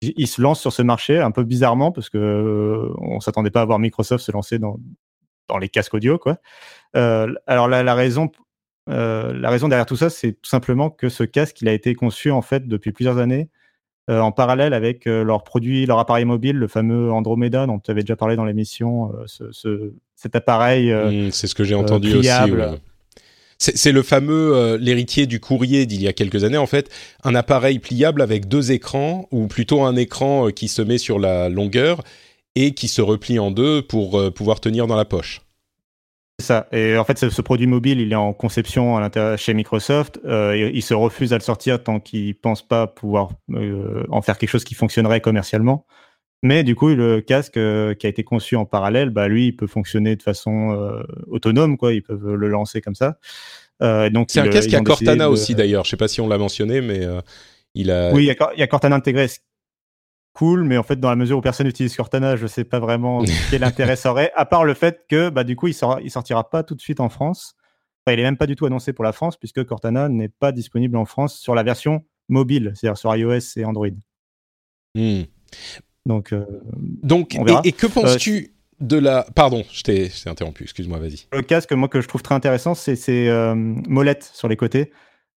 Ils 0.02 0.28
se 0.28 0.42
lancent 0.42 0.62
sur 0.62 0.74
ce 0.74 0.82
marché 0.82 1.20
un 1.20 1.32
peu 1.32 1.44
bizarrement 1.44 1.92
parce 1.92 2.10
que 2.10 2.92
on 2.98 3.20
s'attendait 3.20 3.52
pas 3.52 3.62
à 3.62 3.66
voir 3.66 3.80
Microsoft 3.80 4.24
se 4.24 4.32
lancer 4.32 4.60
dans, 4.60 4.80
dans 5.50 5.58
les 5.58 5.70
casques 5.70 5.94
audio 5.94 6.18
quoi. 6.18 6.38
alors 6.94 7.68
la, 7.68 7.84
la 7.84 7.96
raison 7.96 8.32
la 8.88 9.50
raison 9.50 9.68
derrière 9.68 9.86
tout 9.86 9.98
ça, 9.98 10.10
c'est 10.10 10.34
tout 10.34 10.50
simplement 10.50 10.90
que 10.90 11.10
ce 11.10 11.24
casque, 11.24 11.62
il 11.62 11.68
a 11.68 11.74
été 11.74 11.96
conçu 11.96 12.32
en 12.32 12.42
fait 12.42 12.68
depuis 12.68 12.94
plusieurs 12.94 13.18
années 13.18 13.50
en 14.20 14.32
parallèle 14.32 14.74
avec 14.74 15.08
euh, 15.08 15.24
leur 15.24 15.44
produit, 15.44 15.86
leur 15.86 16.00
appareil 16.00 16.26
mobile, 16.26 16.56
le 16.56 16.68
fameux 16.68 17.12
Andromeda 17.12 17.66
dont 17.66 17.80
tu 17.80 17.92
avais 17.92 18.02
déjà 18.02 18.16
parlé 18.16 18.36
dans 18.36 18.46
l'émission, 18.46 19.12
euh, 19.42 19.92
cet 20.16 20.36
appareil. 20.36 20.92
Mmh, 20.92 21.32
c'est 21.32 21.48
ce 21.48 21.56
que 21.56 21.64
j'ai 21.64 21.76
entendu 21.76 22.16
aussi. 22.16 22.30
C'est 23.58 23.92
le 23.92 24.02
fameux 24.02 24.76
l'héritier 24.78 25.28
du 25.28 25.40
courrier 25.40 25.86
d'il 25.86 26.02
y 26.02 26.08
a 26.08 26.14
quelques 26.14 26.44
années 26.44 26.58
en 26.58 26.66
fait, 26.66 26.90
un 27.24 27.36
appareil 27.36 27.78
pliable 27.78 28.24
avec 28.24 28.48
deux 28.48 28.72
écrans 28.72 29.28
ou 29.30 29.46
plutôt 29.46 29.84
un 29.84 29.96
écran 29.96 30.48
qui 30.48 30.68
se 30.68 30.82
met 30.82 30.98
sur 30.98 31.20
la 31.20 31.48
longueur 31.48 32.02
et 32.56 32.74
qui 32.74 32.88
se 32.88 33.04
replie 33.04 33.38
en 33.38 33.52
deux 33.52 33.84
pour 33.84 34.34
pouvoir 34.34 34.62
tenir 34.62 34.88
dans 34.88 34.96
la 34.96 35.06
poche 35.06 35.42
ça. 36.42 36.68
Et 36.72 36.98
en 36.98 37.04
fait, 37.04 37.18
ce, 37.18 37.42
produit 37.42 37.68
mobile, 37.68 38.00
il 38.00 38.12
est 38.12 38.16
en 38.16 38.34
conception 38.34 38.98
à 38.98 39.02
l'intérieur 39.02 39.38
chez 39.38 39.54
Microsoft. 39.54 40.20
Euh, 40.26 40.72
il 40.74 40.82
se 40.82 40.94
refuse 40.94 41.34
à 41.34 41.38
le 41.38 41.44
sortir 41.44 41.84
tant 41.84 42.00
qu'il 42.00 42.28
ne 42.28 42.34
pense 42.34 42.68
pas 42.68 42.88
pouvoir 42.88 43.30
euh, 43.54 44.04
en 44.10 44.22
faire 44.22 44.38
quelque 44.38 44.50
chose 44.50 44.64
qui 44.64 44.76
fonctionnerait 44.76 45.22
commercialement. 45.22 45.86
Mais 46.44 46.64
du 46.64 46.76
coup, 46.76 46.90
le 46.90 47.22
casque 47.22 47.58
euh, 47.58 47.94
qui 47.94 48.08
a 48.08 48.10
été 48.10 48.24
conçu 48.24 48.56
en 48.56 48.66
parallèle, 48.66 49.12
bah, 49.12 49.28
lui, 49.28 49.48
il 49.48 49.56
peut 49.56 49.68
fonctionner 49.68 50.16
de 50.16 50.24
façon 50.24 51.02
autonome. 51.28 51.78
Quoi. 51.78 51.94
Ils 51.94 52.04
peuvent 52.04 52.34
le 52.34 52.48
lancer 52.48 52.82
comme 52.82 52.96
ça. 52.96 53.18
donc 53.80 54.30
c'est 54.30 54.40
un 54.40 54.50
casque 54.50 54.70
qui 54.70 54.76
a 54.76 54.82
Cortana 54.82 55.30
aussi, 55.30 55.56
d'ailleurs. 55.56 55.84
Je 55.84 55.90
ne 55.90 55.92
sais 55.92 55.98
pas 55.98 56.08
si 56.08 56.22
on 56.22 56.28
l'a 56.28 56.38
mentionné, 56.38 56.82
mais 56.82 57.08
il 57.76 57.92
a... 57.92 58.12
Oui, 58.14 58.24
il 58.24 58.28
y 58.28 58.32
a, 58.32 58.52
il 58.56 58.60
y 58.60 58.64
a 58.64 58.68
Cortana 58.68 58.96
intégré, 58.96 59.28
cool, 60.34 60.64
mais 60.64 60.78
en 60.78 60.84
fait, 60.84 61.00
dans 61.00 61.10
la 61.10 61.16
mesure 61.16 61.38
où 61.38 61.42
personne 61.42 61.68
n'utilise 61.68 61.96
Cortana, 61.96 62.36
je 62.36 62.48
sais 62.48 62.64
pas 62.64 62.80
vraiment 62.80 63.24
quel 63.50 63.64
intérêt 63.64 63.96
ça 63.96 64.12
aurait, 64.12 64.32
à 64.36 64.46
part 64.46 64.66
le 64.66 64.74
fait 64.74 65.06
que, 65.10 65.30
bah, 65.30 65.44
du 65.44 65.56
coup, 65.56 65.68
il, 65.68 65.74
sort, 65.74 66.00
il 66.02 66.12
sortira 66.12 66.50
pas 66.50 66.64
tout 66.64 66.76
de 66.76 66.82
suite 66.82 67.00
en 67.00 67.10
France. 67.10 67.56
Enfin, 68.06 68.16
il 68.16 68.20
est 68.20 68.24
même 68.24 68.38
pas 68.38 68.48
du 68.48 68.56
tout 68.56 68.66
annoncé 68.66 68.94
pour 68.94 69.04
la 69.04 69.12
France, 69.12 69.38
puisque 69.38 69.64
Cortana 69.64 70.10
n'est 70.10 70.30
pas 70.30 70.52
disponible 70.52 70.98
en 70.98 71.06
France 71.06 71.38
sur 71.38 71.54
la 71.54 71.64
version 71.64 72.04
mobile, 72.30 72.74
c'est-à-dire 72.76 72.98
sur 72.98 73.16
iOS 73.16 73.58
et 73.58 73.66
Android. 73.66 73.88
Hmm. 74.96 75.24
Donc, 76.06 76.34
euh, 76.34 76.46
Donc 77.04 77.36
et, 77.64 77.72
que 77.72 77.86
penses-tu 77.86 78.32
euh, 78.32 78.86
de 78.86 78.98
la. 78.98 79.28
Pardon, 79.36 79.64
je 79.72 79.84
t'ai 79.84 80.10
interrompu, 80.26 80.64
excuse-moi, 80.64 80.98
vas-y. 80.98 81.28
Le 81.32 81.42
casque, 81.44 81.72
moi, 81.74 81.88
que 81.88 82.02
je 82.02 82.08
trouve 82.08 82.24
très 82.24 82.34
intéressant, 82.34 82.74
c'est 82.74 82.96
ces 82.96 83.28
euh, 83.28 83.54
molettes 83.56 84.30
sur 84.34 84.48
les 84.48 84.58
côtés. 84.58 84.92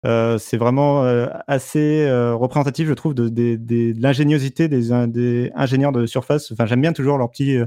Euh, 0.05 0.37
c'est 0.37 0.57
vraiment 0.57 1.05
euh, 1.05 1.27
assez 1.47 2.05
euh, 2.05 2.35
représentatif, 2.35 2.87
je 2.87 2.93
trouve, 2.93 3.13
de, 3.13 4.01
l'ingéniosité 4.01 4.67
des, 4.67 4.91
ingénieurs 4.91 5.91
de 5.91 6.05
Surface. 6.05 6.51
Enfin, 6.51 6.65
j'aime 6.65 6.81
bien 6.81 6.93
toujours 6.93 7.17
leur 7.17 7.29
petit 7.31 7.59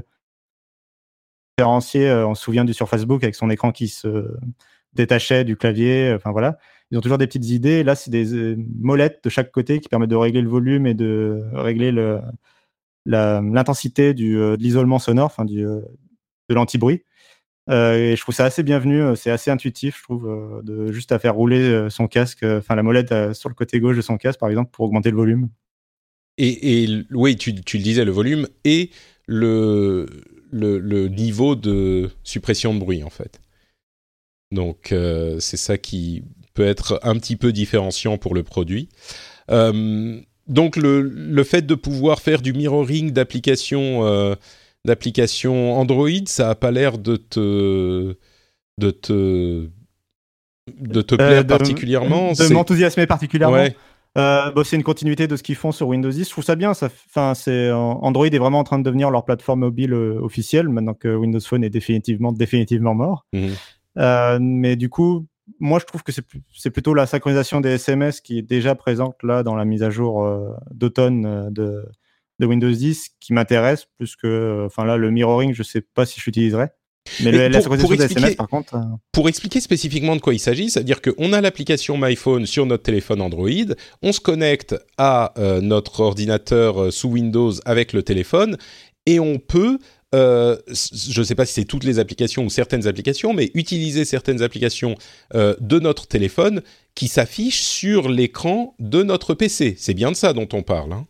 différencier. 1.57 2.11
on 2.11 2.35
se 2.35 2.43
souvient 2.43 2.65
du 2.65 2.73
Surface 2.73 3.05
Book 3.05 3.23
avec 3.23 3.35
son 3.35 3.49
écran 3.49 3.71
qui 3.71 3.87
se 3.87 4.29
détachait 4.93 5.43
du 5.45 5.57
clavier. 5.57 6.13
Enfin 6.15 6.31
voilà, 6.31 6.59
ils 6.91 6.97
ont 6.97 7.01
toujours 7.01 7.17
des 7.17 7.27
petites 7.27 7.49
idées. 7.49 7.83
Là, 7.83 7.95
c'est 7.95 8.11
des 8.11 8.55
molettes 8.79 9.23
de 9.23 9.29
chaque 9.29 9.51
côté 9.51 9.79
qui 9.79 9.89
permettent 9.89 10.11
de 10.11 10.15
régler 10.15 10.41
le 10.41 10.49
volume 10.49 10.85
et 10.85 10.93
de 10.93 11.43
régler 11.53 11.91
le, 11.91 12.21
l'intensité 13.05 14.13
de 14.13 14.55
l'isolement 14.59 14.99
sonore, 14.99 15.25
enfin 15.25 15.45
de 15.45 15.83
l'anti-bruit. 16.49 17.03
Euh, 17.69 18.11
et 18.11 18.15
je 18.15 18.21
trouve 18.21 18.35
ça 18.35 18.45
assez 18.45 18.63
bienvenu, 18.63 19.01
euh, 19.01 19.15
c'est 19.15 19.29
assez 19.29 19.51
intuitif, 19.51 19.97
je 19.97 20.03
trouve, 20.03 20.27
euh, 20.29 20.61
de 20.61 20.91
juste 20.91 21.11
à 21.11 21.19
faire 21.19 21.35
rouler 21.35 21.87
son 21.89 22.07
casque, 22.07 22.43
enfin 22.43 22.75
la 22.75 22.83
molette 22.83 23.33
sur 23.33 23.49
le 23.49 23.55
côté 23.55 23.79
gauche 23.79 23.97
de 23.97 24.01
son 24.01 24.17
casque, 24.17 24.39
par 24.39 24.49
exemple, 24.49 24.71
pour 24.71 24.85
augmenter 24.85 25.11
le 25.11 25.17
volume. 25.17 25.49
Et, 26.37 26.87
oui, 27.11 27.35
tu, 27.35 27.51
le 27.51 27.79
disais, 27.79 28.05
le 28.05 28.11
volume 28.11 28.47
et 28.63 28.91
le, 29.25 30.07
niveau 30.53 31.55
de 31.55 32.11
suppression 32.23 32.75
de 32.75 32.79
bruit, 32.79 33.03
en 33.03 33.09
fait. 33.09 33.41
Donc, 34.51 34.93
c'est 35.39 35.57
ça 35.57 35.79
qui 35.79 36.23
peut 36.53 36.65
être 36.65 36.99
un 37.01 37.15
petit 37.15 37.35
peu 37.35 37.51
différenciant 37.51 38.19
pour 38.19 38.35
le 38.35 38.43
produit. 38.43 38.87
donc, 39.49 40.75
le, 40.75 41.43
fait 41.43 41.65
de 41.65 41.75
pouvoir 41.75 42.21
faire 42.21 42.43
du 42.43 42.53
mirroring 42.53 43.11
d'applications 43.11 44.37
d'application 44.87 45.77
Android, 45.77 46.25
ça 46.25 46.49
a 46.49 46.55
pas 46.55 46.71
l'air 46.71 46.97
de 46.97 47.17
te 47.17 48.15
de 48.79 48.91
te 48.91 49.69
de 50.79 51.01
te 51.01 51.15
plaire 51.15 51.41
euh, 51.41 51.43
particulièrement. 51.43 52.31
De 52.31 52.53
m'enthousiasmer 52.53 53.05
particulièrement. 53.05 53.67
Euh, 54.17 54.51
bah, 54.51 54.61
c'est 54.65 54.75
une 54.75 54.83
continuité 54.83 55.27
de 55.27 55.35
ce 55.35 55.43
qu'ils 55.43 55.55
font 55.55 55.71
sur 55.71 55.89
Windows 55.89 56.09
10. 56.09 56.25
Je 56.25 56.29
trouve 56.29 56.43
ça 56.43 56.55
bien. 56.55 56.73
Ça, 56.73 56.87
enfin, 57.09 57.35
c'est 57.35 57.71
Android 57.71 58.25
est 58.25 58.37
vraiment 58.39 58.59
en 58.59 58.63
train 58.63 58.79
de 58.79 58.83
devenir 58.83 59.11
leur 59.11 59.25
plateforme 59.25 59.59
mobile 59.59 59.93
euh, 59.93 60.19
officielle 60.21 60.69
maintenant 60.69 60.95
que 60.95 61.13
Windows 61.15 61.39
Phone 61.39 61.63
est 61.63 61.69
définitivement 61.69 62.31
définitivement 62.31 62.95
mort. 62.95 63.25
Mhm. 63.33 64.39
mais 64.41 64.75
du 64.75 64.89
coup, 64.89 65.27
moi, 65.59 65.79
je 65.79 65.85
trouve 65.85 66.03
que 66.03 66.11
c'est 66.11 66.71
plutôt 66.71 66.93
la 66.93 67.05
synchronisation 67.05 67.61
des 67.61 67.69
SMS 67.71 68.21
qui 68.21 68.39
est 68.39 68.41
déjà 68.41 68.73
présente 68.73 69.21
là 69.21 69.43
dans 69.43 69.55
la 69.55 69.65
mise 69.65 69.83
à 69.83 69.89
jour 69.89 70.27
d'automne 70.71 71.49
de 71.51 71.85
de 72.39 72.45
Windows 72.45 72.71
10 72.71 73.09
qui 73.19 73.33
m'intéresse 73.33 73.85
plus 73.97 74.15
que, 74.15 74.63
enfin 74.65 74.85
là, 74.85 74.97
le 74.97 75.11
mirroring, 75.11 75.53
je 75.53 75.63
sais 75.63 75.81
pas 75.81 76.05
si 76.05 76.19
je 76.19 76.25
l'utiliserai. 76.25 76.67
Mais 77.23 77.31
le, 77.31 77.61
pour, 77.61 77.75
la 77.75 77.81
pour 77.81 77.93
expliquer, 77.93 78.19
SMS, 78.19 78.35
par 78.35 78.47
contre. 78.47 78.75
Euh, 78.75 78.81
pour 79.11 79.29
expliquer 79.29 79.61
spécifiquement 79.61 80.15
de 80.15 80.21
quoi 80.21 80.33
il 80.33 80.39
s'agit, 80.39 80.69
c'est-à-dire 80.69 81.01
qu'on 81.01 81.33
a 81.33 81.41
l'application 81.41 81.97
MyPhone 81.97 82.45
sur 82.45 82.65
notre 82.65 82.83
téléphone 82.83 83.21
Android, 83.21 83.49
on 84.01 84.11
se 84.11 84.19
connecte 84.19 84.75
à 84.97 85.33
euh, 85.37 85.61
notre 85.61 86.01
ordinateur 86.01 86.83
euh, 86.83 86.91
sous 86.91 87.09
Windows 87.09 87.53
avec 87.65 87.93
le 87.93 88.03
téléphone 88.03 88.57
et 89.05 89.19
on 89.19 89.39
peut 89.39 89.79
je 90.13 91.19
ne 91.19 91.23
sais 91.23 91.35
pas 91.35 91.45
si 91.45 91.53
c'est 91.53 91.65
toutes 91.65 91.83
les 91.83 91.99
applications 91.99 92.45
ou 92.45 92.49
certaines 92.49 92.87
applications, 92.87 93.33
mais 93.33 93.51
utiliser 93.53 94.03
certaines 94.03 94.41
applications 94.41 94.95
de 95.33 95.79
notre 95.79 96.07
téléphone 96.07 96.61
qui 96.95 97.07
s'affichent 97.09 97.61
sur 97.61 98.09
l'écran 98.09 98.73
de 98.79 99.03
notre 99.03 99.33
PC. 99.35 99.75
C'est 99.77 99.93
bien 99.93 100.09
de 100.09 100.15
ça 100.15 100.31
dont 100.31 100.47
on 100.53 100.63
parle. 100.63 100.93
Hein 100.93 101.05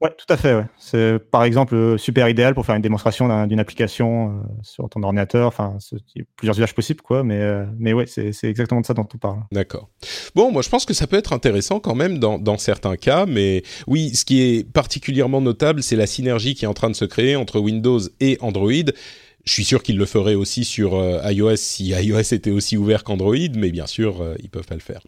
Ouais, 0.00 0.10
tout 0.16 0.30
à 0.32 0.36
fait. 0.36 0.62
C'est 0.78 1.18
par 1.30 1.44
exemple 1.44 1.74
euh, 1.74 1.96
super 1.96 2.28
idéal 2.28 2.54
pour 2.54 2.66
faire 2.66 2.74
une 2.74 2.82
démonstration 2.82 3.46
d'une 3.46 3.60
application 3.60 4.28
euh, 4.28 4.32
sur 4.62 4.88
ton 4.90 5.02
ordinateur. 5.02 5.46
Enfin, 5.46 5.78
il 5.92 6.20
y 6.20 6.22
a 6.22 6.24
plusieurs 6.36 6.56
usages 6.56 6.74
possibles, 6.74 7.00
quoi. 7.00 7.24
Mais, 7.24 7.40
euh, 7.40 7.64
mais 7.78 7.92
ouais, 7.94 8.06
c'est 8.06 8.32
exactement 8.44 8.82
de 8.82 8.86
ça 8.86 8.94
dont 8.94 9.08
on 9.14 9.18
parle. 9.18 9.40
D'accord. 9.52 9.88
Bon, 10.34 10.52
moi, 10.52 10.60
je 10.62 10.68
pense 10.68 10.84
que 10.84 10.92
ça 10.92 11.06
peut 11.06 11.16
être 11.16 11.32
intéressant 11.32 11.80
quand 11.80 11.94
même 11.94 12.18
dans, 12.18 12.58
certains 12.58 12.96
cas. 12.96 13.24
Mais 13.26 13.62
oui, 13.86 14.14
ce 14.14 14.24
qui 14.24 14.42
est 14.42 14.70
particulièrement 14.70 15.40
notable, 15.40 15.82
c'est 15.82 15.96
la 15.96 16.06
synergie 16.06 16.54
qui 16.54 16.64
est 16.64 16.68
en 16.68 16.74
train 16.74 16.90
de 16.90 16.96
se 16.96 17.04
créer 17.04 17.36
entre 17.36 17.58
Windows 17.58 18.00
et 18.20 18.36
Android. 18.40 18.72
Je 19.44 19.52
suis 19.52 19.64
sûr 19.64 19.82
qu'ils 19.82 19.96
le 19.96 20.06
feraient 20.06 20.34
aussi 20.34 20.64
sur 20.64 21.00
iOS 21.24 21.56
si 21.56 21.88
iOS 21.90 22.32
était 22.32 22.50
aussi 22.50 22.76
ouvert 22.76 23.04
qu'Android, 23.04 23.36
mais 23.54 23.70
bien 23.70 23.86
sûr, 23.86 24.22
ils 24.40 24.50
peuvent 24.50 24.66
pas 24.66 24.74
le 24.74 24.80
faire. 24.80 25.00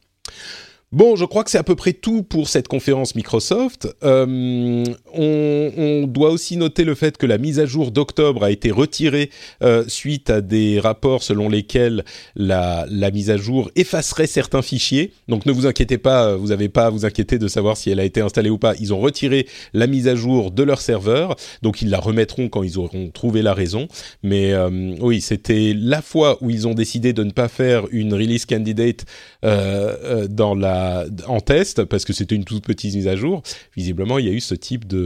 Bon, 0.91 1.17
je 1.17 1.27
crois 1.27 1.45
que 1.45 1.51
c'est 1.51 1.59
à 1.59 1.65
peu 1.65 1.77
près 1.77 1.93
tout 1.93 2.23
pour 2.23 2.49
cette 2.49 2.67
conférence 2.67 3.15
Microsoft. 3.15 3.89
Euh, 4.05 4.85
on, 5.15 6.07
doit 6.07 6.31
aussi 6.31 6.57
noter 6.57 6.85
le 6.85 6.95
fait 6.95 7.17
que 7.17 7.27
la 7.27 7.39
mise 7.39 7.59
à 7.61 7.67
jour 7.67 7.91
d'octobre 7.91 8.45
a 8.45 8.51
été 8.51 8.71
retirée 8.71 9.31
euh, 9.63 9.85
suite 9.89 10.31
à 10.31 10.41
des 10.41 10.81
rapports 10.81 11.23
selon 11.23 11.49
lesquels 11.49 12.05
la, 12.37 12.87
mise 13.13 13.31
à 13.31 13.37
jour 13.37 13.71
effacerait 13.77 14.27
certains 14.27 14.63
fichiers. 14.63 15.13
Donc 15.29 15.47
ne 15.47 15.53
vous 15.53 15.67
inquiétez 15.67 15.99
pas, 15.99 16.37
vous 16.37 16.49
n'avez 16.49 16.69
pas 16.69 16.87
à 16.87 16.91
vous 16.91 17.05
inquiéter 17.05 17.39
de 17.39 17.49
savoir 17.49 17.77
si 17.77 17.91
elle 17.91 18.01
a 18.01 18.05
été 18.05 18.21
installée 18.21 18.51
ou 18.51 18.59
pas. 18.59 18.75
Ils 18.81 18.93
ont 18.93 19.01
retiré 19.01 19.47
la 19.75 19.87
mise 19.87 20.09
à 20.09 20.15
jour 20.15 20.51
de 20.51 20.63
leur 20.63 20.81
serveur, 20.81 21.37
donc 21.63 21.83
ils 21.83 21.91
la 21.91 21.99
remettront 21.99 22.49
quand 22.49 22.63
ils 22.63 22.79
auront 22.79 23.11
trouvé 23.11 23.43
la 23.43 23.55
raison. 23.55 23.89
Mais 24.23 24.53
euh, 24.53 24.95
oui, 25.01 25.21
c'était 25.21 25.75
la 25.77 26.03
fois 26.03 26.39
où 26.41 26.51
ils 26.51 26.67
ont 26.67 26.75
décidé 26.75 27.13
de 27.13 27.25
ne 27.25 27.31
pas 27.31 27.49
faire 27.49 27.87
une 27.91 28.15
release 28.15 28.47
candidate 28.47 29.05
euh, 29.45 30.29
euh, 30.39 31.09
en 31.27 31.41
test 31.41 31.85
parce 31.85 32.05
que 32.05 32.13
c'était 32.13 32.35
une 32.35 32.45
toute 32.45 32.65
petite 32.65 32.95
mise 32.95 33.09
à 33.09 33.17
jour. 33.17 33.43
Visiblement, 33.77 34.19
il 34.19 34.27
y 34.27 34.29
a 34.29 34.33
eu 34.33 34.41
ce 34.41 34.55
type 34.55 34.87
de, 34.87 34.98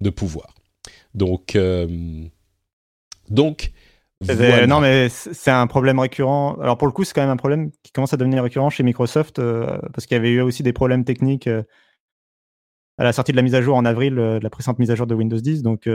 de 0.00 0.10
pouvoir. 0.10 0.54
Donc, 1.14 1.56
euh, 1.56 1.86
donc 3.28 3.72
voilà. 4.20 4.66
Non, 4.66 4.80
mais 4.80 5.08
c'est 5.08 5.50
un 5.50 5.66
problème 5.66 5.98
récurrent. 5.98 6.56
Alors 6.60 6.76
pour 6.76 6.86
le 6.86 6.92
coup, 6.92 7.04
c'est 7.04 7.14
quand 7.14 7.22
même 7.22 7.30
un 7.30 7.36
problème 7.36 7.70
qui 7.82 7.92
commence 7.92 8.12
à 8.12 8.16
devenir 8.16 8.42
récurrent 8.42 8.70
chez 8.70 8.82
Microsoft 8.82 9.40
parce 9.92 10.06
qu'il 10.06 10.14
y 10.14 10.18
avait 10.20 10.30
eu 10.30 10.40
aussi 10.42 10.62
des 10.62 10.74
problèmes 10.74 11.04
techniques 11.04 11.48
à 12.98 13.04
la 13.04 13.14
sortie 13.14 13.32
de 13.32 13.36
la 13.36 13.42
mise 13.42 13.54
à 13.54 13.62
jour 13.62 13.76
en 13.76 13.86
avril, 13.86 14.16
de 14.16 14.40
la 14.42 14.50
précédente 14.50 14.78
mise 14.78 14.90
à 14.90 14.94
jour 14.94 15.06
de 15.06 15.14
Windows 15.14 15.40
10. 15.40 15.62
Donc 15.62 15.88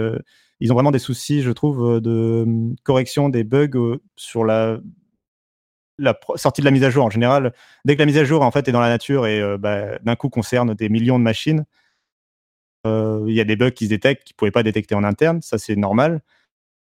ils 0.60 0.72
ont 0.72 0.74
vraiment 0.74 0.90
des 0.90 1.00
soucis, 1.00 1.44
je 1.44 1.52
trouve, 1.52 2.02
de 2.02 2.48
correction 2.84 3.30
des 3.30 3.44
bugs 3.44 4.00
sur 4.16 4.44
la 4.44 4.80
la 5.98 6.18
sortie 6.36 6.62
de 6.62 6.66
la 6.66 6.72
mise 6.72 6.84
à 6.84 6.90
jour 6.90 7.06
en 7.06 7.10
général, 7.10 7.54
dès 7.86 7.96
que 7.96 8.00
la 8.00 8.06
mise 8.06 8.18
à 8.18 8.26
jour 8.26 8.42
en 8.42 8.52
fait 8.52 8.68
est 8.68 8.72
dans 8.72 8.82
la 8.82 8.90
nature 8.90 9.28
et 9.28 9.42
euh, 9.42 9.58
bah, 9.58 9.98
d'un 10.04 10.16
coup 10.16 10.30
concerne 10.30 10.74
des 10.74 10.90
millions 10.90 11.20
de 11.20 11.24
machines, 11.24 11.60
euh, 11.60 11.64
il 12.86 13.34
y 13.34 13.42
a 13.42 13.44
des 13.44 13.56
bugs 13.56 13.72
qui 13.72 13.86
se 13.86 13.90
détectent 13.90 14.24
qu'ils 14.24 14.34
ne 14.34 14.38
pouvaient 14.38 14.52
pas 14.52 14.64
détecter 14.64 14.96
en 14.96 15.04
interne, 15.04 15.42
ça 15.42 15.58
c'est 15.58 15.76
normal. 15.76 16.22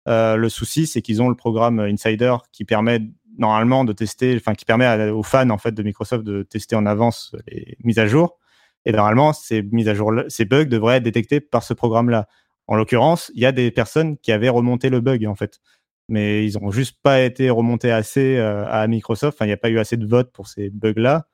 Euh, 0.07 0.35
le 0.35 0.49
souci, 0.49 0.87
c'est 0.87 1.01
qu'ils 1.01 1.21
ont 1.21 1.29
le 1.29 1.35
programme 1.35 1.79
Insider 1.79 2.35
qui 2.51 2.65
permet 2.65 3.01
normalement 3.37 3.83
de 3.83 3.93
tester, 3.93 4.35
enfin 4.35 4.53
qui 4.53 4.65
permet 4.65 5.09
aux 5.09 5.23
fans 5.23 5.49
en 5.49 5.57
fait 5.57 5.71
de 5.73 5.83
Microsoft 5.83 6.23
de 6.23 6.43
tester 6.43 6.75
en 6.75 6.85
avance 6.85 7.35
les 7.47 7.77
mises 7.83 7.99
à 7.99 8.07
jour. 8.07 8.39
Et 8.85 8.91
normalement, 8.91 9.33
ces 9.33 9.63
mises 9.63 9.89
à 9.89 9.95
jour, 9.95 10.13
ces 10.29 10.45
bugs 10.45 10.65
devraient 10.65 10.97
être 10.97 11.03
détectés 11.03 11.39
par 11.41 11.63
ce 11.63 11.73
programme-là. 11.73 12.27
En 12.67 12.75
l'occurrence, 12.75 13.31
il 13.35 13.41
y 13.41 13.45
a 13.45 13.51
des 13.51 13.71
personnes 13.71 14.17
qui 14.17 14.31
avaient 14.31 14.49
remonté 14.49 14.89
le 14.89 15.01
bug 15.01 15.25
en 15.25 15.35
fait 15.35 15.59
mais 16.07 16.45
ils 16.45 16.59
n'ont 16.59 16.71
juste 16.71 16.97
pas 17.01 17.21
été 17.21 17.49
remontés 17.49 17.91
assez 17.91 18.37
euh, 18.37 18.65
à 18.67 18.87
Microsoft. 18.87 19.37
Enfin, 19.37 19.45
il 19.45 19.49
n'y 19.49 19.53
a 19.53 19.57
pas 19.57 19.69
eu 19.69 19.79
assez 19.79 19.97
de 19.97 20.05
votes 20.05 20.31
pour 20.31 20.47
ces 20.47 20.69
bugs-là 20.69 21.27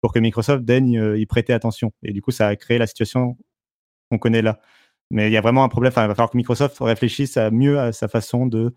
pour 0.00 0.12
que 0.12 0.18
Microsoft 0.18 0.64
daigne 0.64 0.98
euh, 0.98 1.18
y 1.18 1.26
prêter 1.26 1.52
attention. 1.52 1.92
Et 2.02 2.12
du 2.12 2.22
coup, 2.22 2.30
ça 2.30 2.48
a 2.48 2.56
créé 2.56 2.78
la 2.78 2.86
situation 2.86 3.36
qu'on 4.10 4.18
connaît 4.18 4.42
là. 4.42 4.60
Mais 5.10 5.28
il 5.28 5.32
y 5.32 5.36
a 5.36 5.40
vraiment 5.40 5.64
un 5.64 5.68
problème. 5.68 5.90
Enfin, 5.92 6.04
il 6.04 6.08
va 6.08 6.14
falloir 6.14 6.30
que 6.30 6.36
Microsoft 6.36 6.76
réfléchisse 6.80 7.36
à 7.36 7.50
mieux 7.50 7.78
à 7.78 7.92
sa 7.92 8.08
façon 8.08 8.46
de 8.46 8.74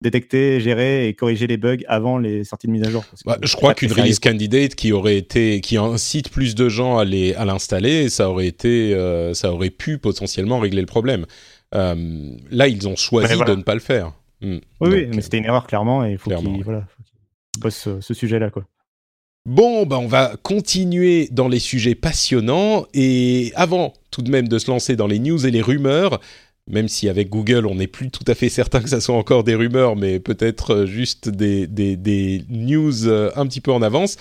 détecter, 0.00 0.60
gérer 0.60 1.08
et 1.08 1.14
corriger 1.14 1.46
les 1.46 1.56
bugs 1.56 1.78
avant 1.86 2.18
les 2.18 2.44
sorties 2.44 2.66
de 2.66 2.72
mise 2.72 2.82
à 2.86 2.90
jour. 2.90 3.04
Bah, 3.24 3.38
je 3.40 3.56
crois 3.56 3.74
qu'une 3.74 3.92
release 3.92 4.18
candidate 4.18 4.74
qui 4.74 4.92
aurait 4.92 5.16
été, 5.16 5.60
qui 5.60 5.76
incite 5.78 6.30
plus 6.30 6.54
de 6.54 6.68
gens 6.68 6.98
à 6.98 7.04
l'installer, 7.04 8.10
ça 8.10 8.28
aurait 8.28 8.46
été, 8.46 8.92
euh, 8.94 9.32
ça 9.32 9.52
aurait 9.52 9.70
pu 9.70 9.98
potentiellement 9.98 10.58
régler 10.58 10.80
le 10.80 10.86
problème. 10.86 11.26
là, 11.72 12.68
ils 12.68 12.86
ont 12.86 12.96
choisi 12.96 13.38
de 13.38 13.54
ne 13.54 13.62
pas 13.62 13.74
le 13.74 13.80
faire. 13.80 14.12
Mm. 14.40 14.58
Oui, 14.80 15.06
mais 15.14 15.22
c'était 15.22 15.38
une 15.38 15.46
erreur 15.46 15.66
clairement 15.66 16.04
et 16.04 16.12
il 16.12 16.18
faut 16.18 16.30
qu'il 16.30 16.64
voilà, 16.64 16.84
ce, 17.70 18.00
ce 18.00 18.14
sujet-là. 18.14 18.50
quoi. 18.50 18.64
Bon, 19.46 19.84
bah 19.84 19.98
on 19.98 20.06
va 20.06 20.36
continuer 20.42 21.28
dans 21.30 21.48
les 21.48 21.58
sujets 21.58 21.94
passionnants 21.94 22.86
et 22.94 23.52
avant 23.56 23.92
tout 24.10 24.22
de 24.22 24.30
même 24.30 24.48
de 24.48 24.58
se 24.58 24.70
lancer 24.70 24.96
dans 24.96 25.06
les 25.06 25.18
news 25.18 25.46
et 25.46 25.50
les 25.50 25.60
rumeurs, 25.60 26.18
même 26.66 26.88
si 26.88 27.10
avec 27.10 27.28
Google 27.28 27.66
on 27.66 27.74
n'est 27.74 27.86
plus 27.86 28.10
tout 28.10 28.24
à 28.26 28.34
fait 28.34 28.48
certain 28.48 28.80
que 28.80 28.88
ça 28.88 29.02
soit 29.02 29.14
encore 29.14 29.44
des 29.44 29.54
rumeurs, 29.54 29.96
mais 29.96 30.18
peut-être 30.18 30.86
juste 30.86 31.28
des, 31.28 31.66
des, 31.66 31.96
des 31.96 32.42
news 32.48 33.06
euh, 33.06 33.30
un 33.36 33.46
petit 33.46 33.60
peu 33.60 33.70
en 33.70 33.82
avance 33.82 34.16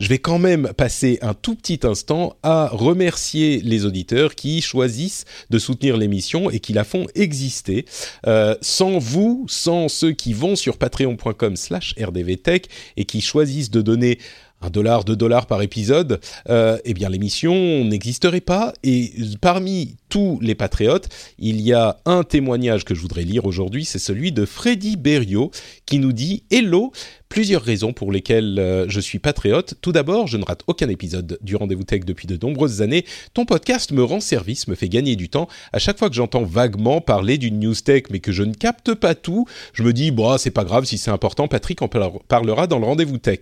je 0.00 0.08
vais 0.08 0.18
quand 0.18 0.38
même 0.38 0.72
passer 0.76 1.18
un 1.22 1.34
tout 1.34 1.54
petit 1.54 1.80
instant 1.84 2.36
à 2.42 2.68
remercier 2.68 3.60
les 3.62 3.86
auditeurs 3.86 4.34
qui 4.34 4.60
choisissent 4.60 5.24
de 5.50 5.58
soutenir 5.58 5.96
l'émission 5.96 6.50
et 6.50 6.58
qui 6.58 6.72
la 6.72 6.84
font 6.84 7.06
exister. 7.14 7.84
Euh, 8.26 8.56
sans 8.60 8.98
vous, 8.98 9.46
sans 9.48 9.88
ceux 9.88 10.12
qui 10.12 10.32
vont 10.32 10.56
sur 10.56 10.78
patreon.com 10.78 11.56
slash 11.56 11.94
rdvtech 11.98 12.68
et 12.96 13.04
qui 13.04 13.20
choisissent 13.20 13.70
de 13.70 13.82
donner 13.82 14.18
un 14.64 14.70
dollar, 14.70 15.04
deux 15.04 15.16
dollars 15.16 15.46
par 15.46 15.62
épisode, 15.62 16.20
euh, 16.48 16.78
eh 16.84 16.94
bien 16.94 17.08
l'émission 17.08 17.84
n'existerait 17.84 18.40
pas. 18.40 18.72
Et 18.82 19.12
parmi 19.40 19.96
tous 20.08 20.38
les 20.40 20.54
patriotes, 20.54 21.08
il 21.38 21.60
y 21.60 21.72
a 21.72 21.98
un 22.06 22.22
témoignage 22.22 22.84
que 22.84 22.94
je 22.94 23.00
voudrais 23.00 23.24
lire 23.24 23.44
aujourd'hui, 23.44 23.84
c'est 23.84 23.98
celui 23.98 24.32
de 24.32 24.44
Freddy 24.44 24.96
Berriot 24.96 25.50
qui 25.86 25.98
nous 25.98 26.12
dit 26.12 26.44
Hello, 26.50 26.92
plusieurs 27.28 27.62
raisons 27.62 27.92
pour 27.92 28.12
lesquelles 28.12 28.58
euh, 28.58 28.86
je 28.88 29.00
suis 29.00 29.18
patriote. 29.18 29.74
Tout 29.80 29.90
d'abord, 29.90 30.28
je 30.28 30.36
ne 30.36 30.44
rate 30.44 30.62
aucun 30.68 30.88
épisode 30.88 31.36
du 31.42 31.56
Rendez-vous 31.56 31.82
Tech 31.82 32.04
depuis 32.04 32.28
de 32.28 32.38
nombreuses 32.40 32.80
années. 32.80 33.04
Ton 33.34 33.44
podcast 33.44 33.90
me 33.90 34.04
rend 34.04 34.20
service, 34.20 34.68
me 34.68 34.76
fait 34.76 34.88
gagner 34.88 35.16
du 35.16 35.28
temps. 35.28 35.48
À 35.72 35.80
chaque 35.80 35.98
fois 35.98 36.08
que 36.08 36.14
j'entends 36.14 36.44
vaguement 36.44 37.00
parler 37.00 37.36
d'une 37.36 37.58
news 37.58 37.74
tech, 37.74 38.04
mais 38.10 38.20
que 38.20 38.30
je 38.30 38.44
ne 38.44 38.54
capte 38.54 38.94
pas 38.94 39.16
tout, 39.16 39.46
je 39.72 39.82
me 39.82 39.92
dis, 39.92 40.12
bon, 40.12 40.38
c'est 40.38 40.52
pas 40.52 40.64
grave 40.64 40.84
si 40.84 40.96
c'est 40.96 41.10
important, 41.10 41.48
Patrick 41.48 41.82
en 41.82 41.88
parlera 41.88 42.68
dans 42.68 42.78
le 42.78 42.86
Rendez-vous 42.86 43.18
Tech. 43.18 43.40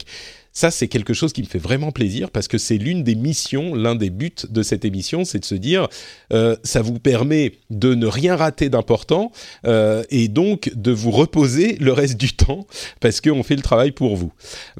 Ça, 0.53 0.71
c'est 0.71 0.89
quelque 0.89 1.15
chose 1.15 1.33
qui 1.33 1.41
me 1.43 1.47
fait 1.47 1.59
vraiment 1.59 1.93
plaisir 1.93 2.31
parce 2.31 2.47
que 2.47 2.59
c'est 2.59 2.77
l'une 2.77 3.03
des 3.03 3.15
missions, 3.15 3.75
l'un 3.75 3.95
des 3.95 4.11
buts 4.11 4.35
de 4.49 4.63
cette 4.63 4.85
émission, 4.85 5.25
c'est 5.25 5.39
de 5.39 5.45
se 5.47 5.55
dire, 5.55 5.89
euh, 6.33 6.57
ça 6.63 6.83
vous 6.83 6.99
permet 6.99 7.53
de 7.71 7.95
ne 7.95 8.07
rien 8.07 8.37
rater 8.37 8.69
d'important 8.69 9.33
euh, 9.67 10.05
et 10.11 10.29
donc 10.29 10.71
de 10.75 10.93
vous 10.93 11.11
reposer 11.11 11.77
le 11.81 11.93
reste 11.93 12.19
du 12.19 12.35
temps 12.35 12.67
parce 13.01 13.23
qu'on 13.23 13.43
fait 13.43 13.57
le 13.57 13.63
travail 13.63 13.93
pour 13.93 14.15
vous. 14.17 14.33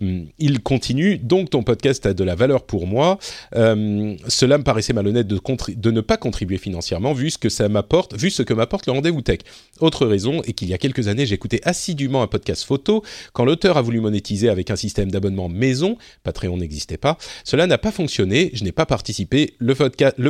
Hum, 0.03 0.27
il 0.39 0.61
continue, 0.61 1.17
donc 1.17 1.49
ton 1.51 1.63
podcast 1.63 2.05
a 2.05 2.13
de 2.13 2.25
la 2.25 2.35
valeur 2.35 2.65
pour 2.65 2.87
moi. 2.87 3.19
Euh, 3.57 4.15
cela 4.29 4.59
me 4.59 4.65
paraissait 4.65 4.93
malhonnête 4.93 5.27
de, 5.27 5.41
de 5.75 5.91
ne 5.91 6.01
pas 6.03 6.19
contribuer 6.19 6.59
financièrement 6.59 7.15
vu 7.15 7.31
ce 7.31 7.39
que 7.39 7.49
ça 7.49 7.71
m'apporte, 7.71 8.15
vu 8.15 8.31
ce 8.31 8.43
que 8.43 8.53
m'apporte 8.53 8.87
le 8.87 8.93
rendez-vous 8.93 9.23
tech. 9.23 9.39
Autre 9.81 10.07
raison 10.07 10.43
est 10.43 10.53
qu'il 10.53 10.69
y 10.69 10.75
a 10.75 10.79
quelques 10.79 11.09
années, 11.09 11.25
j'écoutais 11.25 11.61
assidûment 11.65 12.23
un 12.23 12.27
podcast 12.27 12.65
photo 12.65 13.03
quand 13.33 13.47
l'auteur 13.47 13.79
a 13.79 13.83
voulu 13.83 14.01
monétiser 14.01 14.51
avec 14.51 14.71
un 14.71 14.77
système 14.77 15.11
d'abonnement 15.11 15.49
maison, 15.63 15.97
Patreon 16.25 16.57
n'existait 16.57 16.99
pas, 16.99 17.17
cela 17.45 17.67
n'a 17.67 17.79
pas 17.79 17.93
fonctionné, 17.93 18.51
je 18.53 18.65
n'ai 18.65 18.73
pas 18.73 18.87
participé, 18.87 19.55
le, 19.59 19.75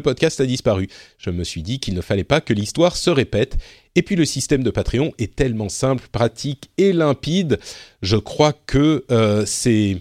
podcast 0.01 0.41
a 0.41 0.47
disparu. 0.47 0.89
Je 1.19 1.31
me 1.31 1.45
suis 1.45 1.63
dit 1.63 1.81
qu'il 1.81 1.95
ne 1.95 2.03
fallait 2.03 2.25
pas 2.25 2.41
que 2.41 2.53
l'histoire 2.53 2.97
se 2.97 3.11
répète, 3.11 3.57
et 3.95 4.03
puis 4.03 4.17
le 4.17 4.25
système 4.25 4.63
de 4.63 4.71
Patreon 4.71 5.13
est 5.19 5.35
tellement 5.35 5.69
simple, 5.69 6.07
pratique 6.13 6.71
et 6.77 6.93
limpide, 6.93 7.59
je 8.03 8.17
crois 8.17 8.53
que 8.53 9.05
euh, 9.11 9.45
c'est... 9.47 9.97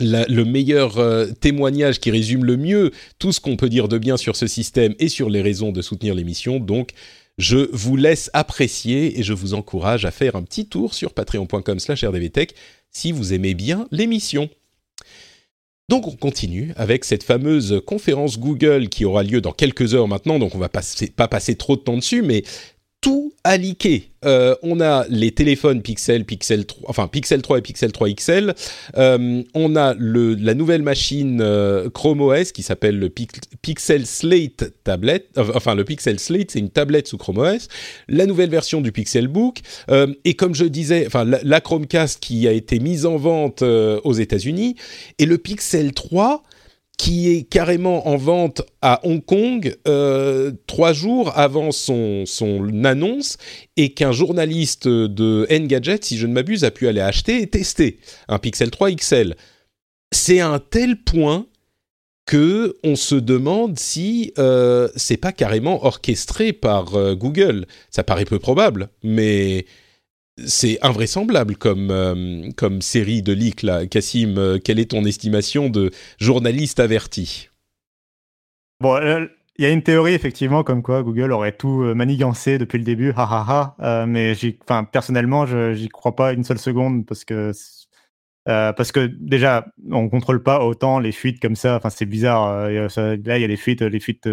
le 0.00 0.44
meilleur 0.44 0.98
euh, 0.98 1.26
témoignage 1.40 2.00
qui 2.00 2.10
résume 2.10 2.44
le 2.44 2.56
mieux 2.56 2.90
tout 3.18 3.32
ce 3.32 3.40
qu'on 3.40 3.56
peut 3.56 3.68
dire 3.68 3.86
de 3.86 3.98
bien 3.98 4.16
sur 4.16 4.34
ce 4.34 4.46
système 4.46 4.94
et 4.98 5.08
sur 5.08 5.30
les 5.30 5.42
raisons 5.42 5.72
de 5.72 5.82
soutenir 5.82 6.14
l'émission. 6.14 6.58
Donc, 6.58 6.92
je 7.40 7.70
vous 7.72 7.96
laisse 7.96 8.30
apprécier 8.34 9.18
et 9.18 9.22
je 9.22 9.32
vous 9.32 9.54
encourage 9.54 10.04
à 10.04 10.10
faire 10.10 10.36
un 10.36 10.42
petit 10.42 10.66
tour 10.66 10.92
sur 10.92 11.14
patreon.com/rdvtech 11.14 12.54
si 12.90 13.12
vous 13.12 13.32
aimez 13.32 13.54
bien 13.54 13.86
l'émission. 13.90 14.48
Donc 15.88 16.06
on 16.06 16.14
continue 16.14 16.72
avec 16.76 17.04
cette 17.04 17.24
fameuse 17.24 17.82
conférence 17.84 18.38
Google 18.38 18.88
qui 18.88 19.04
aura 19.04 19.24
lieu 19.24 19.40
dans 19.40 19.52
quelques 19.52 19.94
heures 19.94 20.06
maintenant, 20.06 20.38
donc 20.38 20.54
on 20.54 20.58
va 20.58 20.68
pas 20.68 21.28
passer 21.28 21.56
trop 21.56 21.76
de 21.76 21.80
temps 21.80 21.96
dessus, 21.96 22.22
mais 22.22 22.44
tout 23.00 23.32
a 23.44 23.56
leaké. 23.56 24.10
Euh, 24.26 24.54
on 24.62 24.80
a 24.80 25.06
les 25.08 25.30
téléphones 25.30 25.80
Pixel, 25.80 26.26
Pixel 26.26 26.66
3, 26.66 26.90
enfin 26.90 27.08
Pixel 27.08 27.40
3 27.40 27.58
et 27.58 27.62
Pixel 27.62 27.92
3 27.92 28.10
XL. 28.10 28.54
Euh, 28.98 29.42
on 29.54 29.76
a 29.76 29.94
la 29.94 30.54
nouvelle 30.54 30.82
machine 30.82 31.40
euh, 31.40 31.88
Chrome 31.88 32.20
OS 32.20 32.52
qui 32.52 32.62
s'appelle 32.62 32.98
le 32.98 33.08
Pixel 33.08 34.06
Slate 34.06 34.74
tablette. 34.84 35.28
Enfin, 35.38 35.74
le 35.74 35.84
Pixel 35.84 36.20
Slate, 36.20 36.50
c'est 36.50 36.58
une 36.58 36.68
tablette 36.68 37.08
sous 37.08 37.16
Chrome 37.16 37.38
OS. 37.38 37.68
La 38.08 38.26
nouvelle 38.26 38.50
version 38.50 38.82
du 38.82 38.92
Pixel 38.92 39.28
Book. 39.28 39.60
et 40.24 40.34
comme 40.34 40.54
je 40.54 40.64
disais, 40.64 41.06
enfin 41.06 41.24
la, 41.24 41.40
la, 41.42 41.60
Chromecast 41.60 42.20
qui 42.20 42.46
a 42.46 42.52
été 42.52 42.78
mise 42.78 43.06
en 43.06 43.16
vente 43.16 43.62
aux 43.62 44.12
États-Unis 44.12 44.76
et 45.18 45.26
le 45.26 45.38
Pixel 45.38 45.92
3 45.92 46.42
qui 47.00 47.34
est 47.34 47.44
carrément 47.44 48.08
en 48.08 48.18
vente 48.18 48.60
à 48.82 49.00
Hong 49.04 49.24
Kong 49.24 49.74
euh, 49.88 50.52
trois 50.66 50.92
jours 50.92 51.32
avant 51.34 51.72
son, 51.72 52.26
son 52.26 52.84
annonce 52.84 53.38
et 53.78 53.94
qu'un 53.94 54.12
journaliste 54.12 54.86
de 54.86 55.46
Engadget, 55.50 56.00
si 56.02 56.18
je 56.18 56.26
ne 56.26 56.34
m'abuse, 56.34 56.62
a 56.62 56.70
pu 56.70 56.88
aller 56.88 57.00
acheter 57.00 57.40
et 57.40 57.46
tester 57.46 58.00
un 58.28 58.38
Pixel 58.38 58.70
3 58.70 58.90
XL. 58.90 59.34
C'est 60.12 60.40
à 60.40 60.50
un 60.50 60.58
tel 60.58 61.02
point 61.02 61.46
que 62.26 62.76
on 62.84 62.96
se 62.96 63.14
demande 63.14 63.78
si 63.78 64.34
euh, 64.38 64.86
c'est 64.94 65.16
pas 65.16 65.32
carrément 65.32 65.86
orchestré 65.86 66.52
par 66.52 66.96
euh, 66.96 67.14
Google. 67.14 67.64
Ça 67.88 68.04
paraît 68.04 68.26
peu 68.26 68.38
probable, 68.38 68.90
mais 69.02 69.64
c'est 70.46 70.78
invraisemblable 70.82 71.56
comme, 71.56 71.90
euh, 71.90 72.50
comme 72.56 72.82
série 72.82 73.22
de 73.22 73.32
leaks 73.32 73.62
là. 73.62 73.86
Cassim, 73.86 74.36
euh, 74.38 74.58
quelle 74.58 74.78
est 74.78 74.90
ton 74.90 75.04
estimation 75.04 75.68
de 75.68 75.90
journaliste 76.18 76.80
averti? 76.80 77.48
Bon, 78.80 78.96
il 79.58 79.62
y 79.64 79.66
a 79.66 79.70
une 79.70 79.82
théorie 79.82 80.14
effectivement 80.14 80.62
comme 80.62 80.82
quoi 80.82 81.02
Google 81.02 81.32
aurait 81.32 81.52
tout 81.52 81.82
euh, 81.82 81.94
manigancé 81.94 82.58
depuis 82.58 82.78
le 82.78 82.84
début, 82.84 83.12
ha 83.16 83.22
ha 83.22 83.76
ha. 83.78 84.06
mais 84.06 84.34
personnellement, 84.90 85.46
je 85.46 85.74
j'y 85.74 85.88
crois 85.88 86.16
pas 86.16 86.32
une 86.32 86.44
seule 86.44 86.58
seconde 86.58 87.06
parce 87.06 87.24
que 87.24 87.52
parce 88.46 88.90
que 88.90 89.06
déjà 89.06 89.66
on 89.92 90.08
contrôle 90.08 90.42
pas 90.42 90.64
autant 90.64 90.98
les 90.98 91.12
fuites 91.12 91.40
comme 91.40 91.56
ça. 91.56 91.76
Enfin 91.76 91.90
c'est 91.90 92.06
bizarre. 92.06 92.68
là 92.68 93.38
il 93.38 93.40
y 93.40 93.44
a 93.44 93.48
des 93.48 93.56
fuites, 93.56 93.82
les 93.82 94.00
fuites 94.00 94.28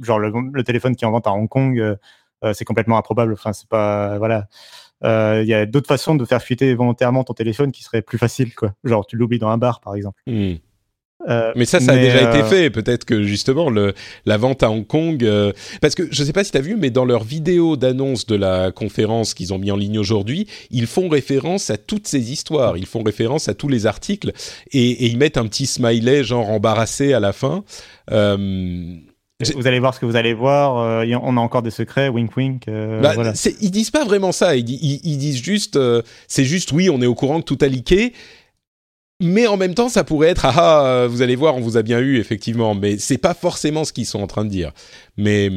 genre 0.00 0.18
le, 0.18 0.32
le, 0.52 0.64
téléphone 0.64 0.96
qui 0.96 1.04
est 1.04 1.08
en 1.08 1.12
vente 1.12 1.26
à 1.26 1.32
Hong 1.32 1.48
Kong, 1.48 1.96
c'est 2.54 2.64
complètement 2.64 2.96
improbable. 2.96 3.34
Enfin 3.34 3.52
c'est 3.52 3.68
pas 3.68 4.18
voilà. 4.18 4.48
Euh, 5.04 5.40
il 5.42 5.48
y 5.48 5.54
a 5.54 5.66
d'autres 5.66 5.88
façons 5.88 6.14
de 6.14 6.24
faire 6.24 6.42
fuiter 6.42 6.74
volontairement 6.74 7.24
ton 7.24 7.34
téléphone 7.34 7.72
qui 7.72 7.82
seraient 7.82 8.02
plus 8.02 8.18
faciles, 8.18 8.54
quoi. 8.54 8.74
Genre, 8.84 9.06
tu 9.06 9.16
l'oublies 9.16 9.38
dans 9.38 9.48
un 9.48 9.58
bar, 9.58 9.80
par 9.80 9.94
exemple. 9.94 10.20
Hmm. 10.26 10.54
Euh, 11.28 11.52
mais 11.54 11.66
ça, 11.66 11.80
ça 11.80 11.92
a 11.92 11.96
déjà 11.98 12.30
été 12.30 12.42
euh, 12.42 12.44
fait. 12.44 12.70
Peut-être 12.70 13.04
que 13.04 13.24
justement 13.24 13.68
le, 13.68 13.92
la 14.24 14.38
vente 14.38 14.62
à 14.62 14.70
Hong 14.70 14.86
Kong, 14.86 15.22
parce 15.82 15.94
que 15.94 16.08
je 16.10 16.24
sais 16.24 16.32
pas 16.32 16.44
si 16.44 16.50
tu 16.50 16.56
as 16.56 16.62
vu, 16.62 16.76
mais 16.76 16.88
dans 16.88 17.04
leur 17.04 17.24
vidéo 17.24 17.76
d'annonce 17.76 18.24
de 18.24 18.36
la 18.36 18.72
conférence 18.72 19.34
qu'ils 19.34 19.52
ont 19.52 19.58
mis 19.58 19.70
en 19.70 19.76
ligne 19.76 19.98
aujourd'hui, 19.98 20.46
ils 20.70 20.86
font 20.86 21.10
référence 21.10 21.68
à 21.68 21.76
toutes 21.76 22.06
ces 22.06 22.32
histoires. 22.32 22.78
Ils 22.78 22.86
font 22.86 23.02
référence 23.02 23.50
à 23.50 23.54
tous 23.54 23.68
les 23.68 23.84
articles 23.84 24.32
et, 24.72 24.90
et 24.90 25.06
ils 25.08 25.18
mettent 25.18 25.36
un 25.36 25.46
petit 25.46 25.66
smiley 25.66 26.24
genre 26.24 26.48
embarrassé 26.48 27.12
à 27.12 27.20
la 27.20 27.34
fin. 27.34 27.64
Vous 29.54 29.66
allez 29.66 29.78
voir 29.78 29.94
ce 29.94 30.00
que 30.00 30.06
vous 30.06 30.16
allez 30.16 30.34
voir. 30.34 30.78
Euh, 30.78 31.18
on 31.22 31.36
a 31.36 31.40
encore 31.40 31.62
des 31.62 31.70
secrets, 31.70 32.08
wink 32.08 32.36
wink. 32.36 32.68
Euh, 32.68 33.00
bah, 33.00 33.14
Ils 33.60 33.70
disent 33.70 33.90
pas 33.90 34.04
vraiment 34.04 34.32
ça. 34.32 34.56
Ils, 34.56 34.64
disent 34.64 35.42
juste, 35.42 35.76
euh, 35.76 36.02
c'est 36.28 36.44
juste 36.44 36.72
oui, 36.72 36.90
on 36.90 37.00
est 37.00 37.06
au 37.06 37.14
courant 37.14 37.40
que 37.40 37.46
tout 37.46 37.58
a 37.62 37.66
leaké. 37.66 38.12
Mais 39.22 39.46
en 39.46 39.56
même 39.56 39.74
temps, 39.74 39.88
ça 39.88 40.04
pourrait 40.04 40.28
être 40.28 40.46
ah, 40.46 41.02
ah 41.02 41.06
vous 41.06 41.20
allez 41.20 41.36
voir, 41.36 41.54
on 41.54 41.60
vous 41.60 41.76
a 41.76 41.82
bien 41.82 42.00
eu 42.00 42.18
effectivement. 42.18 42.74
Mais 42.74 42.98
c'est 42.98 43.18
pas 43.18 43.34
forcément 43.34 43.84
ce 43.84 43.92
qu'ils 43.92 44.06
sont 44.06 44.22
en 44.22 44.26
train 44.26 44.44
de 44.44 44.50
dire. 44.50 44.72
Mais 45.16 45.50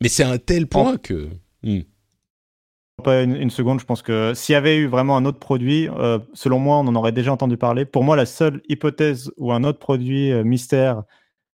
mais 0.00 0.08
c'est 0.08 0.24
un 0.24 0.38
tel 0.38 0.66
point 0.66 0.96
que. 0.96 1.28
Hmm. 1.62 1.80
Pas 3.02 3.22
une, 3.22 3.48
seconde, 3.48 3.80
je 3.80 3.86
pense 3.86 4.02
que 4.02 4.34
s'il 4.34 4.52
y 4.52 4.56
avait 4.56 4.76
eu 4.76 4.86
vraiment 4.86 5.16
un 5.16 5.24
autre 5.24 5.38
produit, 5.38 5.88
selon 6.34 6.58
moi, 6.58 6.76
on 6.76 6.86
en 6.86 6.94
aurait 6.94 7.12
déjà 7.12 7.32
entendu 7.32 7.56
parler. 7.56 7.86
Pour 7.86 8.04
moi, 8.04 8.14
la 8.14 8.26
seule 8.26 8.60
hypothèse 8.68 9.30
où 9.38 9.52
un 9.52 9.64
autre 9.64 9.78
produit 9.78 10.34
mystère 10.44 10.98
euh, 10.98 11.02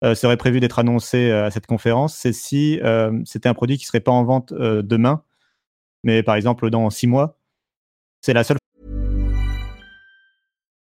serait 0.02 0.36
prévu 0.36 0.60
d'être 0.60 0.78
annoncé 0.78 1.30
euh, 1.30 1.46
à 1.46 1.50
cette 1.50 1.66
conférence, 1.66 2.14
c'est 2.14 2.32
si 2.32 2.80
euh, 2.82 3.12
c'était 3.24 3.48
un 3.48 3.54
produit 3.54 3.78
qui 3.78 3.86
serait 3.86 4.00
pas 4.00 4.12
en 4.12 4.24
vente 4.24 4.52
demain, 4.52 5.22
mais 6.04 6.22
par 6.22 6.36
exemple 6.36 6.70
dans 6.70 6.90
six 6.90 7.06
mois. 7.06 7.38
C'est 8.20 8.32
la 8.32 8.44
seule. 8.44 8.58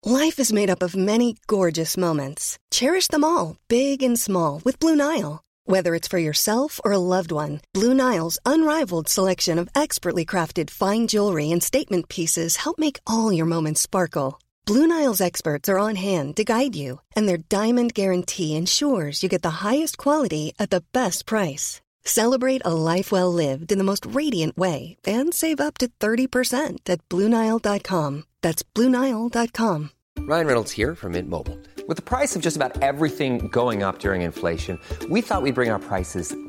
Life 0.05 0.39
is 0.39 0.53
made 0.53 0.69
up 0.69 0.81
of 0.81 0.95
many 0.95 1.35
gorgeous 1.47 1.97
moments. 1.97 2.57
Cherish 2.71 3.09
them 3.09 3.23
all, 3.23 3.57
big 3.67 4.01
and 4.01 4.17
small, 4.17 4.61
with 4.63 4.79
Blue 4.79 4.95
Nile. 4.95 5.41
Whether 5.65 5.93
it's 5.93 6.07
for 6.07 6.17
yourself 6.17 6.79
or 6.83 6.93
a 6.93 6.97
loved 6.97 7.31
one, 7.31 7.59
Blue 7.73 7.93
Nile's 7.93 8.39
unrivaled 8.43 9.07
selection 9.07 9.59
of 9.59 9.69
expertly 9.75 10.25
crafted 10.25 10.69
fine 10.71 11.07
jewelry 11.07 11.51
and 11.51 11.61
statement 11.61 12.09
pieces 12.09 12.55
help 12.55 12.79
make 12.79 12.99
all 13.05 13.31
your 13.31 13.45
moments 13.45 13.81
sparkle. 13.81 14.39
Blue 14.65 14.85
Nile's 14.85 15.21
experts 15.21 15.67
are 15.67 15.79
on 15.79 15.95
hand 15.95 16.35
to 16.35 16.43
guide 16.43 16.75
you, 16.75 17.01
and 17.15 17.27
their 17.27 17.37
diamond 17.49 17.93
guarantee 17.93 18.55
ensures 18.55 19.23
you 19.23 19.29
get 19.29 19.41
the 19.41 19.61
highest 19.65 19.97
quality 19.97 20.53
at 20.59 20.69
the 20.69 20.83
best 20.93 21.25
price. 21.25 21.81
Celebrate 22.03 22.61
a 22.65 22.73
life 22.73 23.11
well 23.11 23.31
lived 23.33 23.71
in 23.71 23.77
the 23.77 23.83
most 23.83 24.05
radiant 24.05 24.57
way 24.57 24.95
and 25.05 25.33
save 25.33 25.59
up 25.59 25.77
to 25.79 25.87
30% 25.99 26.77
at 26.89 27.07
BlueNile.com. 27.09 28.23
That's 28.41 28.63
BlueNile.com. 28.63 29.91
Ryan 30.19 30.47
Reynolds 30.47 30.71
here 30.71 30.95
from 30.95 31.13
Mint 31.13 31.29
Mobile. 31.29 31.57
With 31.87 31.97
the 31.97 32.03
price 32.03 32.35
of 32.35 32.41
just 32.41 32.55
about 32.55 32.81
everything 32.83 33.47
going 33.47 33.83
up 33.83 33.99
during 33.99 34.21
inflation, 34.21 34.79
we 35.09 35.21
thought 35.21 35.41
we'd 35.41 35.55
bring 35.55 35.71
our 35.71 35.79
prices 35.79 36.35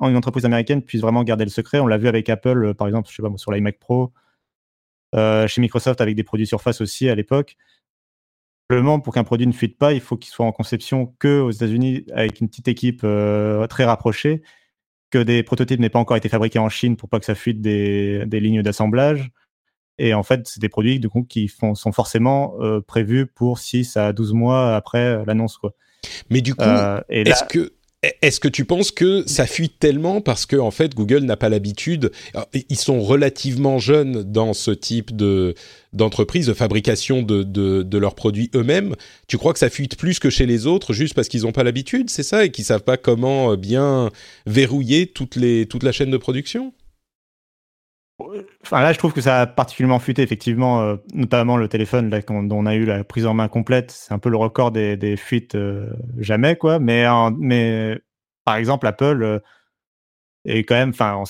une 0.00 0.16
entreprise 0.16 0.44
américaine 0.44 0.82
puisse 0.82 1.00
vraiment 1.00 1.24
garder 1.24 1.44
le 1.44 1.50
secret. 1.50 1.80
On 1.80 1.86
l'a 1.86 1.98
vu 1.98 2.08
avec 2.08 2.28
Apple, 2.28 2.64
euh, 2.64 2.74
par 2.74 2.86
exemple, 2.86 3.08
je 3.10 3.14
sais 3.14 3.22
pas, 3.22 3.30
sur 3.36 3.52
l'iMac 3.52 3.78
Pro, 3.78 4.12
euh, 5.14 5.46
chez 5.46 5.60
Microsoft 5.60 6.00
avec 6.00 6.16
des 6.16 6.24
produits 6.24 6.46
Surface 6.46 6.80
aussi 6.80 7.08
à 7.08 7.14
l'époque. 7.14 7.56
Simplement, 8.70 9.00
pour 9.00 9.14
qu'un 9.14 9.24
produit 9.24 9.46
ne 9.46 9.52
fuite 9.52 9.78
pas, 9.78 9.92
il 9.92 10.00
faut 10.00 10.16
qu'il 10.16 10.32
soit 10.32 10.46
en 10.46 10.52
conception 10.52 11.14
que 11.18 11.40
aux 11.40 11.50
États-Unis 11.50 12.06
avec 12.12 12.40
une 12.40 12.48
petite 12.48 12.68
équipe 12.68 13.02
euh, 13.04 13.66
très 13.66 13.84
rapprochée, 13.84 14.42
que 15.10 15.18
des 15.18 15.42
prototypes 15.42 15.80
n'aient 15.80 15.90
pas 15.90 15.98
encore 15.98 16.16
été 16.16 16.28
fabriqués 16.28 16.58
en 16.58 16.68
Chine 16.68 16.96
pour 16.96 17.08
pas 17.08 17.20
que 17.20 17.26
ça 17.26 17.34
fuite 17.34 17.60
des, 17.60 18.26
lignes 18.32 18.62
d'assemblage. 18.62 19.30
Et 19.98 20.12
en 20.12 20.22
fait, 20.24 20.48
c'est 20.48 20.60
des 20.60 20.68
produits 20.68 20.98
du 20.98 21.08
coup, 21.08 21.22
qui 21.22 21.46
font, 21.46 21.74
sont 21.74 21.92
forcément 21.92 22.56
prévus 22.88 23.26
pour 23.26 23.60
6 23.60 23.96
à 23.96 24.12
12 24.12 24.32
mois 24.32 24.74
après 24.74 25.24
l'annonce. 25.24 25.60
Mais 26.30 26.40
du 26.40 26.56
coup, 26.56 26.64
est-ce 27.08 27.44
que 27.44 27.74
est-ce 28.22 28.40
que 28.40 28.48
tu 28.48 28.64
penses 28.64 28.90
que 28.90 29.24
ça 29.26 29.46
fuit 29.46 29.68
tellement 29.68 30.20
parce 30.20 30.46
que 30.46 30.56
en 30.56 30.70
fait 30.70 30.94
Google 30.94 31.24
n'a 31.24 31.36
pas 31.36 31.48
l'habitude 31.48 32.10
Ils 32.70 32.78
sont 32.78 33.00
relativement 33.00 33.78
jeunes 33.78 34.22
dans 34.22 34.52
ce 34.52 34.70
type 34.70 35.14
de 35.14 35.54
d'entreprise 35.92 36.46
de 36.46 36.54
fabrication 36.54 37.22
de, 37.22 37.44
de, 37.44 37.98
leurs 37.98 38.16
produits 38.16 38.50
eux-mêmes. 38.56 38.96
Tu 39.28 39.38
crois 39.38 39.52
que 39.52 39.60
ça 39.60 39.70
fuite 39.70 39.96
plus 39.96 40.18
que 40.18 40.28
chez 40.28 40.44
les 40.44 40.66
autres 40.66 40.92
juste 40.92 41.14
parce 41.14 41.28
qu'ils 41.28 41.42
n'ont 41.42 41.52
pas 41.52 41.62
l'habitude, 41.62 42.10
c'est 42.10 42.24
ça, 42.24 42.44
et 42.44 42.50
qu'ils 42.50 42.64
savent 42.64 42.82
pas 42.82 42.96
comment 42.96 43.52
euh, 43.52 43.56
bien 43.56 44.10
verrouiller 44.44 45.12
les 45.36 45.66
toute 45.66 45.82
la 45.84 45.92
chaîne 45.92 46.10
de 46.10 46.16
production? 46.16 46.72
Enfin, 48.62 48.80
là, 48.80 48.92
je 48.92 48.98
trouve 48.98 49.12
que 49.12 49.20
ça 49.20 49.40
a 49.40 49.46
particulièrement 49.46 49.98
fuité, 49.98 50.22
effectivement, 50.22 50.82
euh, 50.82 50.96
notamment 51.14 51.56
le 51.56 51.68
téléphone 51.68 52.10
là, 52.10 52.20
dont 52.20 52.48
on 52.52 52.66
a 52.66 52.74
eu 52.74 52.84
la 52.84 53.02
prise 53.02 53.26
en 53.26 53.34
main 53.34 53.48
complète. 53.48 53.90
C'est 53.90 54.14
un 54.14 54.18
peu 54.18 54.28
le 54.28 54.36
record 54.36 54.70
des, 54.70 55.16
fuites 55.16 55.56
euh, 55.56 55.90
jamais, 56.18 56.56
quoi. 56.56 56.78
Mais, 56.78 57.04
mais 57.38 57.98
par 58.44 58.56
exemple, 58.56 58.86
Apple 58.86 59.22
euh, 59.22 59.38
est 60.44 60.60
quand 60.64 60.76
même, 60.76 60.90
enfin, 60.90 61.24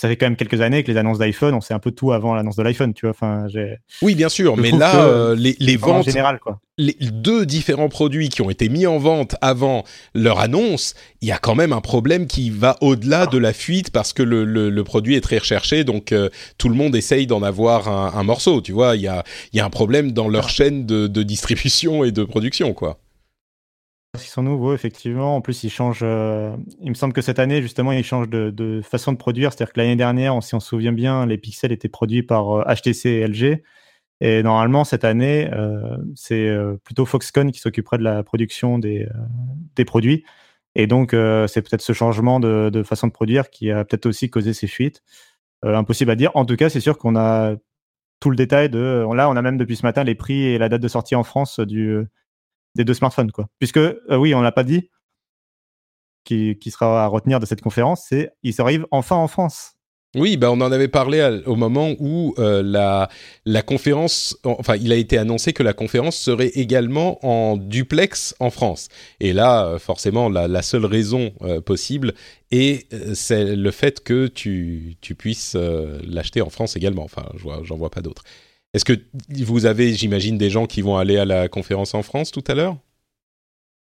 ça 0.00 0.08
fait 0.08 0.16
quand 0.16 0.24
même 0.24 0.36
quelques 0.36 0.62
années 0.62 0.82
que 0.82 0.90
les 0.90 0.96
annonces 0.96 1.18
d'iPhone, 1.18 1.52
on 1.52 1.60
sait 1.60 1.74
un 1.74 1.78
peu 1.78 1.90
tout 1.90 2.12
avant 2.12 2.34
l'annonce 2.34 2.56
de 2.56 2.62
l'iPhone, 2.62 2.94
tu 2.94 3.04
vois. 3.04 3.10
Enfin, 3.10 3.46
oui, 4.00 4.14
bien 4.14 4.30
sûr, 4.30 4.56
mais 4.56 4.70
là, 4.70 5.04
euh, 5.04 5.34
les, 5.36 5.54
les 5.60 5.76
ventes, 5.76 6.08
en 6.08 6.10
général, 6.10 6.38
quoi. 6.38 6.58
les 6.78 6.96
deux 6.98 7.44
différents 7.44 7.90
produits 7.90 8.30
qui 8.30 8.40
ont 8.40 8.48
été 8.48 8.70
mis 8.70 8.86
en 8.86 8.96
vente 8.96 9.36
avant 9.42 9.84
leur 10.14 10.40
annonce, 10.40 10.94
il 11.20 11.28
y 11.28 11.32
a 11.32 11.36
quand 11.36 11.54
même 11.54 11.74
un 11.74 11.82
problème 11.82 12.26
qui 12.26 12.48
va 12.48 12.78
au-delà 12.80 13.26
de 13.26 13.36
la 13.36 13.52
fuite 13.52 13.90
parce 13.90 14.14
que 14.14 14.22
le, 14.22 14.46
le, 14.46 14.84
produit 14.84 15.16
est 15.16 15.20
très 15.20 15.36
recherché, 15.36 15.84
donc 15.84 16.12
euh, 16.12 16.30
tout 16.56 16.70
le 16.70 16.76
monde 16.76 16.96
essaye 16.96 17.26
d'en 17.26 17.42
avoir 17.42 17.88
un, 17.88 18.18
un, 18.18 18.22
morceau, 18.22 18.62
tu 18.62 18.72
vois. 18.72 18.96
Il 18.96 19.02
y 19.02 19.08
a, 19.08 19.22
y 19.52 19.60
a 19.60 19.66
un 19.66 19.70
problème 19.70 20.12
dans 20.12 20.30
leur 20.30 20.48
chaîne 20.48 20.86
de, 20.86 21.08
de 21.08 21.22
distribution 21.22 22.04
et 22.04 22.10
de 22.10 22.24
production, 22.24 22.72
quoi. 22.72 23.00
Ils 24.14 24.20
sont 24.22 24.42
nouveaux, 24.42 24.74
effectivement. 24.74 25.36
En 25.36 25.40
plus, 25.40 25.62
ils 25.62 25.70
changent. 25.70 26.00
Euh, 26.02 26.56
il 26.80 26.88
me 26.88 26.94
semble 26.94 27.12
que 27.12 27.22
cette 27.22 27.38
année, 27.38 27.62
justement, 27.62 27.92
ils 27.92 28.02
changent 28.02 28.28
de, 28.28 28.80
façon 28.82 29.12
de 29.12 29.16
produire. 29.16 29.52
C'est-à-dire 29.52 29.72
que 29.72 29.78
l'année 29.78 29.94
dernière, 29.94 30.42
si 30.42 30.54
on 30.56 30.60
se 30.60 30.68
souvient 30.68 30.92
bien, 30.92 31.26
les 31.26 31.38
pixels 31.38 31.70
étaient 31.70 31.88
produits 31.88 32.24
par 32.24 32.64
HTC 32.66 33.06
euh, 33.06 33.24
et 33.24 33.28
LG. 33.28 33.62
Et 34.20 34.42
normalement, 34.42 34.84
cette 34.84 35.04
année, 35.04 35.48
euh, 35.52 35.96
c'est 36.14 36.50
plutôt 36.84 37.06
Foxconn 37.06 37.52
qui 37.52 37.60
s'occuperait 37.60 37.98
de 37.98 38.02
la 38.02 38.22
production 38.22 38.78
des, 38.78 39.08
des 39.76 39.84
produits. 39.84 40.24
Et 40.74 40.86
donc, 40.86 41.12
c'est 41.12 41.62
peut-être 41.62 41.80
ce 41.80 41.92
changement 41.92 42.38
de, 42.40 42.82
façon 42.84 43.06
de 43.06 43.12
produire 43.12 43.48
qui 43.48 43.70
a 43.70 43.84
peut-être 43.84 44.06
aussi 44.06 44.28
causé 44.28 44.52
ces 44.52 44.66
fuites. 44.66 45.02
impossible 45.62 46.10
à 46.10 46.16
dire. 46.16 46.32
En 46.34 46.44
tout 46.44 46.56
cas, 46.56 46.68
c'est 46.68 46.80
sûr 46.80 46.98
qu'on 46.98 47.16
a 47.16 47.54
tout 48.20 48.30
le 48.30 48.36
détail 48.36 48.68
de. 48.68 49.06
Là, 49.14 49.30
on 49.30 49.36
a 49.36 49.42
même 49.42 49.56
depuis 49.56 49.76
ce 49.76 49.86
matin 49.86 50.04
les 50.04 50.14
prix 50.14 50.42
et 50.42 50.58
la 50.58 50.68
date 50.68 50.82
de 50.82 50.88
sortie 50.88 51.14
en 51.14 51.24
France 51.24 51.58
du 51.60 52.06
des 52.74 52.84
deux 52.84 52.94
smartphones, 52.94 53.32
quoi. 53.32 53.48
Puisque, 53.58 53.78
euh, 53.78 54.16
oui, 54.16 54.34
on 54.34 54.40
l'a 54.40 54.52
pas 54.52 54.64
dit, 54.64 54.90
qui, 56.24 56.58
qui 56.58 56.70
sera 56.70 57.04
à 57.04 57.06
retenir 57.06 57.40
de 57.40 57.46
cette 57.46 57.60
conférence, 57.62 58.04
c'est 58.08 58.30
il 58.42 58.54
arrive 58.60 58.86
enfin 58.90 59.16
en 59.16 59.28
France. 59.28 59.72
Oui, 60.16 60.36
bah 60.36 60.50
on 60.50 60.60
en 60.60 60.72
avait 60.72 60.88
parlé 60.88 61.40
au 61.46 61.54
moment 61.54 61.94
où 62.00 62.34
euh, 62.38 62.64
la, 62.64 63.08
la 63.44 63.62
conférence, 63.62 64.36
enfin, 64.42 64.74
il 64.74 64.90
a 64.90 64.96
été 64.96 65.16
annoncé 65.16 65.52
que 65.52 65.62
la 65.62 65.72
conférence 65.72 66.16
serait 66.16 66.48
également 66.48 67.24
en 67.24 67.56
duplex 67.56 68.34
en 68.40 68.50
France. 68.50 68.88
Et 69.20 69.32
là, 69.32 69.66
euh, 69.66 69.78
forcément, 69.78 70.28
la, 70.28 70.62
seule 70.62 70.84
raison 70.84 71.30
possible 71.64 72.14
est 72.50 72.92
c'est 73.14 73.54
le 73.54 73.70
fait 73.70 74.02
que 74.02 74.26
tu, 74.26 74.96
tu 75.00 75.14
puisses 75.14 75.54
l'acheter 75.54 76.42
en 76.42 76.50
France 76.50 76.76
également. 76.76 77.04
Enfin, 77.04 77.26
je 77.36 77.44
vois, 77.44 77.60
j'en 77.62 77.76
vois 77.76 77.90
pas 77.90 78.02
d'autres. 78.02 78.24
Est-ce 78.72 78.84
que 78.84 78.92
vous 79.42 79.66
avez, 79.66 79.92
j'imagine, 79.94 80.38
des 80.38 80.50
gens 80.50 80.66
qui 80.66 80.82
vont 80.82 80.96
aller 80.96 81.16
à 81.16 81.24
la 81.24 81.48
conférence 81.48 81.94
en 81.94 82.02
France 82.02 82.30
tout 82.30 82.44
à 82.46 82.54
l'heure? 82.54 82.76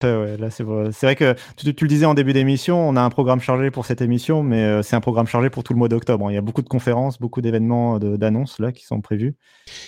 C'est 0.01 0.63
vrai. 0.63 1.15
que 1.17 1.35
tu, 1.57 1.83
le 1.83 1.87
disais 1.89 2.05
en 2.05 2.13
début 2.13 2.31
d'émission, 2.31 2.87
on 2.87 2.95
a 2.95 3.01
un 3.01 3.09
programme 3.09 3.41
chargé 3.41 3.69
pour 3.69 3.85
cette 3.85 4.01
émission, 4.01 4.43
mais 4.43 4.63
euh, 4.63 4.81
c'est 4.81 4.95
un 4.95 5.01
programme 5.01 5.27
chargé 5.27 5.49
pour 5.49 5.63
tout 5.63 5.73
le 5.73 5.79
mois 5.79 5.89
d'octobre. 5.89 6.31
Il 6.31 6.35
y 6.35 6.37
a 6.37 6.41
beaucoup 6.41 6.61
de 6.61 6.69
conférences, 6.69 7.19
beaucoup 7.19 7.41
d'événements 7.41 7.99
d'annonces 7.99 8.59
là 8.59 8.71
qui 8.71 8.85
sont 8.85 9.01
prévus, 9.01 9.35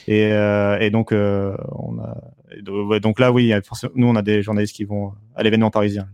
et, 0.08 0.34
euh, 0.34 0.90
donc 0.90 1.14
euh, 1.14 1.56
donc 3.02 3.20
là 3.22 3.32
oui, 3.32 3.54
nous 3.96 4.08
on 4.08 4.16
a 4.18 4.22
des 4.22 4.42
journalistes 4.42 4.76
qui 4.76 4.84
vont 4.84 5.14
à 5.34 5.44
l'événement 5.44 5.72
parisien. 5.72 6.10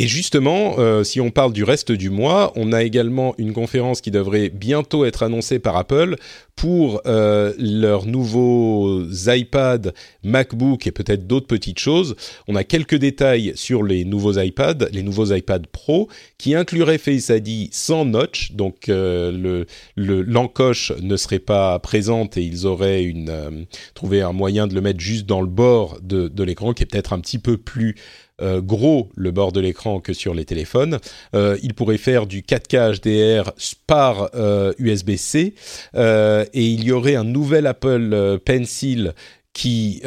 Et 0.00 0.08
justement, 0.08 0.76
euh, 0.78 1.04
si 1.04 1.20
on 1.20 1.30
parle 1.30 1.52
du 1.52 1.62
reste 1.62 1.92
du 1.92 2.08
mois, 2.08 2.54
on 2.56 2.72
a 2.72 2.82
également 2.84 3.34
une 3.36 3.52
conférence 3.52 4.00
qui 4.00 4.10
devrait 4.10 4.48
bientôt 4.48 5.04
être 5.04 5.22
annoncée 5.22 5.58
par 5.58 5.76
Apple 5.76 6.16
pour 6.60 7.02
euh, 7.06 7.52
leurs 7.58 8.06
nouveaux 8.06 9.02
iPad, 9.26 9.94
MacBook 10.22 10.86
et 10.86 10.90
peut-être 10.90 11.26
d'autres 11.26 11.46
petites 11.46 11.78
choses. 11.78 12.16
On 12.48 12.56
a 12.56 12.64
quelques 12.64 12.96
détails 12.96 13.52
sur 13.56 13.82
les 13.82 14.06
nouveaux 14.06 14.38
iPads, 14.38 14.88
les 14.92 15.02
nouveaux 15.02 15.34
iPad 15.34 15.66
Pro, 15.66 16.08
qui 16.38 16.54
incluraient 16.54 16.98
Face 16.98 17.30
ID 17.30 17.68
sans 17.72 18.06
notch, 18.06 18.52
donc 18.52 18.88
euh, 18.88 19.66
le 19.96 20.22
l'encoche 20.22 20.92
ne 21.00 21.16
serait 21.16 21.38
pas 21.38 21.78
présente 21.78 22.36
et 22.36 22.42
ils 22.42 22.66
auraient 22.66 23.10
euh, 23.28 23.50
trouvé 23.94 24.22
un 24.22 24.32
moyen 24.32 24.66
de 24.66 24.74
le 24.74 24.80
mettre 24.80 25.00
juste 25.00 25.26
dans 25.26 25.40
le 25.40 25.46
bord 25.46 25.98
de 26.02 26.42
l'écran, 26.42 26.72
qui 26.72 26.82
est 26.82 26.86
peut-être 26.86 27.12
un 27.12 27.20
petit 27.20 27.38
peu 27.38 27.56
plus 27.56 27.96
euh, 28.42 28.60
gros 28.60 29.10
le 29.14 29.30
bord 29.30 29.52
de 29.52 29.60
l'écran 29.60 30.00
que 30.00 30.12
sur 30.12 30.34
les 30.34 30.44
téléphones. 30.44 30.98
Euh, 31.34 31.58
il 31.62 31.74
pourrait 31.74 31.98
faire 31.98 32.26
du 32.26 32.42
4K 32.42 33.00
HDR 33.00 33.52
par 33.86 34.30
USB-C 34.78 35.54
euh, 35.94 36.44
et 36.52 36.66
il 36.66 36.84
y 36.84 36.92
aurait 36.92 37.16
un 37.16 37.24
nouvel 37.24 37.66
Apple 37.66 38.38
Pencil 38.44 39.14
qui 39.52 40.02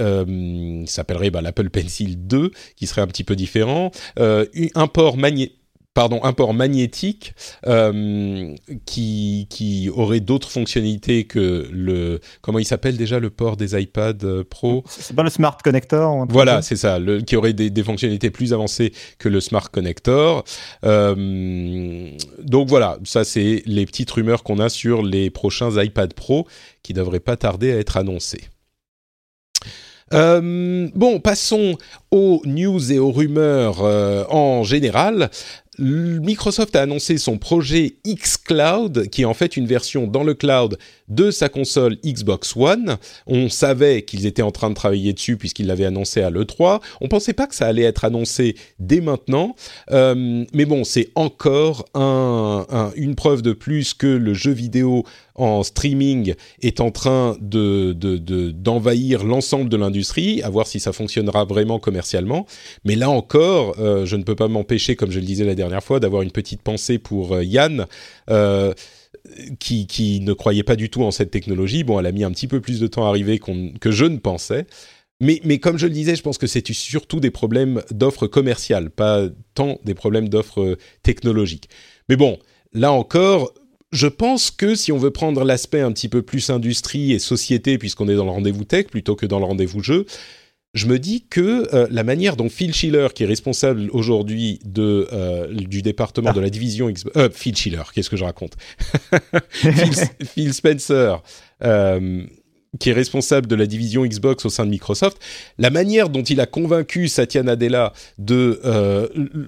s'appellerait 0.85 1.29
bah, 1.29 1.41
l'Apple 1.41 1.69
Pencil 1.69 2.27
2, 2.27 2.51
qui 2.75 2.87
serait 2.87 3.01
un 3.01 3.07
petit 3.07 3.23
peu 3.23 3.35
différent, 3.35 3.91
un 4.17 4.87
port 4.87 5.17
magnétique 5.17 5.62
pardon, 5.93 6.19
un 6.23 6.33
port 6.33 6.53
magnétique 6.53 7.33
euh, 7.67 8.55
qui, 8.85 9.47
qui 9.49 9.89
aurait 9.89 10.19
d'autres 10.19 10.49
fonctionnalités 10.49 11.25
que 11.25 11.67
le 11.71 12.19
comment 12.41 12.59
il 12.59 12.65
s'appelle 12.65 12.97
déjà 12.97 13.19
le 13.19 13.29
port 13.29 13.57
des 13.57 13.79
iPad 13.79 14.23
euh, 14.23 14.43
Pro 14.43 14.83
C'est 14.87 15.15
pas 15.15 15.23
le 15.23 15.29
Smart 15.29 15.57
Connector 15.63 16.25
Voilà, 16.29 16.61
c'est 16.61 16.75
ça, 16.75 16.99
le, 16.99 17.21
qui 17.21 17.35
aurait 17.35 17.53
des, 17.53 17.69
des, 17.69 17.83
fonctionnalités 17.83 18.31
plus 18.31 18.53
avancées 18.53 18.93
que 19.19 19.29
le 19.29 19.39
Smart 19.39 19.69
Connector. 19.69 20.43
Euh, 20.83 22.09
donc 22.39 22.69
voilà, 22.69 22.97
ça 23.03 23.23
c'est 23.23 23.61
les 23.65 23.85
petites 23.85 24.11
rumeurs 24.11 24.43
qu'on 24.43 24.59
a 24.59 24.69
sur 24.69 25.03
les 25.03 25.29
prochains 25.29 25.69
iPad 25.81 26.13
Pro 26.13 26.47
qui 26.81 26.93
devraient 26.93 27.19
pas 27.19 27.37
tarder 27.37 27.71
à 27.71 27.77
être 27.77 27.97
annoncés. 27.97 28.49
Euh, 30.13 30.89
bon, 30.93 31.19
passons 31.19 31.77
aux 32.11 32.41
news 32.45 32.91
et 32.91 32.99
aux 32.99 33.11
rumeurs 33.11 33.83
euh, 33.83 34.25
en 34.29 34.63
général. 34.63 35.29
Microsoft 35.79 36.75
a 36.75 36.81
annoncé 36.81 37.17
son 37.17 37.37
projet 37.37 37.95
xCloud, 38.05 39.09
qui 39.09 39.23
est 39.23 39.25
en 39.25 39.33
fait 39.33 39.57
une 39.57 39.65
version 39.65 40.07
dans 40.07 40.23
le 40.23 40.33
cloud 40.33 40.77
de 41.07 41.31
sa 41.31 41.49
console 41.49 41.97
Xbox 42.05 42.55
One. 42.55 42.97
On 43.27 43.49
savait 43.49 44.03
qu'ils 44.03 44.25
étaient 44.25 44.41
en 44.41 44.51
train 44.51 44.69
de 44.69 44.75
travailler 44.75 45.13
dessus 45.13 45.37
puisqu'ils 45.37 45.67
l'avaient 45.67 45.85
annoncé 45.85 46.21
à 46.21 46.29
l'E3. 46.29 46.81
On 47.01 47.07
pensait 47.07 47.33
pas 47.33 47.47
que 47.47 47.55
ça 47.55 47.67
allait 47.67 47.83
être 47.83 48.05
annoncé 48.05 48.55
dès 48.79 49.01
maintenant. 49.01 49.55
Euh, 49.91 50.45
mais 50.53 50.65
bon, 50.65 50.83
c'est 50.83 51.09
encore 51.15 51.85
un, 51.93 52.65
une 52.95 53.15
preuve 53.15 53.41
de 53.41 53.53
plus 53.53 53.93
que 53.93 54.07
le 54.07 54.33
jeu 54.33 54.51
vidéo 54.51 55.03
en 55.35 55.63
streaming 55.63 56.35
est 56.61 56.79
en 56.79 56.91
train 56.91 57.35
de, 57.41 57.93
d'envahir 58.51 59.23
l'ensemble 59.23 59.69
de 59.69 59.77
l'industrie, 59.77 60.41
à 60.43 60.49
voir 60.49 60.67
si 60.67 60.79
ça 60.79 60.93
fonctionnera 60.93 61.45
vraiment 61.45 61.79
commercialement. 61.79 62.45
Mais 62.83 62.95
là 62.95 63.09
encore, 63.09 63.75
euh, 63.79 64.05
je 64.05 64.15
ne 64.15 64.23
peux 64.23 64.35
pas 64.35 64.47
m'empêcher, 64.47 64.95
comme 64.95 65.11
je 65.11 65.19
le 65.19 65.25
disais 65.25 65.45
la 65.45 65.55
dernière 65.55 65.83
fois, 65.83 65.99
d'avoir 65.99 66.21
une 66.21 66.31
petite 66.31 66.61
pensée 66.61 66.99
pour 66.99 67.33
euh, 67.33 67.43
Yann. 67.43 67.85
Euh, 68.29 68.73
qui, 69.57 70.19
ne 70.21 70.33
croyait 70.33 70.63
pas 70.63 70.75
du 70.75 70.89
tout 70.89 71.01
en 71.01 71.11
cette 71.11 71.31
technologie. 71.31 71.85
Bon, 71.85 71.97
elle 71.97 72.05
a 72.07 72.11
mis 72.11 72.25
un 72.25 72.31
petit 72.31 72.47
peu 72.47 72.59
plus 72.59 72.81
de 72.81 72.87
temps 72.87 73.05
à 73.05 73.07
arriver 73.07 73.39
que 73.79 73.89
je 73.89 74.03
ne 74.03 74.17
pensais. 74.17 74.67
Mais, 75.21 75.39
mais, 75.45 75.59
comme 75.59 75.77
je 75.77 75.87
le 75.87 75.93
disais, 75.93 76.17
je 76.17 76.21
pense 76.21 76.37
que 76.37 76.45
c'est 76.45 76.67
surtout 76.73 77.21
des 77.21 77.31
problèmes 77.31 77.81
d'offres 77.89 78.27
commerciales, 78.27 78.89
pas 78.89 79.29
tant 79.53 79.79
des 79.85 79.93
problèmes 79.93 80.27
d'offres 80.27 80.77
technologiques. 81.03 81.69
Mais 82.09 82.17
bon, 82.17 82.37
là 82.73 82.91
encore, 82.91 83.53
je 83.93 84.07
pense 84.07 84.51
que 84.51 84.75
si 84.75 84.91
on 84.91 84.97
veut 84.97 85.11
prendre 85.11 85.43
l'aspect 85.45 85.81
un 85.81 85.91
petit 85.91 86.09
peu 86.09 86.23
plus 86.23 86.49
industrie 86.49 87.13
et 87.13 87.19
société, 87.19 87.77
puisqu'on 87.77 88.09
est 88.09 88.15
dans 88.15 88.25
le 88.25 88.31
rendez-vous 88.31 88.65
tech 88.65 88.87
plutôt 88.87 89.15
que 89.15 89.25
dans 89.25 89.39
le 89.39 89.45
rendez-vous 89.45 89.81
jeu, 89.81 90.05
je 90.73 90.87
me 90.87 90.97
dis 90.97 91.25
que 91.29 91.73
euh, 91.75 91.87
la 91.91 92.03
manière 92.03 92.35
dont 92.35 92.49
Phil 92.49 92.73
Schiller, 92.73 93.07
qui 93.13 93.23
est 93.23 93.27
responsable 93.27 93.89
aujourd'hui 93.91 94.59
de 94.65 95.07
euh, 95.13 95.47
du 95.53 95.83
département 95.83 96.33
de 96.33 96.41
la 96.41 96.49
division 96.49 96.89
X, 96.89 97.05
euh, 97.15 97.29
Phil 97.31 97.55
Schiller, 97.55 97.83
qu'est-ce 97.93 98.09
que 98.09 98.17
je 98.17 98.23
raconte? 98.23 98.57
Phil, 99.51 100.51
Spencer, 100.53 101.21
qui 102.79 102.89
est 102.89 102.93
responsable 102.93 103.47
de 103.47 103.55
la 103.55 103.65
division 103.65 104.05
Xbox 104.05 104.45
au 104.45 104.49
sein 104.49 104.65
de 104.65 104.69
Microsoft, 104.69 105.17
la 105.57 105.69
manière 105.69 106.09
dont 106.09 106.23
il 106.23 106.39
a 106.39 106.45
convaincu 106.45 107.07
Satya 107.07 107.43
Nadella 107.43 107.93
de 108.17 108.59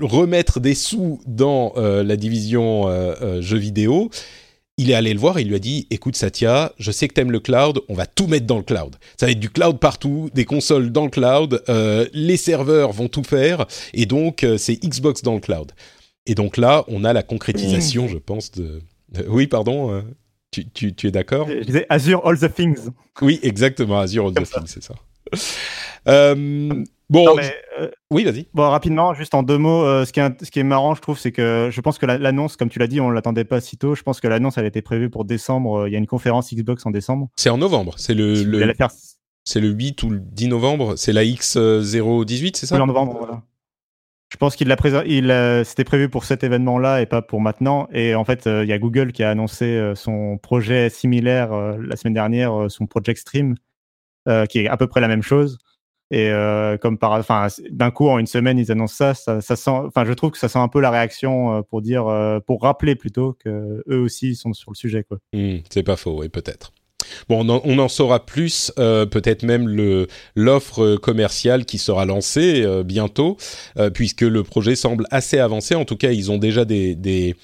remettre 0.02 0.60
des 0.60 0.76
sous 0.76 1.22
dans 1.26 1.74
la 1.76 2.16
division 2.16 2.88
jeux 3.42 3.58
vidéo, 3.58 4.10
il 4.78 4.92
est 4.92 4.94
allé 4.94 5.14
le 5.14 5.20
voir 5.20 5.38
et 5.38 5.42
il 5.42 5.48
lui 5.48 5.56
a 5.56 5.60
dit 5.60 5.88
écoute 5.90 6.16
Satya, 6.16 6.74
je 6.78 6.92
sais 6.92 7.08
que 7.08 7.14
t'aimes 7.14 7.32
le 7.32 7.40
cloud, 7.40 7.82
on 7.88 7.94
va 7.94 8.06
tout 8.06 8.28
mettre 8.28 8.46
dans 8.46 8.58
le 8.58 8.64
cloud. 8.64 8.96
Ça 9.18 9.26
va 9.26 9.32
être 9.32 9.40
du 9.40 9.50
cloud 9.50 9.80
partout, 9.80 10.30
des 10.34 10.46
consoles 10.46 10.92
dans 10.92 11.06
le 11.06 11.10
cloud, 11.10 11.64
euh, 11.70 12.08
les 12.14 12.38
serveurs 12.38 12.92
vont 12.92 13.08
tout 13.08 13.24
faire 13.24 13.66
et 13.94 14.06
donc 14.06 14.44
euh, 14.44 14.58
c'est 14.58 14.76
Xbox 14.76 15.22
dans 15.22 15.36
le 15.36 15.40
cloud. 15.40 15.72
Et 16.26 16.36
donc 16.36 16.58
là, 16.58 16.84
on 16.88 17.04
a 17.04 17.14
la 17.14 17.24
concrétisation, 17.24 18.08
je 18.08 18.18
pense 18.18 18.52
de. 18.52 18.82
oui, 19.28 19.48
pardon. 19.48 20.04
Tu, 20.56 20.70
tu, 20.70 20.96
tu, 20.96 21.08
es 21.08 21.12
d'accord 21.12 21.50
Je 21.50 21.66
disais 21.66 21.86
Azure 21.90 22.26
All 22.26 22.40
the 22.40 22.54
Things. 22.54 22.90
Oui, 23.22 23.42
exactement, 23.44 24.00
Azure 24.00 24.28
All 24.28 24.34
the 24.34 24.50
Things, 24.50 24.68
c'est 24.68 24.84
ça. 24.84 24.96
Euh, 26.08 26.84
Bon, 27.10 27.38
euh, 27.80 27.90
oui, 28.10 28.24
vas-y. 28.24 28.48
Bon, 28.54 28.70
rapidement, 28.70 29.14
juste 29.14 29.36
en 29.36 29.44
deux 29.44 29.58
mots, 29.58 29.84
euh, 29.84 30.06
ce, 30.06 30.14
qui 30.14 30.20
est, 30.20 30.44
ce 30.44 30.50
qui 30.50 30.60
est 30.60 30.64
marrant, 30.64 30.96
je 30.96 31.02
trouve, 31.02 31.20
c'est 31.20 31.32
que 31.32 31.70
je 31.72 31.82
pense 31.82 31.98
que 31.98 32.06
l'annonce, 32.06 32.56
comme 32.56 32.70
tu 32.70 32.80
l'as 32.80 32.88
dit, 32.88 33.00
on 33.00 33.12
l'attendait 33.12 33.44
pas 33.44 33.62
si 33.62 33.78
tôt. 33.78 33.96
Je 33.96 34.02
pense 34.02 34.20
que 34.20 34.28
l'annonce, 34.28 34.58
elle 34.58 34.66
était 34.66 34.82
prévue 34.82 35.10
pour 35.10 35.26
décembre. 35.26 35.88
Il 35.88 35.92
y 35.92 35.96
a 35.96 36.00
une 36.00 36.08
conférence 36.08 36.52
Xbox 36.54 36.86
en 36.86 36.92
décembre. 36.92 37.30
C'est 37.36 37.50
en 37.50 37.58
novembre. 37.58 37.94
C'est 37.98 38.16
le, 38.16 38.44
le... 38.44 38.74
c'est 39.44 39.60
le 39.60 39.70
8 39.70 40.04
ou 40.04 40.10
le 40.10 40.20
10 40.20 40.48
novembre. 40.48 40.96
C'est 40.96 41.14
la 41.14 41.24
X018, 41.24 42.56
c'est 42.56 42.66
ça? 42.66 42.82
En 42.82 42.88
novembre, 42.88 43.18
voilà. 43.20 43.44
Je 44.36 44.38
pense 44.38 44.58
qu'il 44.58 44.68
il 45.06 45.64
c'était 45.64 45.86
prévu 45.86 46.10
pour 46.10 46.26
cet 46.26 46.44
événement-là 46.44 47.02
et 47.02 47.06
pas 47.06 47.22
pour 47.22 47.40
maintenant. 47.40 47.88
Et 47.94 48.16
en 48.16 48.26
fait, 48.26 48.48
il 48.48 48.68
y 48.68 48.74
a 48.74 48.78
Google 48.78 49.14
qui 49.14 49.24
a 49.24 49.30
annoncé 49.30 49.94
son 49.96 50.38
projet 50.38 50.90
similaire 50.90 51.78
la 51.80 51.96
semaine 51.96 52.14
dernière, 52.14 52.66
son 52.68 52.86
Project 52.86 53.22
Stream, 53.22 53.56
qui 54.50 54.60
est 54.60 54.68
à 54.68 54.76
peu 54.76 54.88
près 54.88 55.00
la 55.00 55.08
même 55.08 55.24
chose. 55.24 55.58
Et 56.12 56.30
euh, 56.30 56.78
comme 56.78 56.98
par, 56.98 57.14
enfin, 57.14 57.48
d'un 57.72 57.90
coup 57.90 58.08
en 58.08 58.20
une 58.20 58.28
semaine 58.28 58.60
ils 58.60 58.72
annoncent 58.72 59.14
ça, 59.14 59.42
ça, 59.42 59.56
sent, 59.56 59.72
enfin, 59.72 60.06
je 60.06 60.14
trouve 60.14 60.32
que 60.32 60.38
ça 60.38 60.50
sent 60.50 60.60
un 60.60 60.68
peu 60.68 60.80
la 60.80 60.92
réaction 60.92 61.58
euh, 61.58 61.62
pour 61.64 61.82
dire, 61.82 62.08
euh, 62.08 62.40
pour 62.40 62.62
rappeler 62.62 62.96
plutôt 62.96 63.34
que 63.34 63.84
eux 63.90 64.00
aussi 64.00 64.36
sont 64.36 64.54
sur 64.54 64.72
le 64.72 64.76
sujet. 64.76 65.06
Mmh, 65.34 65.58
c'est 65.70 65.84
pas 65.84 65.96
faux, 65.96 66.20
oui, 66.20 66.30
peut-être. 66.30 66.72
Bon, 67.30 67.48
on 67.48 67.80
en, 67.80 67.88
saura 67.88 68.26
plus, 68.26 68.72
euh, 68.80 69.06
peut-être 69.06 69.44
même 69.44 69.68
l'offre 70.36 70.96
commerciale 70.98 71.66
qui 71.66 71.78
sera 71.78 72.06
lancée 72.06 72.64
euh, 72.64 72.84
bientôt, 72.84 73.38
euh, 73.78 73.90
puisque 73.90 74.22
le 74.22 74.44
projet 74.44 74.76
semble 74.76 75.06
assez 75.12 75.40
avancé. 75.40 75.76
En 75.76 75.86
tout 75.86 75.98
cas, 75.98 76.12
ils 76.12 76.32
ont 76.32 76.38
déjà 76.38 76.66
des, 76.66 77.36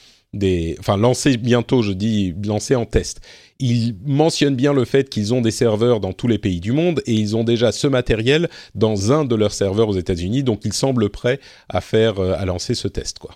enfin 0.79 0.97
lancé 0.97 1.37
bientôt, 1.37 1.81
je 1.81 1.91
dis 1.91 2.33
lancé 2.45 2.75
en 2.75 2.85
test 2.85 3.21
ils 3.63 3.95
mentionnent 4.07 4.55
bien 4.55 4.73
le 4.73 4.85
fait 4.85 5.07
qu'ils 5.07 5.35
ont 5.35 5.41
des 5.41 5.51
serveurs 5.51 5.99
dans 5.99 6.13
tous 6.13 6.27
les 6.27 6.39
pays 6.39 6.59
du 6.59 6.71
monde 6.71 7.03
et 7.05 7.13
ils 7.13 7.35
ont 7.35 7.43
déjà 7.43 7.71
ce 7.71 7.85
matériel 7.85 8.49
dans 8.73 9.11
un 9.11 9.23
de 9.23 9.35
leurs 9.35 9.53
serveurs 9.53 9.87
aux 9.89 9.97
États-Unis, 9.97 10.41
donc 10.41 10.65
ils 10.65 10.73
semblent 10.73 11.11
prêts 11.11 11.39
à 11.69 11.79
faire, 11.79 12.19
à 12.19 12.43
lancer 12.45 12.73
ce 12.73 12.87
test, 12.87 13.19
quoi. 13.19 13.35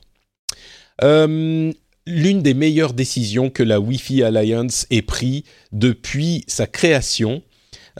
L'une 2.07 2.41
des 2.41 2.53
meilleures 2.53 2.93
décisions 2.93 3.49
que 3.49 3.63
la 3.63 3.79
Wi-Fi 3.79 4.23
Alliance 4.23 4.85
ait 4.91 5.01
pris 5.01 5.43
depuis 5.71 6.43
sa 6.47 6.67
création, 6.67 7.41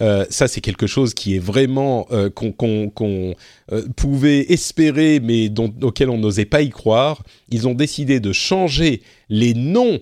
Euh, 0.01 0.25
ça, 0.29 0.47
c'est 0.47 0.61
quelque 0.61 0.87
chose 0.87 1.13
qui 1.13 1.35
est 1.35 1.39
vraiment 1.39 2.07
euh, 2.11 2.29
qu'on 2.29 3.35
euh, 3.71 3.87
pouvait 3.95 4.51
espérer, 4.51 5.19
mais 5.19 5.49
dont, 5.49 5.73
auquel 5.81 6.09
on 6.09 6.17
n'osait 6.17 6.45
pas 6.45 6.61
y 6.61 6.69
croire. 6.69 7.23
Ils 7.49 7.67
ont 7.67 7.73
décidé 7.73 8.19
de 8.19 8.33
changer 8.33 9.01
les 9.29 9.53
noms 9.53 9.99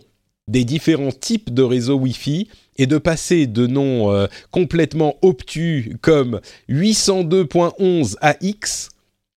des 0.48 0.66
différents 0.66 1.12
types 1.12 1.54
de 1.54 1.62
réseaux 1.62 1.96
Wi-Fi 1.96 2.50
et 2.78 2.88
de 2.88 2.98
passer 2.98 3.48
de 3.48 3.68
noms 3.68 4.28
complètement 4.52 5.16
obtus 5.22 5.96
comme 6.02 6.42
802.11 6.70 8.16
AX 8.20 8.90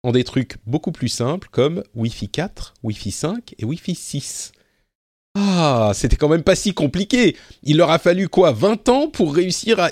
en 0.02 0.10
des 0.10 0.24
trucs 0.24 0.56
beaucoup 0.66 0.90
plus 0.90 1.08
simples 1.08 1.48
comme 1.52 1.84
Wi-Fi 1.94 2.28
4, 2.28 2.74
Wi-Fi 2.82 3.10
5 3.12 3.54
et 3.58 3.64
Wi-Fi 3.64 3.94
6. 3.94 4.52
Ah, 5.38 5.92
c'était 5.94 6.16
quand 6.16 6.30
même 6.30 6.42
pas 6.42 6.54
si 6.54 6.72
compliqué. 6.72 7.36
Il 7.62 7.76
leur 7.76 7.90
a 7.90 7.98
fallu 7.98 8.26
quoi 8.26 8.52
20 8.52 8.88
ans 8.88 9.08
pour 9.08 9.34
réussir 9.34 9.78
à, 9.78 9.90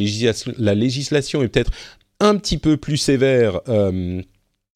la, 0.57 0.75
législation 0.75 1.43
est 1.43 1.49
peut-être 1.49 1.73
un 2.21 2.37
petit 2.37 2.59
peu 2.59 2.77
plus 2.77 2.97
sévère 2.97 3.61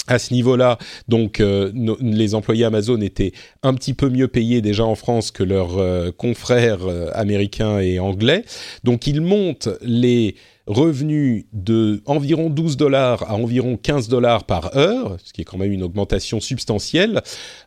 à 0.07 0.19
ce 0.19 0.35
niveau-là, 0.35 0.79
donc 1.09 1.41
euh, 1.41 1.73
les 2.01 2.35
employés 2.35 2.65
Amazon 2.65 3.01
étaient 3.01 3.33
un 3.63 3.75
petit 3.75 3.95
peu 3.95 4.09
mieux 4.09 4.29
payés 4.29 4.61
déjà 4.61 4.85
en 4.85 4.95
France 4.95 5.31
que 5.31 5.43
leurs 5.43 5.79
euh, 5.79 6.11
confrères 6.11 6.87
euh, 6.87 7.11
américains 7.15 7.79
et 7.79 7.99
anglais. 7.99 8.45
Donc 8.83 9.07
ils 9.07 9.21
montent 9.21 9.69
les 9.83 10.37
revenus 10.67 11.45
de 11.53 12.03
environ 12.07 12.51
12 12.51 12.77
dollars 12.77 13.29
à 13.31 13.35
environ 13.35 13.77
15 13.77 14.09
dollars 14.09 14.45
par 14.45 14.77
heure, 14.77 15.17
ce 15.25 15.33
qui 15.33 15.43
est 15.43 15.45
quand 15.45 15.59
même 15.59 15.73
une 15.73 15.83
augmentation 15.83 16.41
substantielle. 16.41 17.23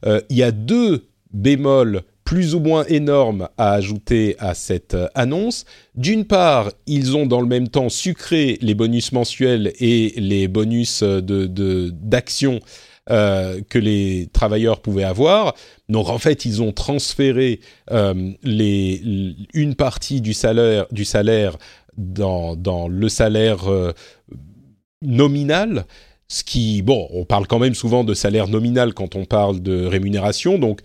il 0.06 0.38
y 0.38 0.44
a 0.44 0.52
deux 0.52 1.08
bémols 1.34 2.04
plus 2.24 2.56
ou 2.56 2.60
moins 2.60 2.86
énorme 2.86 3.50
à 3.58 3.74
ajouter 3.74 4.36
à 4.40 4.54
cette 4.54 4.94
euh, 4.94 5.08
annonce. 5.16 5.66
D'une 5.96 6.26
part, 6.26 6.72
ils 6.88 7.16
ont 7.16 7.26
dans 7.26 7.42
le 7.42 7.48
même 7.48 7.68
temps 7.68 7.90
sucré 7.90 8.58
les 8.62 8.74
bonus 8.74 9.12
mensuels 9.12 9.74
et 9.80 10.14
les 10.18 10.48
bonus 10.48 11.04
euh, 11.04 11.22
de 11.22 11.90
d'action 11.94 12.60
euh, 13.10 13.62
que 13.70 13.78
les 13.78 14.30
travailleurs 14.32 14.82
pouvaient 14.82 15.04
avoir. 15.04 15.56
Donc 15.90 16.10
en 16.10 16.18
fait, 16.18 16.46
ils 16.46 16.62
ont 16.62 16.72
transféré 16.72 17.60
les, 18.44 19.36
une 19.54 19.76
partie 19.76 20.22
du 20.22 20.34
salaire, 20.34 20.86
du 20.92 21.04
salaire 21.04 21.58
dans, 21.98 22.56
dans 22.56 22.88
le 22.88 23.10
salaire 23.10 23.66
nominal. 25.02 25.86
Ce 26.30 26.44
qui, 26.44 26.82
bon, 26.82 27.08
on 27.12 27.26
parle 27.26 27.46
quand 27.46 27.60
même 27.60 27.76
souvent 27.76 28.04
de 28.04 28.14
salaire 28.14 28.48
nominal 28.48 28.94
quand 28.94 29.16
on 29.16 29.26
parle 29.26 29.62
de 29.62 29.86
rémunération, 29.86 30.58
donc 30.58 30.82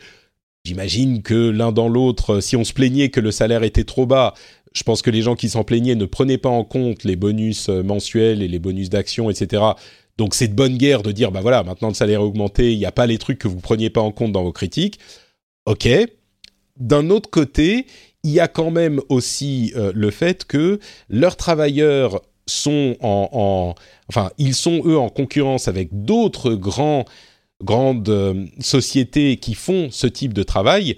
J'imagine 0.68 1.22
que 1.22 1.48
l'un 1.48 1.72
dans 1.72 1.88
l'autre, 1.88 2.40
si 2.40 2.54
on 2.54 2.62
se 2.62 2.74
plaignait 2.74 3.08
que 3.08 3.20
le 3.20 3.30
salaire 3.30 3.62
était 3.62 3.84
trop 3.84 4.04
bas, 4.04 4.34
je 4.74 4.82
pense 4.82 5.00
que 5.00 5.08
les 5.08 5.22
gens 5.22 5.34
qui 5.34 5.48
s'en 5.48 5.64
plaignaient 5.64 5.94
ne 5.94 6.04
prenaient 6.04 6.36
pas 6.36 6.50
en 6.50 6.62
compte 6.62 7.04
les 7.04 7.16
bonus 7.16 7.70
euh, 7.70 7.82
mensuels 7.82 8.42
et 8.42 8.48
les 8.48 8.58
bonus 8.58 8.90
d'action, 8.90 9.30
etc. 9.30 9.62
Donc 10.18 10.34
c'est 10.34 10.48
de 10.48 10.52
bonne 10.52 10.76
guerre 10.76 11.02
de 11.02 11.10
dire, 11.10 11.32
bah 11.32 11.40
voilà, 11.40 11.62
maintenant 11.62 11.88
le 11.88 11.94
salaire 11.94 12.20
est 12.20 12.22
augmenté, 12.22 12.74
il 12.74 12.78
n'y 12.78 12.84
a 12.84 12.92
pas 12.92 13.06
les 13.06 13.16
trucs 13.16 13.38
que 13.38 13.48
vous 13.48 13.60
preniez 13.60 13.88
pas 13.88 14.02
en 14.02 14.12
compte 14.12 14.32
dans 14.32 14.42
vos 14.42 14.52
critiques. 14.52 14.98
Ok. 15.64 15.88
D'un 16.76 17.08
autre 17.08 17.30
côté, 17.30 17.86
il 18.22 18.32
y 18.32 18.40
a 18.40 18.46
quand 18.46 18.70
même 18.70 19.00
aussi 19.08 19.72
euh, 19.74 19.90
le 19.94 20.10
fait 20.10 20.44
que 20.44 20.80
leurs 21.08 21.36
travailleurs 21.36 22.20
sont 22.44 22.94
en, 23.00 23.30
en, 23.32 23.74
enfin, 24.10 24.32
ils 24.36 24.54
sont 24.54 24.82
eux 24.84 24.98
en 24.98 25.08
concurrence 25.08 25.66
avec 25.66 26.04
d'autres 26.04 26.52
grands 26.52 27.06
grandes 27.62 28.08
euh, 28.08 28.46
sociétés 28.60 29.36
qui 29.36 29.54
font 29.54 29.88
ce 29.90 30.06
type 30.06 30.32
de 30.32 30.42
travail 30.42 30.96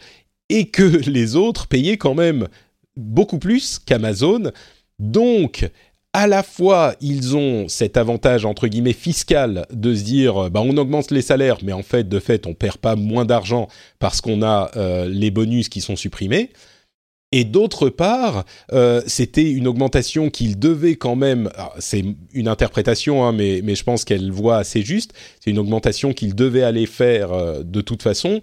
et 0.48 0.66
que 0.66 0.82
les 1.10 1.36
autres 1.36 1.66
payaient 1.66 1.96
quand 1.96 2.14
même 2.14 2.48
beaucoup 2.96 3.38
plus 3.38 3.78
qu'Amazon. 3.78 4.52
Donc, 4.98 5.70
à 6.12 6.26
la 6.26 6.42
fois, 6.42 6.94
ils 7.00 7.36
ont 7.36 7.68
cet 7.68 7.96
avantage 7.96 8.44
entre 8.44 8.66
guillemets 8.66 8.92
fiscal 8.92 9.66
de 9.72 9.94
se 9.94 10.02
dire, 10.02 10.50
bah, 10.50 10.60
on 10.62 10.76
augmente 10.76 11.10
les 11.10 11.22
salaires, 11.22 11.58
mais 11.62 11.72
en 11.72 11.82
fait, 11.82 12.08
de 12.08 12.18
fait, 12.18 12.46
on 12.46 12.54
perd 12.54 12.78
pas 12.78 12.96
moins 12.96 13.24
d'argent 13.24 13.68
parce 13.98 14.20
qu'on 14.20 14.42
a 14.42 14.70
euh, 14.76 15.08
les 15.08 15.30
bonus 15.30 15.68
qui 15.68 15.80
sont 15.80 15.96
supprimés. 15.96 16.50
Et 17.32 17.44
d'autre 17.44 17.90
part, 17.90 18.44
euh, 18.72 19.02
c'était 19.06 19.50
une 19.50 19.68
augmentation 19.68 20.30
qu'il 20.30 20.58
devait 20.58 20.96
quand 20.96 21.14
même. 21.14 21.48
C'est 21.78 22.04
une 22.32 22.48
interprétation, 22.48 23.24
hein, 23.24 23.32
mais, 23.32 23.62
je 23.74 23.84
pense 23.84 24.04
qu'elle 24.04 24.32
voit 24.32 24.56
assez 24.56 24.82
juste. 24.82 25.12
C'est 25.38 25.50
une 25.50 25.58
augmentation 25.58 26.12
qu'il 26.12 26.34
devait 26.34 26.64
aller 26.64 26.86
faire 26.86 27.32
euh, 27.32 27.62
de 27.62 27.80
toute 27.80 28.02
façon 28.02 28.40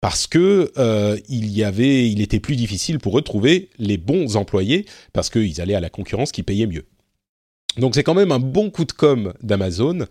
parce 0.00 0.26
que 0.26 0.70
euh, 0.76 1.18
il 1.28 1.48
y 1.50 1.64
avait, 1.64 2.08
il 2.08 2.20
était 2.20 2.38
plus 2.38 2.54
difficile 2.54 2.98
pour 2.98 3.18
eux 3.18 3.22
de 3.22 3.26
trouver 3.26 3.70
les 3.78 3.96
bons 3.96 4.36
employés 4.36 4.84
parce 5.12 5.30
qu'ils 5.30 5.60
allaient 5.60 5.74
à 5.74 5.80
la 5.80 5.90
concurrence 5.90 6.30
qui 6.30 6.42
payait 6.42 6.66
mieux. 6.66 6.84
Donc 7.78 7.94
c'est 7.94 8.04
quand 8.04 8.14
même 8.14 8.30
un 8.30 8.38
bon 8.38 8.70
coup 8.70 8.84
de 8.84 8.92
com 8.92 9.32
d'Amazon. 9.42 10.06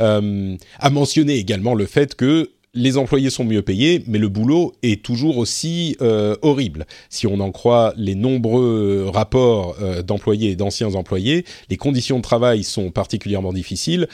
À 0.00 0.90
mentionner 0.90 1.34
également 1.34 1.74
le 1.74 1.84
fait 1.84 2.14
que 2.14 2.52
les 2.74 2.96
employés 2.96 3.30
sont 3.30 3.44
mieux 3.44 3.62
payés, 3.62 4.04
mais 4.06 4.18
le 4.18 4.28
boulot 4.28 4.72
est 4.82 5.02
toujours 5.02 5.38
aussi 5.38 5.96
euh, 6.00 6.36
horrible. 6.42 6.86
Si 7.08 7.26
on 7.26 7.40
en 7.40 7.50
croit 7.50 7.92
les 7.96 8.14
nombreux 8.14 9.08
rapports 9.12 9.76
euh, 9.80 10.02
d'employés 10.02 10.50
et 10.50 10.56
d'anciens 10.56 10.94
employés, 10.94 11.44
les 11.70 11.76
conditions 11.76 12.18
de 12.18 12.22
travail 12.22 12.64
sont 12.64 12.90
particulièrement 12.90 13.52
difficiles 13.52 14.08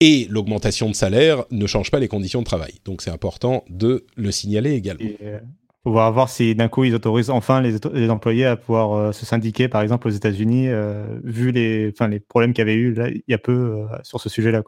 et 0.00 0.26
l'augmentation 0.30 0.88
de 0.88 0.94
salaire 0.94 1.44
ne 1.50 1.66
change 1.66 1.90
pas 1.90 1.98
les 1.98 2.08
conditions 2.08 2.40
de 2.40 2.46
travail. 2.46 2.72
Donc 2.84 3.02
c'est 3.02 3.10
important 3.10 3.64
de 3.68 4.06
le 4.16 4.30
signaler 4.32 4.72
également. 4.72 5.10
On 5.86 5.92
va 5.92 6.08
voir 6.10 6.30
si 6.30 6.54
d'un 6.54 6.68
coup 6.68 6.84
ils 6.84 6.94
autorisent 6.94 7.28
enfin 7.28 7.60
les, 7.60 8.10
employés 8.10 8.46
à 8.46 8.56
pouvoir 8.56 9.14
se 9.14 9.26
syndiquer, 9.26 9.68
par 9.68 9.82
exemple 9.82 10.08
aux 10.08 10.10
États-Unis, 10.10 10.68
vu 11.22 11.52
les, 11.52 11.92
problèmes 12.26 12.54
qu'il 12.54 12.62
y 12.62 12.68
avait 12.68 12.74
eu 12.74 12.94
là, 12.94 13.08
il 13.10 13.22
y 13.28 13.34
a 13.34 13.38
peu 13.38 13.84
sur 14.02 14.18
ce 14.18 14.30
sujet-là. 14.30 14.62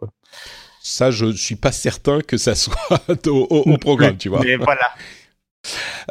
Ça, 0.88 1.10
je 1.10 1.32
suis 1.32 1.56
pas 1.56 1.72
certain 1.72 2.20
que 2.20 2.36
ça 2.36 2.54
soit 2.54 3.02
au, 3.26 3.76
programme, 3.76 4.16
tu 4.16 4.28
vois. 4.28 4.40
Mais 4.44 4.56
voilà. 4.56 4.88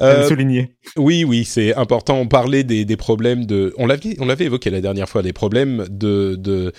Euh, 0.02 0.28
souligner. 0.28 0.76
Oui, 0.98 1.24
oui, 1.24 1.46
c'est 1.46 1.74
important. 1.76 2.20
On 2.20 2.28
parlait 2.28 2.66
des, 2.66 2.84
des 2.84 2.98
problèmes 2.98 3.46
de. 3.46 3.74
On 3.78 3.86
l'avait, 3.86 4.18
on 4.20 4.26
l'avait 4.26 4.44
évoqué 4.44 4.70
la 4.70 4.82
dernière 4.82 5.08
fois, 5.08 5.22
des 5.22 5.32
problèmes 5.32 5.86
de, 5.90 6.36
de 6.38 6.74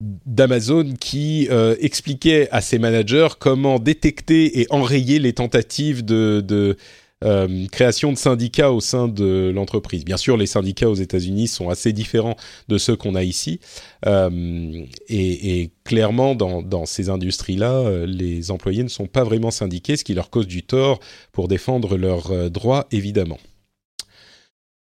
d'Amazon 0.00 0.94
qui 0.98 1.48
euh, 1.50 1.76
expliquait 1.80 2.48
à 2.50 2.62
ses 2.62 2.78
managers 2.78 3.28
comment 3.38 3.78
détecter 3.78 4.60
et 4.60 4.66
enrayer 4.70 5.18
les 5.18 5.34
tentatives 5.34 6.02
de, 6.02 6.40
de 6.40 6.78
euh, 7.24 7.66
création 7.72 8.12
de 8.12 8.18
syndicats 8.18 8.70
au 8.70 8.80
sein 8.80 9.08
de 9.08 9.50
l'entreprise. 9.54 10.04
Bien 10.04 10.16
sûr, 10.16 10.36
les 10.36 10.46
syndicats 10.46 10.88
aux 10.88 10.94
États-Unis 10.94 11.48
sont 11.48 11.68
assez 11.68 11.92
différents 11.92 12.36
de 12.68 12.78
ceux 12.78 12.96
qu'on 12.96 13.14
a 13.14 13.22
ici, 13.22 13.60
euh, 14.06 14.84
et, 15.08 15.70
clairement, 15.84 16.34
dans, 16.34 16.86
ces 16.86 17.08
industries-là, 17.08 17.72
euh, 17.72 18.06
les 18.06 18.50
employés 18.50 18.82
ne 18.82 18.88
sont 18.88 19.06
pas 19.06 19.24
vraiment 19.24 19.50
syndiqués, 19.50 19.96
ce 19.96 20.04
qui 20.04 20.14
leur 20.14 20.30
cause 20.30 20.46
du 20.46 20.62
tort 20.62 21.00
pour 21.32 21.48
défendre 21.48 21.96
leurs 21.96 22.50
droits, 22.50 22.86
évidemment. 22.90 23.38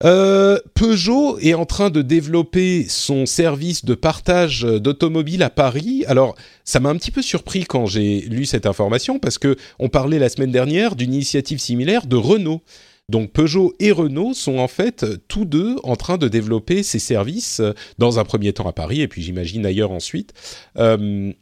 Euh, 0.06 0.58
Peugeot 0.76 1.38
est 1.39 1.54
en 1.54 1.66
train 1.66 1.89
de 1.89 2.02
développer 2.02 2.86
son 2.88 3.26
service 3.26 3.84
de 3.84 3.95
partage 3.95 4.62
d'automobiles 4.62 5.43
à 5.43 5.50
Paris. 5.50 6.06
Alors, 6.08 6.36
ça 6.64 6.80
m'a 6.80 6.89
un 6.89 6.95
petit 6.95 7.12
peu 7.12 7.22
surpris 7.22 7.66
quand 7.66 7.86
j'ai 7.86 8.22
lu 8.22 8.45
cette 8.45 8.66
information 8.66 9.20
parce 9.20 9.38
que 9.38 9.58
on 9.78 9.89
parlait 9.89 10.20
la 10.20 10.30
semaine 10.30 10.52
dernière 10.52 10.95
d'une 10.95 11.14
initiative 11.14 11.60
similaire 11.60 12.08
de 12.08 12.16
Renault. 12.16 12.62
Donc 13.10 13.32
Peugeot 13.32 13.74
et 13.80 13.91
Renault 13.91 14.34
sont 14.34 14.60
en 14.60 14.68
fait 14.68 15.06
tous 15.28 15.43
deux 15.43 15.78
en 15.84 15.95
train 15.95 16.18
de 16.18 16.28
développer 16.28 16.84
ces 16.84 17.00
services 17.00 17.62
dans 17.97 18.20
un 18.20 18.24
premier 18.24 18.54
temps 18.54 18.68
à 18.68 18.74
Paris 18.74 19.02
et 19.02 19.08
puis 19.08 19.24
j'imagine 19.24 19.66
ailleurs 19.66 19.91
ensuite. 19.91 20.32
Euh, 20.78 21.34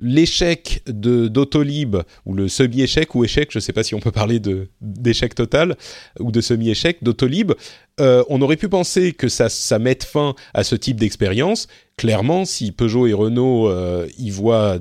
l'échec 0.00 0.82
de 0.86 1.28
d'Autolib 1.28 1.96
ou 2.24 2.34
le 2.34 2.48
semi-échec 2.48 3.14
ou 3.14 3.24
échec, 3.24 3.50
je 3.50 3.58
ne 3.58 3.60
sais 3.60 3.72
pas 3.72 3.82
si 3.82 3.94
on 3.94 4.00
peut 4.00 4.10
parler 4.10 4.40
de 4.40 4.68
d'échec 4.80 5.34
total 5.34 5.76
ou 6.20 6.30
de 6.30 6.40
semi-échec 6.40 7.02
d'Autolib, 7.02 7.52
euh, 8.00 8.24
on 8.28 8.42
aurait 8.42 8.56
pu 8.56 8.68
penser 8.68 9.12
que 9.12 9.28
ça, 9.28 9.48
ça 9.48 9.78
mette 9.78 10.04
fin 10.04 10.34
à 10.54 10.64
ce 10.64 10.74
type 10.74 10.98
d'expérience. 10.98 11.66
Clairement, 11.96 12.44
si 12.44 12.72
Peugeot 12.72 13.06
et 13.06 13.14
Renault 13.14 13.68
euh, 13.68 14.06
y 14.18 14.30
voient 14.30 14.78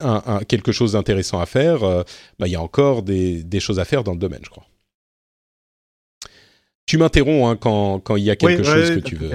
un, 0.00 0.40
quelque 0.46 0.72
chose 0.72 0.92
d'intéressant 0.92 1.40
à 1.40 1.46
faire, 1.46 1.84
euh, 1.84 2.02
bah, 2.38 2.48
il 2.48 2.50
y 2.50 2.56
a 2.56 2.62
encore 2.62 3.02
des, 3.02 3.42
des, 3.42 3.60
choses 3.60 3.78
à 3.78 3.84
faire 3.84 4.04
dans 4.04 4.12
le 4.12 4.18
domaine, 4.18 4.40
je 4.42 4.50
crois. 4.50 4.66
Tu 6.84 6.98
m'interromps 6.98 7.48
hein, 7.48 7.56
quand, 7.56 8.00
quand 8.00 8.16
il 8.16 8.24
y 8.24 8.30
a 8.30 8.36
quelque 8.36 8.64
chose 8.64 8.90
que 8.90 9.00
tu 9.00 9.14
veux. 9.14 9.30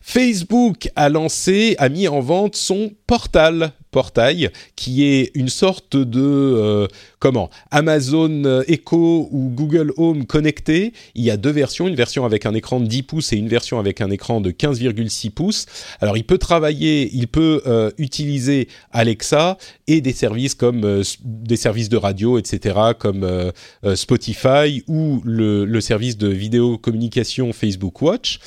Facebook 0.00 0.90
a 0.96 1.08
lancé, 1.08 1.74
a 1.78 1.88
mis 1.88 2.06
en 2.08 2.20
vente 2.20 2.54
son 2.54 2.92
portal 3.06 3.72
portail 3.90 4.50
qui 4.74 5.04
est 5.04 5.30
une 5.34 5.48
sorte 5.48 5.96
de 5.96 6.20
euh, 6.20 6.88
comment 7.20 7.48
Amazon 7.70 8.44
euh, 8.44 8.62
Echo 8.66 9.28
ou 9.30 9.50
Google 9.50 9.92
Home 9.96 10.26
connecté. 10.26 10.92
Il 11.14 11.22
y 11.22 11.30
a 11.30 11.36
deux 11.36 11.50
versions, 11.50 11.86
une 11.86 11.94
version 11.94 12.24
avec 12.24 12.44
un 12.44 12.54
écran 12.54 12.80
de 12.80 12.86
10 12.86 13.02
pouces 13.04 13.32
et 13.32 13.36
une 13.36 13.48
version 13.48 13.78
avec 13.78 14.00
un 14.00 14.10
écran 14.10 14.40
de 14.40 14.50
15,6 14.50 15.30
pouces. 15.30 15.66
Alors 16.00 16.16
il 16.16 16.24
peut 16.24 16.38
travailler, 16.38 17.08
il 17.12 17.28
peut 17.28 17.62
euh, 17.66 17.90
utiliser 17.98 18.68
Alexa 18.92 19.58
et 19.86 20.00
des 20.00 20.12
services 20.12 20.56
comme 20.56 21.02
des 21.24 21.56
services 21.56 21.88
de 21.88 21.96
radio, 21.96 22.38
etc., 22.38 22.76
comme 22.98 23.52
Spotify 23.94 24.82
ou 24.88 25.20
le, 25.24 25.64
le, 25.64 25.80
service 25.80 26.16
de 26.18 26.28
vidéo 26.28 26.78
communication 26.78 27.52
Facebook 27.52 28.02
Watch 28.02 28.40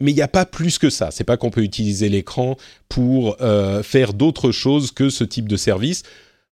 mais 0.00 0.12
il 0.12 0.14
n'y 0.14 0.22
a 0.22 0.28
pas 0.28 0.44
plus 0.44 0.78
que 0.78 0.90
ça. 0.90 1.10
C'est 1.10 1.24
pas 1.24 1.36
qu'on 1.36 1.50
peut 1.50 1.62
utiliser 1.62 2.08
l'écran 2.08 2.56
pour 2.88 3.36
euh, 3.40 3.82
faire 3.82 4.12
d'autres 4.12 4.50
choses 4.50 4.90
que 4.90 5.10
ce 5.10 5.24
type 5.24 5.48
de 5.48 5.56
service. 5.56 6.02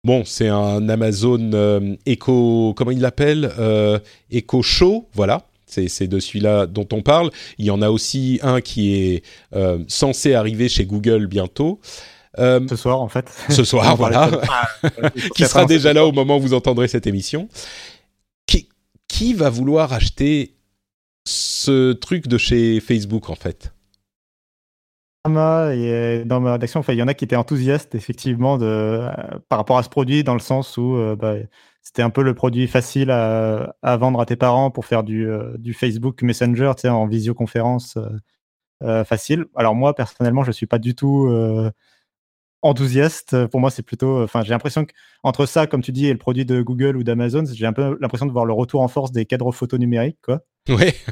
Bon, 0.04 0.24
c'est 0.24 0.48
un 0.48 0.88
Amazon 0.88 1.50
euh, 1.52 1.96
Echo, 2.06 2.74
comment 2.76 2.90
il 2.90 3.00
l'appelle 3.00 3.50
euh, 3.58 3.98
Echo 4.30 4.62
Show, 4.62 5.08
voilà. 5.14 5.46
C'est 5.68 6.06
de 6.06 6.20
celui-là 6.20 6.66
dont 6.66 6.86
on 6.92 7.02
parle. 7.02 7.30
Il 7.58 7.66
y 7.66 7.70
en 7.70 7.82
a 7.82 7.90
aussi 7.90 8.38
un 8.42 8.60
qui 8.60 8.94
est 8.94 9.22
censé 9.88 10.32
arriver 10.32 10.68
chez 10.68 10.86
Google 10.86 11.26
bientôt. 11.26 11.80
ce 12.38 12.76
soir, 12.76 13.02
en 13.02 13.08
fait. 13.08 13.26
Ce 13.50 13.64
soir, 13.64 13.96
voilà. 13.98 14.30
qui 15.34 15.44
sera 15.44 15.66
déjà 15.66 15.92
là 15.92 16.06
au 16.06 16.12
moment 16.12 16.36
où 16.36 16.40
vous 16.40 16.54
entendrez 16.54 16.86
cette 16.86 17.08
émission. 17.08 17.48
Qui, 18.46 18.68
qui 19.08 19.34
va 19.34 19.50
vouloir 19.50 19.92
acheter 19.92 20.55
ce 21.26 21.92
truc 21.92 22.28
de 22.28 22.38
chez 22.38 22.80
Facebook 22.80 23.28
en 23.30 23.34
fait 23.34 23.72
et 25.74 26.22
dans 26.24 26.40
ma 26.40 26.52
rédaction, 26.52 26.82
il 26.88 26.94
y 26.94 27.02
en 27.02 27.08
a 27.08 27.14
qui 27.14 27.24
étaient 27.24 27.36
enthousiastes 27.36 27.94
effectivement 27.94 28.58
de, 28.58 28.64
euh, 28.66 29.10
par 29.48 29.58
rapport 29.58 29.78
à 29.78 29.82
ce 29.82 29.88
produit, 29.88 30.24
dans 30.24 30.34
le 30.34 30.40
sens 30.40 30.76
où 30.76 30.96
euh, 30.96 31.16
bah, 31.16 31.34
c'était 31.82 32.02
un 32.02 32.10
peu 32.10 32.22
le 32.22 32.34
produit 32.34 32.66
facile 32.66 33.10
à, 33.10 33.96
vendre 33.96 34.20
à 34.20 34.26
tes 34.26 34.36
parents 34.36 34.70
pour 34.70 34.86
faire 34.86 35.02
du, 35.02 35.28
euh, 35.28 35.56
Facebook 35.72 36.22
Messenger, 36.22 36.72
en 36.84 37.06
visioconférence 37.06 37.98
facile. 39.04 39.46
Alors 39.56 39.74
moi, 39.74 39.94
personnellement, 39.94 40.44
je 40.44 40.52
suis 40.52 40.66
pas 40.66 40.78
du 40.78 40.94
tout 40.94 41.28
enthousiaste. 42.62 43.46
Pour 43.46 43.60
moi, 43.60 43.70
c'est 43.70 43.82
plutôt, 43.82 44.22
enfin, 44.22 44.42
j'ai 44.42 44.50
l'impression 44.50 44.84
qu'entre 45.22 45.46
ça, 45.46 45.66
comme 45.66 45.82
tu 45.82 45.92
dis, 45.92 46.06
et 46.06 46.12
le 46.12 46.18
produit 46.18 46.44
de 46.44 46.62
Google 46.62 46.96
ou 46.96 47.04
d'Amazon, 47.04 47.44
j'ai 47.52 47.66
un 47.66 47.72
peu 47.72 47.96
l'impression 48.00 48.26
de 48.26 48.32
voir 48.32 48.44
le 48.44 48.52
retour 48.52 48.82
en 48.82 48.88
force 48.88 49.12
des 49.12 49.24
cadres 49.26 49.52
photo 49.52 49.78
numériques, 49.78 50.18
quoi. 50.22 50.42
Ouais. 50.68 50.94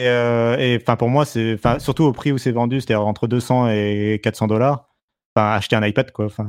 Euh, 0.00 0.56
et 0.56 0.78
enfin 0.80 0.96
pour 0.96 1.10
moi, 1.10 1.26
c'est 1.26 1.58
surtout 1.78 2.04
au 2.04 2.12
prix 2.12 2.32
où 2.32 2.38
c'est 2.38 2.50
vendu, 2.50 2.80
c'est-à-dire 2.80 3.06
entre 3.06 3.26
200 3.26 3.68
et 3.68 4.20
400 4.22 4.46
dollars. 4.46 4.88
Enfin, 5.36 5.52
acheter 5.52 5.76
un 5.76 5.86
iPad 5.86 6.10
quoi. 6.12 6.24
Enfin, 6.24 6.48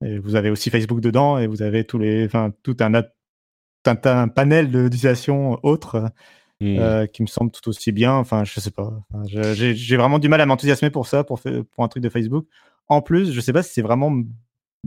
vous 0.00 0.36
avez 0.36 0.50
aussi 0.50 0.70
Facebook 0.70 1.00
dedans 1.00 1.38
et 1.38 1.48
vous 1.48 1.62
avez 1.62 1.84
tous 1.84 1.98
les, 1.98 2.24
enfin 2.24 2.52
tout 2.62 2.76
un, 2.78 2.94
un, 2.94 4.28
panel 4.28 4.70
d'utilisation 4.70 5.58
autre 5.64 6.12
mmh. 6.60 6.78
euh, 6.78 7.06
qui 7.06 7.22
me 7.22 7.26
semble 7.26 7.50
tout 7.50 7.68
aussi 7.68 7.90
bien. 7.90 8.14
Enfin, 8.14 8.44
je 8.44 8.60
sais 8.60 8.70
pas. 8.70 8.92
J'ai 9.24 9.96
vraiment 9.96 10.20
du 10.20 10.28
mal 10.28 10.40
à 10.40 10.46
m'enthousiasmer 10.46 10.90
pour 10.90 11.06
ça, 11.06 11.24
pour, 11.24 11.40
pour 11.40 11.84
un 11.84 11.88
truc 11.88 12.02
de 12.02 12.08
Facebook. 12.08 12.46
En 12.88 13.02
plus, 13.02 13.32
je 13.32 13.40
sais 13.40 13.52
pas 13.52 13.62
si 13.62 13.72
c'est 13.72 13.82
vraiment 13.82 14.12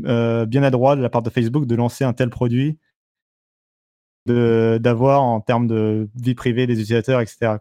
euh, 0.06 0.46
bien 0.46 0.64
adroit 0.64 0.96
de 0.96 1.02
la 1.02 1.10
part 1.10 1.22
de 1.22 1.30
Facebook 1.30 1.66
de 1.66 1.76
lancer 1.76 2.04
un 2.04 2.14
tel 2.14 2.30
produit 2.30 2.78
d'avoir 4.26 5.24
en 5.24 5.42
termes 5.42 5.68
de 5.68 6.08
vie 6.16 6.36
privée 6.36 6.68
des 6.68 6.74
utilisateurs, 6.74 7.22
etc. 7.22 7.58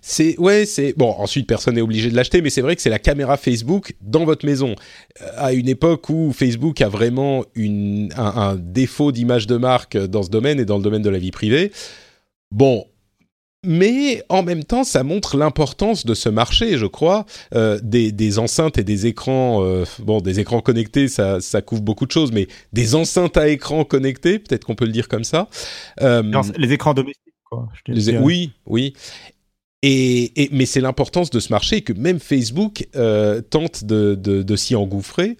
C'est 0.00 0.38
ouais, 0.38 0.66
c'est 0.66 0.92
bon. 0.96 1.10
Ensuite, 1.10 1.46
personne 1.46 1.76
n'est 1.76 1.80
obligé 1.80 2.10
de 2.10 2.16
l'acheter, 2.16 2.42
mais 2.42 2.50
c'est 2.50 2.62
vrai 2.62 2.74
que 2.74 2.82
c'est 2.82 2.90
la 2.90 2.98
caméra 2.98 3.36
Facebook 3.36 3.94
dans 4.00 4.24
votre 4.24 4.44
maison. 4.44 4.74
Euh, 5.20 5.26
à 5.36 5.52
une 5.52 5.68
époque 5.68 6.08
où 6.10 6.32
Facebook 6.32 6.80
a 6.80 6.88
vraiment 6.88 7.44
une, 7.54 8.12
un 8.16 8.56
défaut 8.56 9.12
d'image 9.12 9.46
de 9.46 9.56
marque 9.56 9.96
dans 9.96 10.22
ce 10.22 10.30
domaine 10.30 10.58
et 10.58 10.64
dans 10.64 10.78
le 10.78 10.82
domaine 10.82 11.02
de 11.02 11.10
la 11.10 11.18
vie 11.18 11.30
privée. 11.30 11.70
Bon, 12.50 12.86
mais 13.64 14.24
en 14.28 14.42
même 14.42 14.64
temps, 14.64 14.82
ça 14.82 15.04
montre 15.04 15.36
l'importance 15.36 16.04
de 16.04 16.14
ce 16.14 16.28
marché, 16.28 16.76
je 16.78 16.86
crois, 16.86 17.26
euh, 17.54 17.78
des, 17.82 18.10
des, 18.10 18.38
enceintes 18.40 18.76
et 18.76 18.84
des 18.84 19.06
écrans. 19.06 19.64
Euh, 19.64 19.84
bon, 20.00 20.20
des 20.20 20.40
écrans 20.40 20.60
connectés, 20.60 21.06
ça, 21.06 21.40
ça, 21.40 21.62
couvre 21.62 21.82
beaucoup 21.82 22.06
de 22.06 22.10
choses, 22.10 22.32
mais 22.32 22.48
des 22.72 22.96
enceintes 22.96 23.36
à 23.36 23.48
écran 23.48 23.84
connectés, 23.84 24.40
peut-être 24.40 24.64
qu'on 24.64 24.74
peut 24.74 24.86
le 24.86 24.92
dire 24.92 25.06
comme 25.08 25.22
ça. 25.22 25.48
Euh, 26.00 26.22
les 26.56 26.72
écrans 26.72 26.92
domestiques, 26.92 27.34
quoi. 27.44 27.68
oui, 28.20 28.50
oui. 28.66 28.94
Et, 29.84 30.42
et 30.42 30.48
mais 30.52 30.66
c'est 30.66 30.80
l'importance 30.80 31.30
de 31.30 31.40
ce 31.40 31.52
marché 31.52 31.82
que 31.82 31.92
même 31.92 32.20
Facebook 32.20 32.88
euh, 32.94 33.40
tente 33.42 33.84
de, 33.84 34.16
de, 34.16 34.42
de 34.42 34.56
s'y 34.56 34.74
engouffrer. 34.74 35.36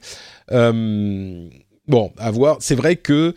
bon, 0.48 2.12
à 2.18 2.30
voir. 2.30 2.58
C'est 2.60 2.76
vrai 2.76 2.96
que 2.96 3.34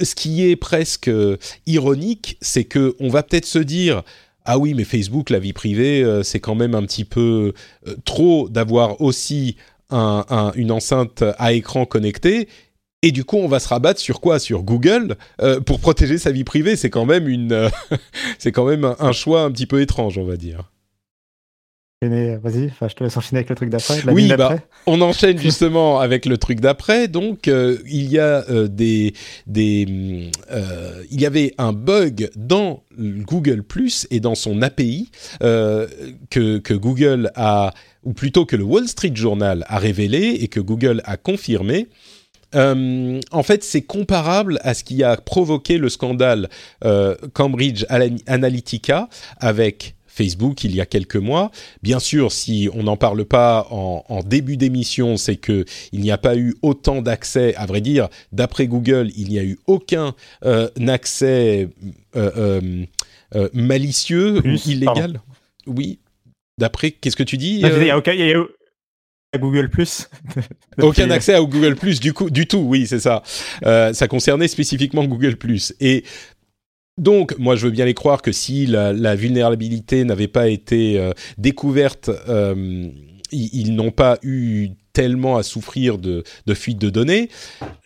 ce 0.00 0.14
qui 0.14 0.44
est 0.44 0.56
presque 0.56 1.08
euh, 1.08 1.36
ironique, 1.66 2.38
c'est 2.40 2.64
que 2.64 2.94
on 3.00 3.08
va 3.08 3.22
peut-être 3.22 3.46
se 3.46 3.58
dire 3.58 4.02
ah 4.44 4.58
oui, 4.58 4.74
mais 4.74 4.84
Facebook, 4.84 5.30
la 5.30 5.38
vie 5.38 5.52
privée, 5.52 6.02
euh, 6.02 6.22
c'est 6.22 6.40
quand 6.40 6.56
même 6.56 6.74
un 6.74 6.82
petit 6.82 7.04
peu 7.04 7.52
euh, 7.86 7.94
trop 8.04 8.48
d'avoir 8.48 9.00
aussi 9.00 9.56
une 9.90 10.72
enceinte 10.72 11.22
à 11.36 11.52
écran 11.52 11.84
connecté. 11.84 12.48
Et 13.02 13.12
du 13.12 13.24
coup, 13.24 13.36
on 13.36 13.46
va 13.46 13.60
se 13.60 13.68
rabattre 13.68 14.00
sur 14.00 14.22
quoi? 14.22 14.38
Sur 14.38 14.62
Google 14.62 15.16
pour 15.66 15.80
protéger 15.80 16.16
sa 16.16 16.30
vie 16.30 16.44
privée. 16.44 16.76
C'est 16.76 16.88
quand 16.88 17.04
même 17.04 17.28
une, 17.28 17.68
c'est 18.38 18.52
quand 18.52 18.64
même 18.64 18.94
un, 18.98 19.12
choix 19.12 19.42
un 19.42 19.50
petit 19.50 19.66
peu 19.66 19.82
étrange, 19.82 20.16
on 20.16 20.24
va 20.24 20.38
dire. 20.38 20.72
Vas-y, 22.08 22.72
je 22.80 22.94
te 22.94 23.04
laisse 23.04 23.16
enchaîner 23.16 23.38
avec 23.38 23.50
le 23.50 23.54
truc 23.54 23.70
d'après. 23.70 24.02
Oui, 24.10 24.32
bah, 24.36 24.56
on 24.86 25.00
enchaîne 25.00 25.38
justement 25.42 26.00
avec 26.00 26.26
le 26.26 26.36
truc 26.36 26.60
d'après. 26.60 27.06
Donc, 27.06 27.46
euh, 27.46 27.78
il 27.86 28.10
y 28.10 28.18
a 28.18 28.44
euh, 28.50 28.66
des, 28.66 29.14
des 29.46 30.30
euh, 30.50 31.04
il 31.10 31.20
y 31.20 31.26
avait 31.26 31.54
un 31.58 31.72
bug 31.72 32.30
dans 32.34 32.82
Google 32.98 33.62
Plus 33.62 34.08
et 34.10 34.18
dans 34.18 34.34
son 34.34 34.62
API 34.62 35.10
que, 35.40 36.58
que 36.58 36.74
Google 36.74 37.30
a, 37.36 37.72
ou 38.02 38.12
plutôt 38.12 38.46
que 38.46 38.56
le 38.56 38.64
Wall 38.64 38.88
Street 38.88 39.12
Journal 39.14 39.64
a 39.68 39.78
révélé 39.78 40.38
et 40.40 40.48
que 40.48 40.60
Google 40.60 41.02
a 41.04 41.16
confirmé. 41.16 41.88
en 42.54 43.42
fait, 43.44 43.64
c'est 43.64 43.82
comparable 43.82 44.58
à 44.62 44.74
ce 44.74 44.82
qui 44.84 45.04
a 45.04 45.16
provoqué 45.16 45.78
le 45.78 45.88
scandale 45.88 46.48
Cambridge 47.32 47.86
Analytica 48.26 49.08
avec 49.38 49.94
Facebook 50.12 50.62
il 50.64 50.74
y 50.74 50.80
a 50.80 50.86
quelques 50.86 51.16
mois. 51.16 51.50
Bien 51.82 51.98
sûr, 51.98 52.32
si 52.32 52.68
on 52.74 52.82
n'en 52.82 52.96
parle 52.96 53.24
pas 53.24 53.66
en, 53.70 54.22
début 54.24 54.56
d'émission, 54.56 55.16
c'est 55.16 55.36
que 55.36 55.64
il 55.92 56.00
n'y 56.00 56.10
a 56.10 56.18
pas 56.18 56.36
eu 56.36 56.54
autant 56.62 57.02
d'accès. 57.02 57.54
À 57.56 57.66
vrai 57.66 57.80
dire, 57.80 58.08
d'après 58.30 58.66
Google, 58.66 59.10
il 59.16 59.28
n'y 59.28 59.38
a 59.38 59.42
eu 59.42 59.58
aucun 59.66 60.14
euh, 60.44 60.68
accès 60.86 61.68
euh, 62.14 62.84
euh, 63.34 63.48
malicieux 63.54 64.38
ou 64.44 64.58
illégal. 64.66 65.20
Oui. 65.66 65.98
D'après, 66.58 66.90
qu'est-ce 66.90 67.16
que 67.16 67.22
tu 67.22 67.38
dis 67.38 67.60
Il 67.60 67.78
n'y 67.78 67.90
a 67.90 67.96
aucun. 67.96 68.12
à 69.34 69.38
Google 69.38 69.70
Plus. 69.70 70.10
Aucun 70.78 71.10
accès 71.10 71.34
à 71.34 71.40
Google 71.40 71.74
Plus 71.74 72.00
du 72.00 72.12
coup 72.12 72.28
du 72.28 72.46
tout, 72.46 72.58
oui 72.58 72.86
c'est 72.86 73.00
ça. 73.00 73.22
ça 73.62 74.08
concernait 74.08 74.48
spécifiquement 74.48 75.04
Google 75.04 75.36
Plus 75.36 75.74
et 75.80 76.04
donc, 76.98 77.36
moi, 77.38 77.56
je 77.56 77.66
veux 77.66 77.72
bien 77.72 77.84
les 77.84 77.94
croire 77.94 78.20
que 78.20 78.32
si 78.32 78.66
la, 78.66 79.14
vulnérabilité 79.14 80.04
n'avait 80.04 80.28
pas 80.28 80.48
été 80.48 80.98
euh, 80.98 81.12
découverte, 81.38 82.10
euh, 82.28 82.90
ils 83.30 83.74
n'ont 83.74 83.90
pas 83.90 84.18
eu 84.22 84.70
tellement 84.92 85.36
à 85.36 85.42
souffrir 85.42 85.98
de, 85.98 86.24
de 86.46 86.54
fuite 86.54 86.78
de 86.78 86.90
données. 86.90 87.28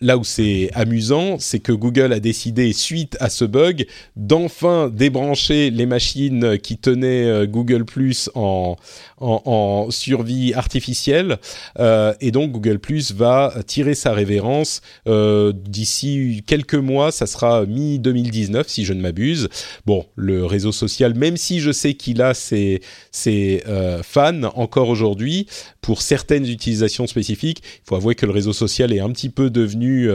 Là 0.01 0.19
où 0.19 0.25
c'est 0.25 0.71
amusant, 0.75 1.39
c'est 1.39 1.61
que 1.61 1.73
Google 1.73 2.13
a 2.13 2.21
décidé, 2.21 2.73
suite 2.73 3.17
à 3.21 3.31
ce 3.31 3.45
bug, 3.45 3.87
d'enfin 4.17 4.89
débrancher 4.89 5.71
les 5.71 5.87
machines 5.87 6.59
qui 6.59 6.77
tenaient 6.77 7.25
euh, 7.25 7.47
Google 7.47 7.85
Plus 7.85 8.31
en, 8.35 8.77
en, 9.19 9.89
survie 9.91 10.53
artificielle. 10.55 11.39
Euh, 11.79 12.13
et 12.21 12.31
donc 12.31 12.53
Google 12.53 12.79
Plus 12.79 13.13
va 13.13 13.55
tirer 13.67 13.95
sa 13.95 14.13
révérence 14.13 14.81
euh, 15.07 15.53
d'ici 15.55 16.43
quelques 16.47 16.75
mois. 16.75 17.13
Ça 17.13 17.27
sera 17.27 17.65
mi-2019 17.67 18.65
si 18.67 18.85
je 18.85 18.93
ne 18.93 19.01
m'abuse. 19.01 19.49
Bon, 19.87 20.07
le 20.17 20.45
réseau 20.45 20.73
social, 20.73 21.15
même 21.15 21.37
si 21.37 21.61
je 21.61 21.71
sais 21.71 21.95
qu'il 21.95 22.21
a 22.21 22.35
ses, 22.35 22.81
ses 23.13 23.63
fans 24.03 24.43
encore 24.55 24.89
aujourd'hui, 24.89 25.47
pour 25.81 26.03
certaines 26.03 26.47
utilisations 26.47 26.96
utilisation 26.97 27.07
spécifique. 27.07 27.63
Il 27.85 27.89
faut 27.89 27.97
avouer 27.97 28.15
que 28.15 28.27
le 28.27 28.33
réseau 28.33 28.53
social 28.53 28.93
est 28.93 29.01
un 29.01 29.11
petit 29.11 29.29
peu 29.29 29.51
devenu 29.51 30.09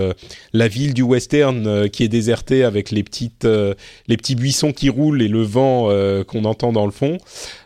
la 0.53 0.67
ville 0.67 0.93
du 0.93 1.01
western 1.01 1.89
qui 1.89 2.03
est 2.03 2.07
désertée 2.07 2.63
avec 2.63 2.91
les 2.91 3.03
petites, 3.03 3.45
les 3.45 4.17
petits 4.17 4.36
buissons 4.36 4.71
qui 4.71 4.89
roulent 4.89 5.21
et 5.21 5.27
le 5.27 5.41
vent 5.41 5.89
qu'on 6.25 6.45
entend 6.45 6.71
dans 6.71 6.86
le 6.86 6.91
fond. 6.91 7.17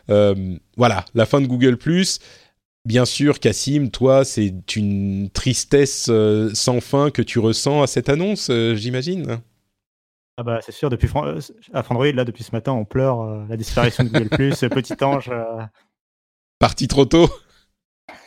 voilà, 0.07 1.05
la 1.13 1.26
fin 1.26 1.41
de 1.41 1.47
Google 1.47 1.78
Bien 2.86 3.05
sûr, 3.05 3.39
Cassim, 3.39 3.89
toi, 3.89 4.24
c'est 4.26 4.76
une 4.76 5.30
tristesse 5.32 6.11
sans 6.53 6.82
fin 6.82 7.09
que 7.09 7.22
tu 7.22 7.39
ressens 7.39 7.82
à 7.82 7.88
cette 7.88 8.09
annonce, 8.09 8.51
j'imagine. 8.76 9.39
Ah 10.38 10.43
bah 10.43 10.59
c'est 10.61 10.74
sûr, 10.74 10.89
depuis 10.89 11.07
euh, 11.16 11.39
à 11.74 11.84
Android, 11.89 12.11
là, 12.11 12.26
depuis 12.26 12.43
ce 12.43 12.51
matin, 12.51 12.74
on 12.74 12.84
pleure 12.84 13.22
euh, 13.22 13.45
la 13.47 13.55
disparition 13.55 14.03
de 14.03 14.09
Google+, 14.09 14.28
petit 14.70 15.01
ange. 15.01 15.30
Euh. 15.30 15.63
Parti 16.59 16.88
trop 16.88 17.05
tôt 17.05 17.30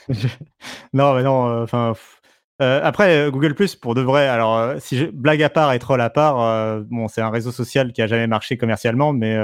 Non, 0.92 1.14
mais 1.14 1.22
non, 1.22 1.62
enfin... 1.62 1.94
après, 2.60 3.30
Google 3.30 3.54
pour 3.80 3.94
de 3.94 4.00
vrai, 4.00 4.28
alors 4.28 4.80
si 4.80 4.96
je, 4.96 5.06
blague 5.06 5.42
à 5.42 5.50
part 5.50 5.72
et 5.72 5.78
troll 5.78 6.00
à 6.00 6.10
part, 6.10 6.80
bon, 6.84 7.08
c'est 7.08 7.20
un 7.20 7.30
réseau 7.30 7.52
social 7.52 7.92
qui 7.92 8.02
a 8.02 8.06
jamais 8.06 8.26
marché 8.26 8.56
commercialement, 8.56 9.12
mais 9.12 9.36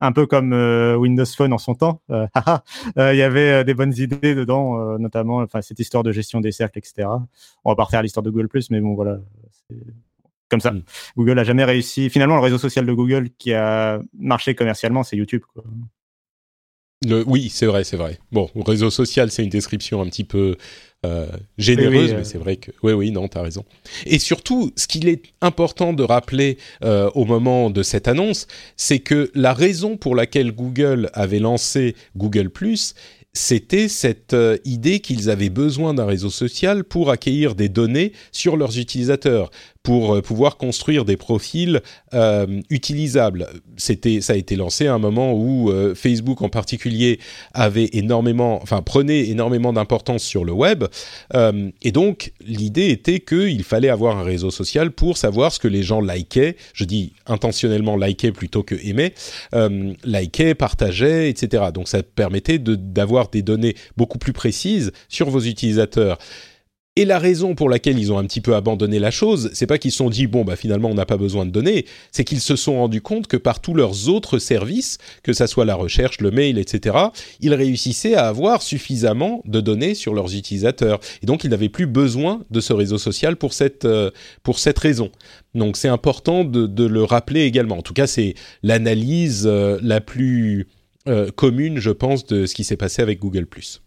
un 0.00 0.12
peu 0.12 0.26
comme 0.26 0.52
Windows 0.98 1.24
Phone 1.24 1.52
en 1.52 1.58
son 1.58 1.74
temps. 1.74 2.02
Il 2.08 3.16
y 3.16 3.22
avait 3.22 3.64
des 3.64 3.74
bonnes 3.74 3.94
idées 3.96 4.34
dedans, 4.34 4.98
notamment 4.98 5.36
enfin 5.38 5.62
cette 5.62 5.78
histoire 5.78 6.02
de 6.02 6.12
gestion 6.12 6.40
des 6.40 6.52
cercles, 6.52 6.78
etc. 6.78 7.08
On 7.64 7.70
va 7.70 7.76
pas 7.76 7.84
refaire 7.84 8.02
l'histoire 8.02 8.24
de 8.24 8.30
Google 8.30 8.48
mais 8.70 8.80
bon 8.80 8.94
voilà, 8.94 9.18
comme 10.52 10.60
ça. 10.60 10.70
Mm. 10.70 10.82
Google 11.16 11.38
a 11.38 11.44
jamais 11.44 11.64
réussi. 11.64 12.10
Finalement, 12.10 12.36
le 12.36 12.42
réseau 12.42 12.58
social 12.58 12.84
de 12.84 12.92
Google 12.92 13.30
qui 13.38 13.54
a 13.54 14.00
marché 14.18 14.54
commercialement, 14.54 15.02
c'est 15.02 15.16
YouTube. 15.16 15.42
Oui, 17.26 17.50
c'est 17.52 17.66
vrai, 17.66 17.84
c'est 17.84 17.96
vrai. 17.96 18.18
Bon, 18.30 18.48
réseau 18.64 18.90
social, 18.90 19.30
c'est 19.30 19.42
une 19.42 19.50
description 19.50 20.00
un 20.02 20.06
petit 20.06 20.24
peu 20.24 20.56
euh, 21.04 21.26
généreuse, 21.58 22.14
mais 22.14 22.24
c'est 22.24 22.38
vrai 22.38 22.56
que 22.56 22.70
oui, 22.82 22.92
oui, 22.92 23.10
non, 23.10 23.26
t'as 23.26 23.42
raison. 23.42 23.64
Et 24.06 24.20
surtout, 24.20 24.72
ce 24.76 24.86
qu'il 24.86 25.08
est 25.08 25.22
important 25.40 25.92
de 25.92 26.04
rappeler 26.04 26.58
euh, 26.84 27.10
au 27.14 27.24
moment 27.24 27.70
de 27.70 27.82
cette 27.82 28.06
annonce, 28.06 28.46
c'est 28.76 29.00
que 29.00 29.30
la 29.34 29.52
raison 29.52 29.96
pour 29.96 30.14
laquelle 30.14 30.52
Google 30.52 31.10
avait 31.12 31.40
lancé 31.40 31.96
Google 32.16 32.50
c'était 33.34 33.88
cette 33.88 34.34
euh, 34.34 34.58
idée 34.64 35.00
qu'ils 35.00 35.30
avaient 35.30 35.48
besoin 35.48 35.94
d'un 35.94 36.04
réseau 36.04 36.28
social 36.30 36.84
pour 36.84 37.10
accueillir 37.10 37.54
des 37.54 37.70
données 37.70 38.12
sur 38.30 38.56
leurs 38.56 38.78
utilisateurs, 38.78 39.50
pour 39.82 40.14
euh, 40.14 40.22
pouvoir 40.22 40.56
construire 40.56 41.04
des 41.04 41.16
profils 41.16 41.80
euh, 42.14 42.60
utilisables. 42.70 43.48
C'était, 43.76 44.20
ça 44.20 44.34
a 44.34 44.36
été 44.36 44.56
lancé 44.56 44.86
à 44.86 44.94
un 44.94 44.98
moment 44.98 45.32
où 45.34 45.72
Facebook 45.94 46.42
en 46.42 46.48
particulier 46.48 47.18
avait 47.54 47.88
énormément, 47.92 48.60
enfin 48.62 48.82
prenait 48.82 49.28
énormément 49.28 49.72
d'importance 49.72 50.22
sur 50.22 50.44
le 50.44 50.52
web, 50.52 50.84
et 51.34 51.92
donc 51.92 52.32
l'idée 52.44 52.88
était 52.88 53.20
qu'il 53.20 53.64
fallait 53.64 53.88
avoir 53.88 54.18
un 54.18 54.22
réseau 54.22 54.50
social 54.50 54.90
pour 54.90 55.16
savoir 55.16 55.52
ce 55.52 55.58
que 55.58 55.68
les 55.68 55.82
gens 55.82 56.00
likaient. 56.00 56.56
Je 56.74 56.84
dis 56.84 57.12
intentionnellement 57.26 57.96
likaient 57.96 58.32
plutôt 58.32 58.62
que 58.62 58.74
aimaient, 58.74 59.14
likaient, 60.04 60.54
partageaient, 60.54 61.30
etc. 61.30 61.64
Donc 61.72 61.88
ça 61.88 62.02
permettait 62.02 62.58
d'avoir 62.58 63.28
des 63.28 63.42
données 63.42 63.74
beaucoup 63.96 64.18
plus 64.18 64.32
précises 64.32 64.92
sur 65.08 65.30
vos 65.30 65.40
utilisateurs. 65.40 66.18
Et 66.94 67.06
la 67.06 67.18
raison 67.18 67.54
pour 67.54 67.70
laquelle 67.70 67.98
ils 67.98 68.12
ont 68.12 68.18
un 68.18 68.24
petit 68.26 68.42
peu 68.42 68.54
abandonné 68.54 68.98
la 68.98 69.10
chose, 69.10 69.48
c'est 69.54 69.66
pas 69.66 69.78
qu'ils 69.78 69.92
se 69.92 69.96
sont 69.96 70.10
dit 70.10 70.26
bon 70.26 70.44
bah 70.44 70.56
finalement 70.56 70.90
on 70.90 70.94
n'a 70.94 71.06
pas 71.06 71.16
besoin 71.16 71.46
de 71.46 71.50
données, 71.50 71.86
c'est 72.10 72.22
qu'ils 72.22 72.42
se 72.42 72.54
sont 72.54 72.74
rendus 72.74 73.00
compte 73.00 73.28
que 73.28 73.38
par 73.38 73.62
tous 73.62 73.72
leurs 73.72 74.10
autres 74.10 74.38
services, 74.38 74.98
que 75.22 75.32
ça 75.32 75.46
soit 75.46 75.64
la 75.64 75.74
recherche, 75.74 76.20
le 76.20 76.30
mail, 76.30 76.58
etc., 76.58 76.98
ils 77.40 77.54
réussissaient 77.54 78.14
à 78.14 78.28
avoir 78.28 78.60
suffisamment 78.60 79.40
de 79.46 79.62
données 79.62 79.94
sur 79.94 80.12
leurs 80.12 80.34
utilisateurs. 80.36 81.00
Et 81.22 81.26
donc 81.26 81.44
ils 81.44 81.50
n'avaient 81.50 81.70
plus 81.70 81.86
besoin 81.86 82.42
de 82.50 82.60
ce 82.60 82.74
réseau 82.74 82.98
social 82.98 83.36
pour 83.36 83.54
cette 83.54 83.86
euh, 83.86 84.10
pour 84.42 84.58
cette 84.58 84.78
raison. 84.78 85.10
Donc 85.54 85.78
c'est 85.78 85.88
important 85.88 86.44
de, 86.44 86.84
le 86.84 87.04
rappeler 87.04 87.44
également. 87.44 87.78
En 87.78 87.82
tout 87.82 87.94
cas 87.94 88.06
c'est 88.06 88.34
l'analyse 88.62 89.44
euh, 89.46 89.78
la 89.82 90.02
plus 90.02 90.68
euh, 91.08 91.30
commune, 91.30 91.78
je 91.78 91.90
pense, 91.90 92.26
de 92.26 92.44
ce 92.44 92.54
qui 92.54 92.64
s'est 92.64 92.76
passé 92.76 93.00
avec 93.00 93.18
Google⁇ 93.18 93.46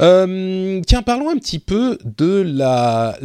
euh, 0.00 0.80
tiens, 0.86 1.02
parlons 1.02 1.28
un 1.28 1.36
petit 1.36 1.58
peu 1.58 1.98
de 2.04 2.40
la, 2.40 3.18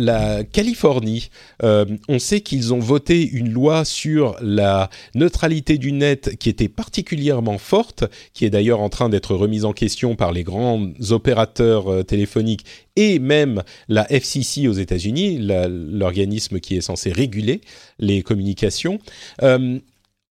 Californie. 0.51 1.29
Euh, 1.63 1.85
on 2.09 2.19
sait 2.19 2.41
qu'ils 2.41 2.73
ont 2.73 2.79
voté 2.79 3.27
une 3.27 3.51
loi 3.51 3.85
sur 3.85 4.35
la 4.41 4.89
neutralité 5.15 5.77
du 5.77 5.93
net 5.93 6.35
qui 6.37 6.49
était 6.49 6.67
particulièrement 6.67 7.57
forte, 7.57 8.03
qui 8.33 8.45
est 8.45 8.49
d'ailleurs 8.49 8.81
en 8.81 8.89
train 8.89 9.07
d'être 9.07 9.33
remise 9.35 9.63
en 9.63 9.73
question 9.73 10.15
par 10.15 10.31
les 10.31 10.43
grands 10.43 10.89
opérateurs 11.11 12.05
téléphoniques 12.05 12.65
et 12.95 13.19
même 13.19 13.63
la 13.87 14.11
FCC 14.11 14.67
aux 14.67 14.73
États-Unis, 14.73 15.39
l'organisme 15.39 16.59
qui 16.59 16.75
est 16.75 16.81
censé 16.81 17.11
réguler 17.11 17.61
les 17.99 18.23
communications. 18.23 18.99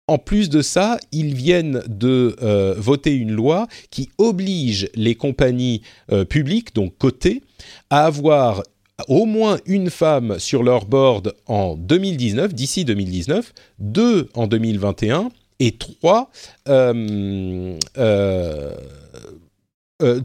En 0.08 0.20
plus 0.20 0.50
de 0.50 0.62
ça, 0.62 1.00
ils 1.12 1.34
viennent 1.34 1.82
de 1.88 2.36
euh, 2.44 2.76
voter 2.78 3.16
une 3.16 3.32
loi 3.32 3.68
qui 3.90 4.10
oblige 4.20 4.88
les 4.94 5.16
compagnies 5.16 5.82
euh, 6.12 6.26
publiques, 6.26 6.76
donc 6.76 6.96
cotées, 7.00 7.42
à 7.90 8.06
avoir 8.06 8.62
au 9.08 9.26
moins 9.26 9.58
une 9.66 9.90
femme 9.90 10.38
sur 10.38 10.62
leur 10.62 10.86
board 10.86 11.34
en 11.48 11.76
2019, 11.76 12.54
d'ici 12.54 12.86
2019, 12.86 13.52
deux 13.80 14.30
en 14.36 14.46
2021 14.46 15.32
et 15.60 15.72
trois, 15.72 16.30
euh, 16.70 17.78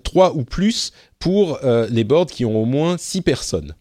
trois 0.05 0.37
ou 0.37 0.45
plus 0.45 0.93
pour 1.19 1.59
les 1.91 2.05
boards 2.05 2.27
qui 2.27 2.45
ont 2.45 2.61
au 2.63 2.65
moins 2.65 2.97
six 2.99 3.23
personnes. 3.23 3.75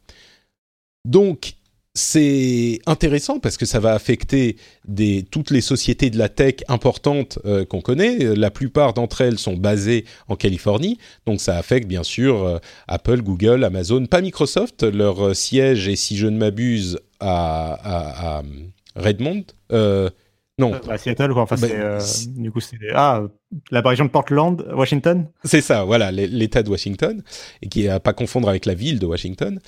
Donc, 1.05 1.55
c'est 1.95 2.79
intéressant 2.85 3.39
parce 3.39 3.57
que 3.57 3.65
ça 3.65 3.79
va 3.79 3.93
affecter 3.93 4.57
des, 4.87 5.23
toutes 5.23 5.49
les 5.49 5.61
sociétés 5.61 6.09
de 6.09 6.17
la 6.17 6.29
tech 6.29 6.55
importantes 6.67 7.39
euh, 7.45 7.65
qu'on 7.65 7.81
connaît. 7.81 8.35
La 8.35 8.51
plupart 8.51 8.93
d'entre 8.93 9.21
elles 9.21 9.39
sont 9.39 9.57
basées 9.57 10.05
en 10.27 10.35
Californie, 10.35 10.99
donc 11.25 11.41
ça 11.41 11.57
affecte 11.57 11.87
bien 11.87 12.03
sûr 12.03 12.43
euh, 12.43 12.57
Apple, 12.87 13.21
Google, 13.21 13.63
Amazon, 13.63 14.05
pas 14.05 14.21
Microsoft. 14.21 14.83
Leur 14.83 15.29
euh, 15.29 15.33
siège 15.33 15.87
est, 15.87 15.95
si 15.95 16.15
je 16.15 16.27
ne 16.27 16.37
m'abuse, 16.37 16.99
à, 17.19 18.43
Redmond. 18.95 19.43
non. 20.57 20.73
à 20.89 20.97
Seattle, 20.97 21.33
quoi. 21.33 21.41
Enfin, 21.41 21.55
bah, 21.59 21.97
du 22.27 22.51
coup, 22.51 22.61
c'est 22.61 22.77
ah, 22.93 23.23
la 23.71 23.81
région 23.81 24.05
de 24.05 24.09
Portland, 24.09 24.65
Washington? 24.73 25.27
C'est 25.43 25.61
ça, 25.61 25.83
voilà, 25.83 26.11
l'État 26.11 26.63
de 26.63 26.69
Washington, 26.69 27.23
et 27.61 27.67
qui 27.67 27.85
est 27.85 27.89
à 27.89 27.99
pas 27.99 28.13
confondre 28.13 28.47
avec 28.47 28.65
la 28.65 28.73
ville 28.73 28.99
de 28.99 29.05
Washington. 29.05 29.59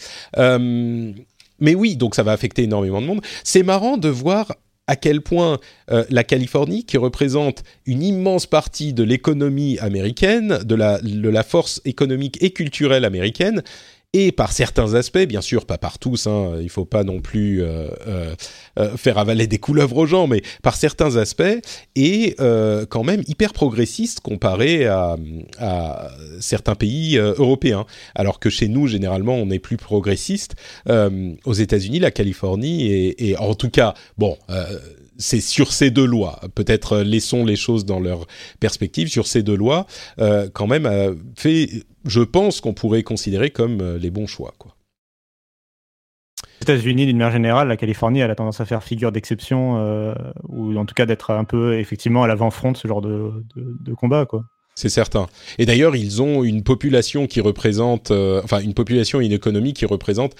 Mais 1.61 1.75
oui, 1.75 1.95
donc 1.95 2.15
ça 2.15 2.23
va 2.23 2.33
affecter 2.33 2.63
énormément 2.63 3.01
de 3.01 3.07
monde. 3.07 3.21
C'est 3.43 3.63
marrant 3.63 3.95
de 3.95 4.09
voir 4.09 4.53
à 4.87 4.97
quel 4.97 5.21
point 5.21 5.59
euh, 5.89 6.03
la 6.09 6.25
Californie, 6.25 6.83
qui 6.83 6.97
représente 6.97 7.63
une 7.85 8.03
immense 8.03 8.45
partie 8.45 8.93
de 8.93 9.03
l'économie 9.03 9.79
américaine, 9.79 10.59
de 10.65 10.75
la, 10.75 10.99
de 10.99 11.29
la 11.29 11.43
force 11.43 11.81
économique 11.85 12.43
et 12.43 12.51
culturelle 12.51 13.05
américaine, 13.05 13.63
et 14.13 14.33
par 14.33 14.51
certains 14.51 14.93
aspects, 14.95 15.25
bien 15.25 15.39
sûr, 15.39 15.65
pas 15.65 15.77
par 15.77 15.97
tous, 15.97 16.27
hein, 16.27 16.57
il 16.61 16.69
faut 16.69 16.83
pas 16.83 17.05
non 17.05 17.21
plus 17.21 17.63
euh, 17.63 17.87
euh, 18.07 18.35
euh, 18.77 18.97
faire 18.97 19.17
avaler 19.17 19.47
des 19.47 19.57
couleuvres 19.57 19.97
aux 19.97 20.05
gens, 20.05 20.27
mais 20.27 20.41
par 20.63 20.75
certains 20.75 21.15
aspects, 21.15 21.43
et 21.95 22.35
quand 22.89 23.03
même 23.03 23.23
hyper 23.27 23.53
progressiste 23.53 24.19
comparé 24.19 24.85
à, 24.85 25.17
certains 26.39 26.75
pays 26.75 27.17
européens. 27.17 27.85
Alors 28.15 28.39
que 28.39 28.49
chez 28.49 28.67
nous, 28.67 28.87
généralement, 28.87 29.35
on 29.35 29.49
est 29.49 29.59
plus 29.59 29.77
progressiste. 29.77 30.55
aux 30.89 31.53
États-Unis, 31.53 31.99
la 31.99 32.11
Californie, 32.11 33.13
et, 33.17 33.37
en 33.37 33.55
tout 33.55 33.69
cas, 33.69 33.93
bon 34.17 34.37
c'est 35.21 35.39
sur 35.39 35.71
ces 35.71 35.91
deux 35.91 36.05
lois. 36.05 36.41
Peut-être 36.55 36.97
laissons 36.99 37.45
les 37.45 37.55
choses 37.55 37.85
dans 37.85 37.99
leur 37.99 38.27
perspective. 38.59 39.07
Sur 39.07 39.27
ces 39.27 39.43
deux 39.43 39.55
lois, 39.55 39.85
quand 40.53 40.67
même, 40.67 41.17
fait 41.35 41.85
je 42.05 42.21
pense 42.21 42.61
qu'on 42.61 42.73
pourrait 42.73 43.03
considérer 43.03 43.51
comme 43.51 43.81
euh, 43.81 43.97
les 43.97 44.09
bons 44.09 44.27
choix. 44.27 44.53
Quoi. 44.57 44.75
États-Unis, 46.61 47.05
d'une 47.05 47.17
manière 47.17 47.33
générale, 47.33 47.67
la 47.67 47.77
Californie, 47.77 48.19
elle 48.19 48.31
a 48.31 48.35
tendance 48.35 48.61
à 48.61 48.65
faire 48.65 48.83
figure 48.83 49.11
d'exception, 49.11 49.77
euh, 49.79 50.13
ou 50.47 50.77
en 50.77 50.85
tout 50.85 50.93
cas 50.93 51.07
d'être 51.07 51.31
un 51.31 51.43
peu 51.43 51.79
effectivement 51.79 52.23
à 52.23 52.27
l'avant-front 52.27 52.71
de 52.71 52.77
ce 52.77 52.87
genre 52.87 53.01
de, 53.01 53.43
combat, 53.95 54.25
quoi. 54.25 54.43
C'est 54.75 54.89
certain. 54.89 55.27
Et 55.59 55.65
d'ailleurs, 55.65 55.95
ils 55.95 56.21
ont 56.21 56.43
une 56.43 56.63
population 56.63 57.27
qui 57.27 57.41
représente, 57.41 58.11
euh, 58.11 58.41
enfin 58.43 58.61
une 58.61 58.73
population 58.73 59.21
et 59.21 59.25
une 59.25 59.31
économie 59.31 59.73
qui 59.73 59.85
représente 59.85 60.35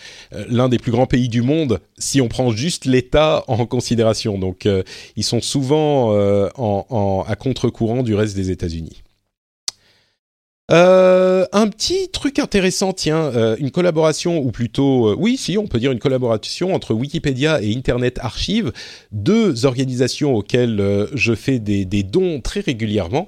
l'un 0.48 0.70
des 0.70 0.80
plus 0.80 0.92
grands 0.92 1.06
pays 1.06 1.30
du 1.30 1.42
monde, 1.42 1.80
si 1.98 2.22
on 2.22 2.28
prend 2.28 2.52
juste 2.52 2.86
l'État 2.86 3.44
en 3.48 3.66
considération. 3.66 4.40
Donc, 4.40 4.68
ils 5.16 5.24
sont 5.24 5.42
souvent 5.42 6.14
à 6.16 7.36
contre-courant 7.36 8.04
du 8.04 8.16
reste 8.16 8.36
des 8.36 8.52
États-Unis. 8.52 9.04
Euh, 10.72 11.46
un 11.52 11.68
petit 11.68 12.10
truc 12.10 12.40
intéressant, 12.40 12.94
tiens, 12.94 13.26
euh, 13.36 13.56
une 13.60 13.72
collaboration, 13.72 14.40
ou 14.40 14.52
plutôt, 14.52 15.10
euh, 15.10 15.16
oui, 15.18 15.36
si, 15.38 15.58
on 15.58 15.68
peut 15.68 15.80
dire 15.80 15.92
une 15.92 16.00
collaboration 16.00 16.74
entre 16.74 16.94
Wikipédia 16.94 17.62
et 17.62 17.76
Internet 17.76 18.20
Archive, 18.22 18.72
deux 19.12 19.66
organisations 19.66 20.34
auxquelles 20.34 21.08
je 21.14 21.36
fais 21.36 21.60
des, 21.60 21.86
des, 21.86 22.04
dons 22.04 22.40
très 22.42 22.62
régulièrement 22.62 23.28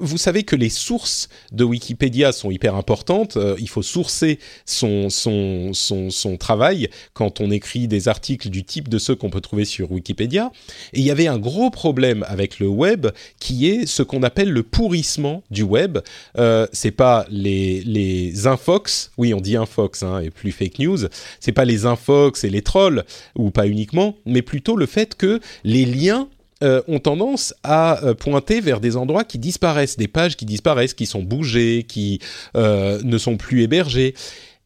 vous 0.00 0.18
savez 0.18 0.44
que 0.44 0.56
les 0.56 0.68
sources 0.68 1.28
de 1.52 1.64
Wikipédia 1.64 2.32
sont 2.32 2.50
hyper 2.50 2.74
importantes. 2.74 3.36
Euh, 3.36 3.56
il 3.58 3.68
faut 3.68 3.82
sourcer 3.82 4.38
son, 4.64 5.10
son, 5.10 5.72
son, 5.74 6.36
travail 6.38 6.88
quand 7.14 7.40
on 7.40 7.50
écrit 7.50 7.88
des 7.88 8.08
articles 8.08 8.48
du 8.48 8.64
type 8.64 8.88
de 8.88 8.98
ceux 8.98 9.14
qu'on 9.14 9.30
peut 9.30 9.40
trouver 9.40 9.64
sur 9.64 9.90
Wikipédia. 9.92 10.50
Et 10.92 11.00
il 11.00 11.04
y 11.04 11.10
avait 11.10 11.26
un 11.26 11.38
gros 11.38 11.70
problème 11.70 12.24
avec 12.28 12.60
le 12.60 12.68
web 12.68 13.08
qui 13.40 13.68
est 13.68 13.86
ce 13.86 14.02
qu'on 14.02 14.22
appelle 14.22 14.50
le 14.50 14.62
pourrissement 14.62 15.42
du 15.50 15.62
web. 15.62 15.98
Euh, 16.38 16.66
c'est 16.72 16.90
pas 16.90 17.26
les, 17.30 17.82
les 17.82 18.46
infox, 18.46 19.10
oui 19.18 19.34
on 19.34 19.40
dit 19.40 19.56
infox 19.56 20.02
hein, 20.02 20.20
et 20.20 20.30
plus 20.30 20.52
fake 20.52 20.78
news, 20.78 20.98
c'est 21.40 21.52
pas 21.52 21.64
les 21.64 21.86
infox 21.86 22.44
et 22.44 22.50
les 22.50 22.62
trolls, 22.62 23.04
ou 23.36 23.50
pas 23.50 23.66
uniquement, 23.66 24.16
mais 24.26 24.42
plutôt 24.42 24.76
le 24.76 24.86
fait 24.86 25.14
que 25.14 25.40
les 25.64 25.84
liens 25.84 26.28
euh, 26.64 26.82
ont 26.88 26.98
tendance 26.98 27.54
à 27.62 28.04
euh, 28.04 28.14
pointer 28.14 28.60
vers 28.60 28.80
des 28.80 28.96
endroits 28.96 29.22
qui 29.22 29.38
disparaissent, 29.38 29.96
des 29.96 30.08
pages 30.08 30.36
qui 30.36 30.44
disparaissent, 30.44 30.92
qui 30.92 31.06
sont 31.06 31.22
bougées, 31.22 31.84
qui 31.86 32.18
euh, 32.56 33.00
ne 33.04 33.16
sont 33.16 33.36
plus 33.36 33.62
hébergées. 33.62 34.16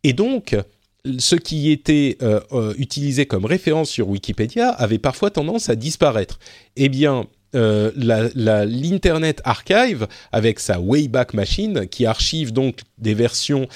Et 0.02 0.14
donc, 0.14 0.56
ce 1.18 1.36
qui 1.36 1.70
était 1.70 2.16
utilisé 2.78 3.26
comme 3.26 3.44
référence 3.44 3.90
sur 3.90 4.08
Wikipédia 4.08 4.70
avait 4.70 4.98
parfois 4.98 5.30
tendance 5.30 5.68
à 5.68 5.76
disparaître. 5.76 6.38
Eh 6.76 6.88
bien, 6.88 7.26
l'Internet 7.52 9.42
Archive, 9.44 10.06
avec 10.30 10.60
sa 10.60 10.80
Wayback 10.80 11.34
Machine, 11.34 11.88
qui 11.88 12.06
archive 12.06 12.52
donc 12.52 12.80
des 12.98 13.14
versions 13.14 13.68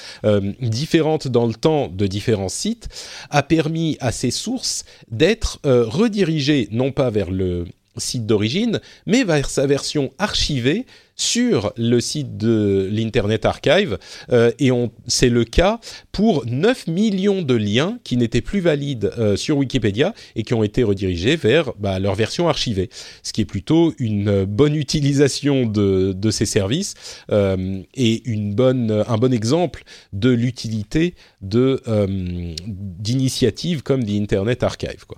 différentes 0.61 1.27
dans 1.27 1.45
le 1.47 1.53
temps 1.53 1.87
de 1.89 2.07
différents 2.07 2.49
sites, 2.49 2.87
a 3.29 3.43
permis 3.43 3.97
à 3.99 4.11
ces 4.11 4.31
sources 4.31 4.85
d'être 5.09 5.59
redirigées 5.63 6.69
non 6.71 6.91
pas 6.91 7.09
vers 7.09 7.29
le 7.29 7.65
site 7.97 8.25
d'origine, 8.25 8.79
mais 9.05 9.23
vers 9.23 9.49
sa 9.49 9.67
version 9.67 10.11
archivée 10.17 10.85
sur 11.17 11.73
le 11.77 11.99
site 11.99 12.37
de 12.37 12.87
l'Internet 12.91 13.45
Archive. 13.45 13.97
Euh, 14.31 14.51
et 14.59 14.69
c'est 15.07 15.29
le 15.29 15.43
cas 15.43 15.79
pour 16.11 16.45
9 16.45 16.85
millions 16.87 17.41
de 17.41 17.55
liens 17.55 17.97
qui 18.03 18.17
n'étaient 18.17 18.41
plus 18.41 18.59
valides 18.59 19.11
euh, 19.17 19.35
sur 19.35 19.57
Wikipédia 19.57 20.13
et 20.35 20.43
qui 20.43 20.53
ont 20.53 20.61
été 20.63 20.83
redirigés 20.83 21.35
vers 21.35 21.73
bah, 21.79 21.97
leur 21.99 22.13
version 22.15 22.47
archivée. 22.47 22.89
Ce 23.23 23.33
qui 23.33 23.41
est 23.41 23.45
plutôt 23.45 23.93
une 23.97 24.45
bonne 24.45 24.75
utilisation 24.75 25.65
de, 25.65 26.15
ces 26.29 26.45
services 26.45 26.93
euh, 27.31 27.81
et 27.95 28.21
un 28.27 29.17
bon 29.17 29.33
exemple 29.33 29.83
de 30.13 30.29
l'utilité 30.29 31.15
d'initiatives 31.41 33.81
comme 33.81 34.01
l'Internet 34.01 34.61
Archive. 34.61 35.05
Quoi. 35.07 35.17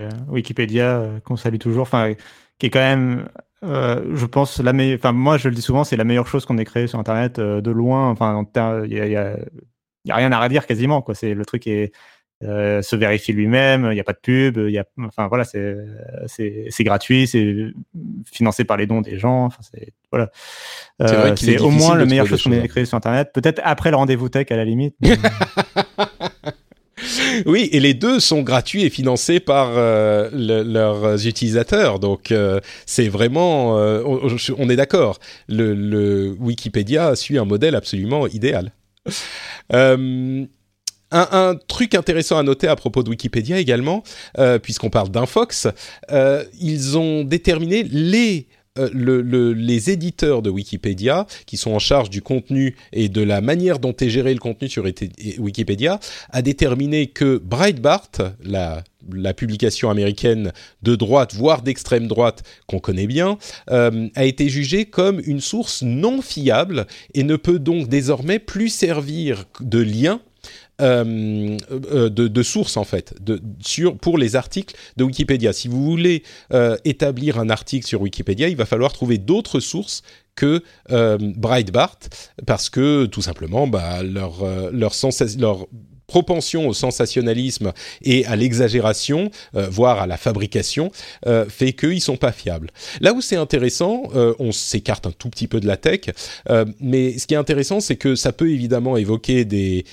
Euh, 0.00 0.08
Wikipédia, 0.28 0.98
euh, 0.98 1.20
qu'on 1.20 1.36
salue 1.36 1.58
toujours, 1.58 1.82
enfin, 1.82 2.14
qui 2.58 2.66
est 2.66 2.70
quand 2.70 2.80
même, 2.80 3.28
euh, 3.64 4.04
je 4.14 4.26
pense, 4.26 4.60
la 4.60 4.72
meilleure. 4.72 4.98
Enfin, 4.98 5.12
moi, 5.12 5.36
je 5.38 5.48
le 5.48 5.54
dis 5.54 5.62
souvent, 5.62 5.84
c'est 5.84 5.96
la 5.96 6.04
meilleure 6.04 6.26
chose 6.26 6.46
qu'on 6.46 6.58
ait 6.58 6.64
créée 6.64 6.86
sur 6.86 6.98
Internet 6.98 7.38
de 7.38 7.70
loin. 7.70 8.10
Enfin, 8.10 8.44
il 8.84 8.92
y 8.92 9.16
a, 9.16 9.36
rien 10.08 10.32
à 10.32 10.40
redire 10.40 10.66
quasiment. 10.66 11.02
Quoi. 11.02 11.14
C'est 11.14 11.34
le 11.34 11.44
truc 11.44 11.66
est 11.66 11.92
se 12.42 12.96
vérifier 12.96 13.34
lui-même. 13.34 13.86
Il 13.90 13.94
n'y 13.94 14.00
a 14.00 14.04
pas 14.04 14.14
de 14.14 14.20
pub. 14.22 14.56
Il 14.56 14.72
y 14.72 14.78
a, 14.78 14.84
enfin 15.04 15.28
voilà, 15.28 15.44
c'est 15.44 15.76
c'est 16.26 16.84
gratuit, 16.84 17.26
c'est 17.26 17.72
financé 18.24 18.64
par 18.64 18.78
les 18.78 18.86
dons 18.86 19.02
des 19.02 19.18
gens. 19.18 19.44
Enfin, 19.44 19.60
c'est 19.60 19.92
voilà. 20.10 20.30
c'est 21.36 21.58
au 21.58 21.70
moins 21.70 21.96
la 21.96 22.06
meilleure 22.06 22.26
chose 22.26 22.42
qu'on 22.42 22.52
ait 22.52 22.66
créée 22.68 22.86
sur 22.86 22.96
Internet. 22.96 23.30
Peut-être 23.34 23.60
après 23.62 23.90
le 23.90 23.96
rendez-vous 23.96 24.30
tech 24.30 24.46
à 24.50 24.56
la 24.56 24.64
limite. 24.64 24.96
oui, 27.46 27.68
et 27.72 27.80
les 27.80 27.94
deux 27.94 28.20
sont 28.20 28.42
gratuits 28.42 28.82
et 28.84 28.90
financés 28.90 29.40
par 29.40 29.72
euh, 29.76 30.30
leurs 30.32 31.26
utilisateurs. 31.26 31.98
Donc 31.98 32.32
euh, 32.32 32.60
c'est 32.86 33.08
vraiment, 33.08 33.78
euh, 33.78 34.02
on, 34.56 34.68
est 34.68 34.76
d'accord. 34.76 35.18
Le, 35.48 36.34
Wikipédia 36.38 37.14
suit 37.16 37.38
un 37.38 37.44
modèle 37.44 37.74
absolument 37.74 38.26
idéal. 38.26 38.72
Un, 39.72 40.46
un, 41.12 41.56
truc 41.66 41.94
intéressant 41.94 42.38
à 42.38 42.42
noter 42.42 42.68
à 42.68 42.76
propos 42.76 43.02
de 43.02 43.10
Wikipédia 43.10 43.58
également, 43.58 44.04
puisqu'on 44.62 44.90
parle 44.90 45.08
d'Infox, 45.08 45.68
ils 46.60 46.98
ont 46.98 47.24
déterminé 47.24 47.82
les 47.82 48.46
euh, 48.78 48.88
le, 48.92 49.52
les 49.52 49.90
éditeurs 49.90 50.42
de 50.42 50.50
Wikipédia, 50.50 51.26
qui 51.44 51.56
sont 51.56 51.72
en 51.72 51.80
charge 51.80 52.08
du 52.08 52.22
contenu 52.22 52.76
et 52.92 53.08
de 53.08 53.20
la 53.20 53.40
manière 53.40 53.80
dont 53.80 53.94
est 54.00 54.08
géré 54.08 54.32
le 54.32 54.38
contenu 54.38 54.68
sur 54.68 54.84
Wikipédia, 55.38 55.98
a 56.30 56.40
déterminé 56.40 57.08
que 57.08 57.38
Breitbart, 57.38 58.10
la, 58.44 58.84
la 59.12 59.34
publication 59.34 59.90
américaine 59.90 60.52
de 60.82 60.94
droite, 60.94 61.34
voire 61.34 61.62
d'extrême 61.62 62.06
droite, 62.06 62.44
qu'on 62.68 62.78
connaît 62.78 63.08
bien, 63.08 63.38
euh, 63.70 64.08
a 64.14 64.24
été 64.24 64.48
jugée 64.48 64.84
comme 64.84 65.20
une 65.26 65.40
source 65.40 65.82
non 65.82 66.22
fiable 66.22 66.86
et 67.14 67.24
ne 67.24 67.34
peut 67.34 67.58
donc 67.58 67.88
désormais 67.88 68.38
plus 68.38 68.68
servir 68.68 69.46
de 69.60 69.80
lien 69.80 70.20
euh, 70.80 71.56
euh, 71.92 72.08
de, 72.08 72.42
sources 72.42 72.76
en 72.76 72.84
fait 72.84 73.14
pour 74.00 74.18
les 74.18 74.36
articles 74.36 74.74
de 74.96 75.04
Wikipédia. 75.04 75.52
Si 75.52 75.68
vous 75.68 75.84
voulez 75.84 76.22
euh, 76.52 76.76
établir 76.84 77.38
un 77.38 77.50
article 77.50 77.86
sur 77.86 78.00
Wikipédia, 78.02 78.48
il 78.48 78.56
va 78.56 78.66
falloir 78.66 78.92
trouver 78.92 79.18
d'autres 79.18 79.60
sources 79.60 80.02
que 80.36 80.62
Breitbart 80.88 81.98
parce 82.46 82.70
que 82.70 83.04
tout 83.06 83.20
simplement 83.20 83.66
bah, 83.66 84.02
leur, 84.02 84.44
leur, 84.72 84.94
leur 85.38 85.66
propension 86.10 86.66
au 86.66 86.74
sensationnalisme 86.74 87.72
et 88.02 88.26
à 88.26 88.34
l'exagération, 88.34 89.30
euh, 89.54 89.68
voire 89.70 90.00
à 90.00 90.08
la 90.08 90.16
fabrication, 90.16 90.90
euh, 91.26 91.46
fait 91.48 91.72
qu'ils 91.72 92.00
sont 92.00 92.16
pas 92.16 92.32
fiables. 92.32 92.70
Là 93.00 93.12
où 93.12 93.20
c'est 93.20 93.36
intéressant, 93.36 94.02
euh, 94.16 94.34
on 94.40 94.50
s'écarte 94.50 95.06
un 95.06 95.12
tout 95.12 95.30
petit 95.30 95.46
peu 95.46 95.60
de 95.60 95.68
la 95.68 95.76
tech, 95.76 96.00
mais 96.80 97.16
ce 97.16 97.26
qui 97.28 97.34
est 97.34 97.36
intéressant, 97.36 97.78
c'est 97.78 97.96
que 97.96 98.16
ça 98.16 98.32
peut 98.32 98.50
évidemment 98.50 98.96
évoquer 98.96 99.44
des 99.44 99.84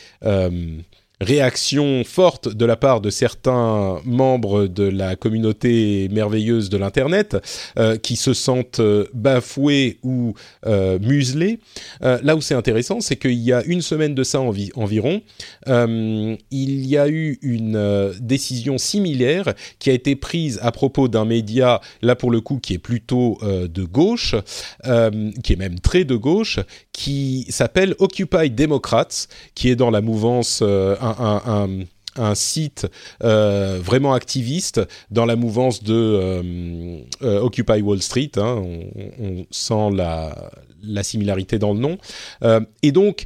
réaction 1.20 2.04
forte 2.04 2.48
de 2.48 2.66
la 2.66 2.76
part 2.76 3.02
de 3.02 3.10
certains 3.10 4.00
membres 4.06 4.68
de 4.68 4.84
la 4.84 5.16
communauté 5.16 6.10
merveilleuse 6.12 6.70
de 6.70 6.78
l'Internet 6.78 7.38
euh, 7.78 7.98
qui 7.98 8.16
se 8.16 8.34
sentent 8.34 8.80
euh, 8.80 9.08
bafoués 9.14 9.98
ou 10.04 10.36
euh, 10.66 11.00
muselés. 11.00 11.60
là 12.02 12.36
où 12.36 12.42
c'est 12.42 12.54
intéressant, 12.54 13.02
c'est 13.02 13.16
qu'il 13.16 13.34
y 13.34 13.52
a 13.52 13.64
une 13.64 13.82
semaine 13.82 14.14
de 14.14 14.24
ça 14.24 14.40
environ, 14.40 15.22
il 15.68 16.86
y 16.86 16.98
a 16.98 17.08
eu 17.08 17.40
une 17.42 18.14
décision 18.20 18.78
similaire 18.78 19.54
qui 19.80 19.90
a 19.90 19.94
été 19.94 20.16
prise 20.16 20.60
à 20.62 20.72
propos 20.72 21.08
d'un 21.08 21.26
média, 21.26 21.82
là 22.02 22.16
pour 22.16 22.32
le 22.32 22.42
coup, 22.42 22.60
qui 22.60 22.74
est 22.74 22.80
plutôt 22.80 23.40
de 23.44 23.84
gauche, 23.84 24.36
qui 25.44 25.54
est 25.54 25.58
même 25.58 25.80
très 25.80 26.04
de 26.04 26.16
gauche, 26.16 26.60
qui 26.98 27.46
s'appelle 27.50 27.94
Occupy 28.00 28.50
Democrats, 28.50 29.28
qui 29.54 29.70
est 29.70 29.76
dans 29.76 29.92
la 29.92 30.02
mouvance 30.02 30.64
un, 30.64 32.34
site 32.34 32.88
euh, 33.24 33.80
vraiment 33.80 34.16
activiste 34.16 34.82
dans 35.12 35.28
la 35.28 35.36
mouvance 35.36 35.84
de 35.84 35.94
euh, 35.94 37.00
euh, 37.22 37.40
Occupy 37.40 37.82
Wall 37.82 38.02
Street. 38.02 38.32
Hein. 38.38 38.64
on, 39.20 39.46
sent 39.52 39.96
la, 39.96 40.52
la, 40.82 41.04
similarité 41.04 41.60
dans 41.60 41.72
le 41.72 41.80
nom. 41.80 42.00
et 42.82 42.92
donc, 42.92 43.26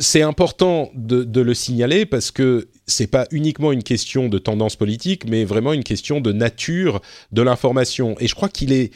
c'est 0.00 0.22
important 0.22 0.90
de, 0.96 1.22
de, 1.22 1.40
le 1.42 1.54
signaler 1.54 2.06
parce 2.06 2.32
que 2.32 2.68
c'est 2.88 3.06
pas 3.06 3.28
uniquement 3.30 3.70
une 3.70 3.84
question 3.84 4.28
de 4.28 4.38
tendance 4.38 4.74
politique, 4.74 5.28
mais 5.28 5.44
vraiment 5.44 5.74
une 5.74 5.84
question 5.84 6.20
de 6.20 6.32
nature 6.32 7.00
de 7.30 7.42
l'information. 7.42 8.16
Et 8.18 8.26
je 8.26 8.34
crois 8.34 8.48
qu'il 8.48 8.72
est 8.72 8.90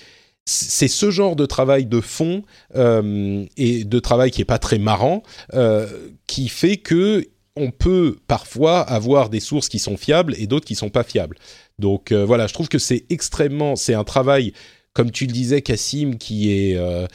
c'est 0.47 0.88
ce 0.88 1.11
genre 1.11 1.36
de 1.36 1.47
travail 1.47 1.86
de 1.86 2.01
fond 2.01 2.42
euh, 2.76 3.45
et 3.57 3.84
de 3.84 3.99
travail 3.99 4.30
qui 4.30 4.42
est 4.42 4.47
pas 4.47 4.59
très 4.59 4.78
marrant 4.78 5.22
euh, 5.55 5.86
qui 6.26 6.49
fait 6.49 6.76
que 6.76 7.26
on 7.57 7.70
peut 7.70 8.16
parfois 8.26 8.80
avoir 8.80 9.30
des 9.30 9.40
sources 9.40 9.68
qui 9.68 9.78
sont 9.78 9.97
fiables 9.97 10.34
et 10.38 10.47
d'autres 10.47 10.66
qui 10.66 10.74
sont 10.74 10.90
pas 10.90 11.05
fiables. 11.05 11.36
Donc 11.78 12.11
euh, 12.11 12.24
voilà, 12.24 12.47
je 12.47 12.53
trouve 12.53 12.68
que 12.68 12.78
c'est 12.78 13.05
extrêmement, 13.11 13.76
c'est 13.76 13.95
un 13.95 14.05
travail 14.05 14.53
comme 14.95 15.11
tu 15.11 15.26
le 15.26 15.32
disais, 15.32 15.61
Cassim, 15.61 16.14
qui 16.18 16.53
est 16.53 16.76
euh, 16.76 17.09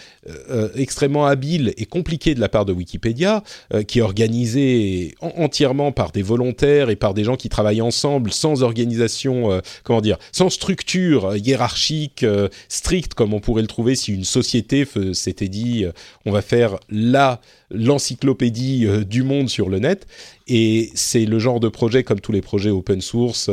euh, 0.49 0.67
extrêmement 0.75 1.25
habile 1.25 1.73
et 1.77 1.85
compliqué 1.85 2.35
de 2.35 2.41
la 2.41 2.49
part 2.49 2.65
de 2.65 2.73
Wikipédia, 2.73 3.41
euh, 3.73 3.83
qui 3.83 3.99
est 3.99 4.01
organisé 4.01 5.15
entièrement 5.21 5.93
par 5.93 6.11
des 6.11 6.21
volontaires 6.21 6.89
et 6.89 6.97
par 6.97 7.13
des 7.13 7.23
gens 7.23 7.37
qui 7.37 7.47
travaillent 7.47 7.81
ensemble, 7.81 8.33
sans 8.33 8.63
organisation, 8.63 9.61
comment 9.83 10.01
dire, 10.01 10.17
sans 10.33 10.49
structure 10.49 11.37
hiérarchique 11.37 12.25
stricte, 12.67 13.13
comme 13.13 13.33
on 13.33 13.39
pourrait 13.39 13.61
le 13.61 13.67
trouver 13.67 13.95
si 13.95 14.13
une 14.13 14.25
société 14.25 14.85
s'était 15.13 15.47
dit, 15.47 15.85
on 16.25 16.31
va 16.31 16.41
faire 16.41 16.77
la 16.89 17.39
l'encyclopédie 17.71 18.87
du 19.05 19.23
monde 19.23 19.47
sur 19.47 19.69
le 19.69 19.79
net. 19.79 20.07
Et 20.47 20.89
c'est 20.95 21.25
le 21.25 21.39
genre 21.39 21.59
de 21.59 21.69
projet, 21.69 22.03
comme 22.03 22.19
tous 22.19 22.31
les 22.31 22.41
projets 22.41 22.71
open 22.71 22.99
source 22.99 23.49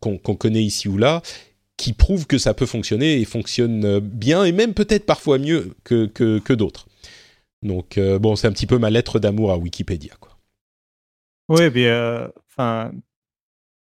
qu'on 0.00 0.36
connaît 0.36 0.62
ici 0.62 0.88
ou 0.88 0.96
là, 0.96 1.22
qui 1.78 1.94
prouve 1.94 2.26
que 2.26 2.36
ça 2.36 2.52
peut 2.52 2.66
fonctionner 2.66 3.18
et 3.20 3.24
fonctionne 3.24 3.84
euh, 3.84 4.00
bien 4.00 4.44
et 4.44 4.52
même 4.52 4.74
peut-être 4.74 5.06
parfois 5.06 5.38
mieux 5.38 5.74
que, 5.84 6.04
que, 6.06 6.52
d'autres. 6.52 6.86
Donc 7.62 7.96
euh, 7.96 8.18
bon, 8.18 8.36
c'est 8.36 8.46
un 8.46 8.52
petit 8.52 8.66
peu 8.66 8.78
ma 8.78 8.90
lettre 8.90 9.18
d'amour 9.18 9.52
à 9.52 9.56
Wikipédia. 9.56 10.14
Oui, 11.48 11.70
mais 11.72 11.86
euh, 11.86 12.28
enfin, 12.50 12.90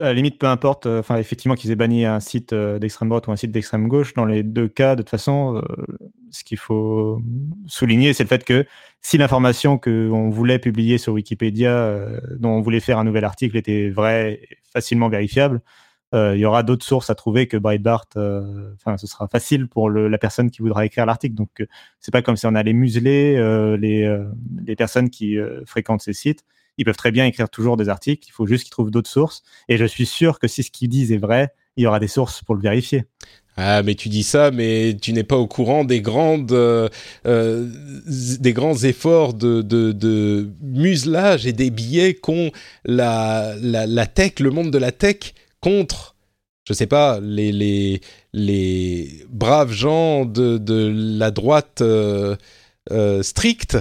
à 0.01 0.05
la 0.05 0.15
limite, 0.15 0.39
peu 0.39 0.47
importe, 0.47 0.87
enfin, 0.87 1.19
effectivement, 1.19 1.57
qu'ils 1.57 1.73
aient 1.73 1.77
banni 1.77 2.07
un 2.07 2.21
site 2.21 2.55
d'extrême 2.55 3.11
droite 3.11 3.27
ou 3.27 3.33
un 3.33 3.37
site 3.37 3.51
d'extrême 3.51 3.87
gauche, 3.87 4.15
dans 4.15 4.25
les 4.25 4.43
deux 4.43 4.69
cas, 4.69 4.97
de 4.97 5.03
toute 5.03 5.11
façon, 5.11 5.61
ce 6.31 6.43
qu'il 6.43 6.57
faut 6.57 7.21
souligner, 7.67 8.15
c'est 8.15 8.23
le 8.23 8.29
fait 8.29 8.45
que 8.45 8.65
si 9.03 9.19
l'information 9.19 9.77
qu'on 9.77 10.31
voulait 10.31 10.59
publier 10.59 10.97
sur 10.97 11.13
Wikipédia, 11.13 12.07
dont 12.39 12.53
on 12.53 12.63
voulait 12.63 12.81
faire 12.81 12.99
un 12.99 13.05
nouvel 13.05 13.25
article, 13.25 13.59
était 13.59 13.91
vraie, 13.91 14.41
et 14.51 14.57
facilement 14.73 15.11
vérifiable, 15.11 15.61
il 16.13 16.39
y 16.39 16.45
aura 16.45 16.63
d'autres 16.63 16.85
sources 16.85 17.11
à 17.11 17.15
trouver 17.15 17.47
que 17.47 17.57
Breitbart. 17.57 18.07
Enfin, 18.17 18.97
ce 18.97 19.07
sera 19.07 19.29
facile 19.29 19.69
pour 19.69 19.91
la 19.91 20.19
personne 20.19 20.51
qui 20.51 20.63
voudra 20.63 20.85
écrire 20.85 21.07
l'article. 21.07 21.35
Donc, 21.35 21.65
c'est 22.01 22.11
pas 22.11 22.23
comme 22.23 22.37
si 22.37 22.47
on 22.47 22.55
allait 22.55 22.73
museler 22.73 23.37
les, 23.79 24.77
personnes 24.77 25.11
qui 25.11 25.37
fréquentent 25.67 26.03
ces 26.03 26.13
sites 26.13 26.45
ils 26.81 26.85
peuvent 26.85 26.97
très 26.97 27.11
bien 27.11 27.27
écrire 27.27 27.51
toujours 27.51 27.77
des 27.77 27.91
articles, 27.91 28.27
il 28.27 28.33
faut 28.33 28.47
juste 28.47 28.65
qu'ils 28.65 28.71
trouvent 28.71 28.91
d'autres 28.91 29.11
sources. 29.11 29.43
Et 29.69 29.77
je 29.77 29.85
suis 29.85 30.07
sûr 30.07 30.39
que 30.39 30.49
si 30.49 30.63
ce 30.63 30.71
qu'ils 30.71 30.89
disent 30.89 31.13
est 31.13 31.19
vrai, 31.19 31.53
il 31.77 31.85
y 31.85 31.87
aura 31.87 32.01
des 32.01 32.09
sources 32.09 32.43
pour 32.43 32.55
le 32.55 32.63
vérifier. 32.63 33.05
Ah, 33.57 33.83
mais 33.83 33.95
tu 33.95 34.09
dis 34.09 34.23
ça, 34.23 34.51
mais 34.51 34.97
tu 35.01 35.13
n'es 35.13 35.23
pas 35.23 35.37
au 35.37 35.47
courant 35.47 35.85
des 35.85 36.01
grandes, 36.01 36.53
euh, 36.53 36.89
euh, 37.27 37.69
des 38.07 38.55
grands 38.55 38.77
efforts 38.77 39.35
de, 39.35 40.51
muselage 40.63 41.47
et 41.47 41.53
des 41.53 41.71
billets 41.71 42.15
qu'ont 42.15 42.51
la, 42.87 43.55
la, 43.61 44.07
tech, 44.07 44.41
le 44.41 44.51
monde 44.51 44.71
de 44.71 44.79
la 44.79 44.93
tech 44.93 45.35
contre, 45.61 46.17
je 46.67 46.73
sais 46.73 46.87
pas, 46.87 47.21
les, 47.21 47.53
les, 47.53 48.01
les 48.33 49.25
braves 49.29 49.73
gens 49.73 50.25
de, 50.25 50.59
de 50.59 50.93
la 51.19 51.31
droite 51.31 51.81
euh, 51.81 52.37
euh 52.91 53.23
stricte 53.23 53.79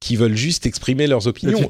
qui 0.00 0.16
veulent 0.16 0.36
juste 0.36 0.66
exprimer 0.66 1.06
leurs 1.06 1.26
opinions. 1.28 1.68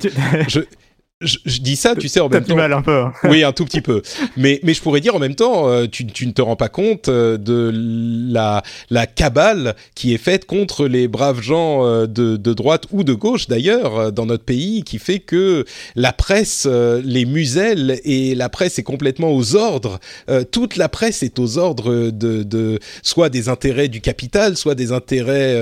je, 0.48 0.60
je, 1.22 1.60
dis 1.60 1.76
ça, 1.76 1.94
tu 1.96 2.08
sais, 2.08 2.20
en 2.20 2.28
même 2.28 2.44
temps. 2.44 2.56
mal 2.56 2.72
un 2.72 2.82
peu. 2.82 2.98
Hein. 2.98 3.12
oui, 3.24 3.44
un 3.44 3.52
tout 3.52 3.64
petit 3.64 3.80
peu. 3.80 4.02
Mais, 4.36 4.60
mais 4.62 4.74
je 4.74 4.82
pourrais 4.82 5.00
dire 5.00 5.14
en 5.14 5.18
même 5.18 5.34
temps, 5.34 5.68
euh, 5.68 5.86
tu, 5.86 6.06
tu 6.06 6.26
ne 6.26 6.32
te 6.32 6.42
rends 6.42 6.56
pas 6.56 6.68
compte 6.68 7.08
euh, 7.08 7.38
de 7.38 7.70
la, 8.32 8.62
la 8.90 9.06
cabale 9.06 9.74
qui 9.94 10.14
est 10.14 10.18
faite 10.18 10.44
contre 10.46 10.86
les 10.86 11.08
braves 11.08 11.40
gens 11.40 11.86
euh, 11.86 12.06
de, 12.06 12.36
de 12.36 12.52
droite 12.52 12.86
ou 12.90 13.04
de 13.04 13.14
gauche 13.14 13.48
d'ailleurs 13.48 14.12
dans 14.12 14.26
notre 14.26 14.44
pays, 14.44 14.82
qui 14.82 14.98
fait 14.98 15.20
que 15.20 15.64
la 15.94 16.12
presse 16.12 16.66
les 17.04 17.24
muselle 17.24 18.00
et 18.04 18.34
la 18.34 18.48
presse 18.48 18.78
est 18.78 18.82
complètement 18.82 19.32
aux 19.32 19.56
ordres. 19.56 19.98
toute 20.50 20.76
la 20.76 20.88
presse 20.88 21.22
est 21.22 21.38
aux 21.38 21.58
ordres 21.58 22.10
de, 22.10 22.42
de 22.42 22.78
soit 23.02 23.28
des 23.28 23.48
intérêts 23.48 23.88
du 23.88 24.00
capital, 24.00 24.56
soit 24.56 24.74
des 24.74 24.92
intérêts, 24.92 25.60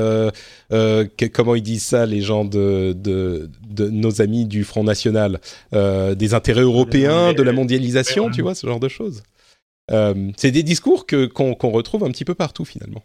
que, 0.70 1.26
comment 1.26 1.54
ils 1.54 1.62
disent 1.62 1.84
ça, 1.84 2.06
les 2.06 2.20
gens 2.20 2.44
de, 2.44 2.94
de, 2.96 3.50
de 3.68 3.88
nos 3.88 4.20
amis 4.22 4.44
du 4.44 4.64
Front 4.64 4.84
National. 4.84 5.40
Euh, 5.74 6.14
des 6.14 6.34
intérêts 6.34 6.62
européens, 6.62 7.32
de 7.32 7.42
la 7.42 7.52
mondialisation, 7.52 8.30
tu 8.30 8.42
vois, 8.42 8.54
ce 8.54 8.66
genre 8.66 8.80
de 8.80 8.88
choses. 8.88 9.22
Euh, 9.90 10.30
c'est 10.36 10.52
des 10.52 10.62
discours 10.62 11.06
que 11.06 11.26
qu'on 11.26 11.70
retrouve 11.70 12.04
un 12.04 12.10
petit 12.10 12.24
peu 12.24 12.34
partout 12.34 12.64
finalement. 12.64 13.02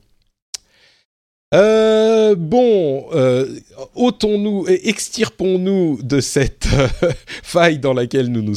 Euh, 1.55 2.35
bon, 2.37 3.05
ôtons-nous 3.95 4.65
et 4.67 4.89
extirpons-nous 4.89 5.99
de 6.03 6.19
cette 6.19 6.67
faille 7.43 7.79
dans 7.79 7.93
laquelle 7.93 8.27
nous 8.27 8.41
nous 8.41 8.55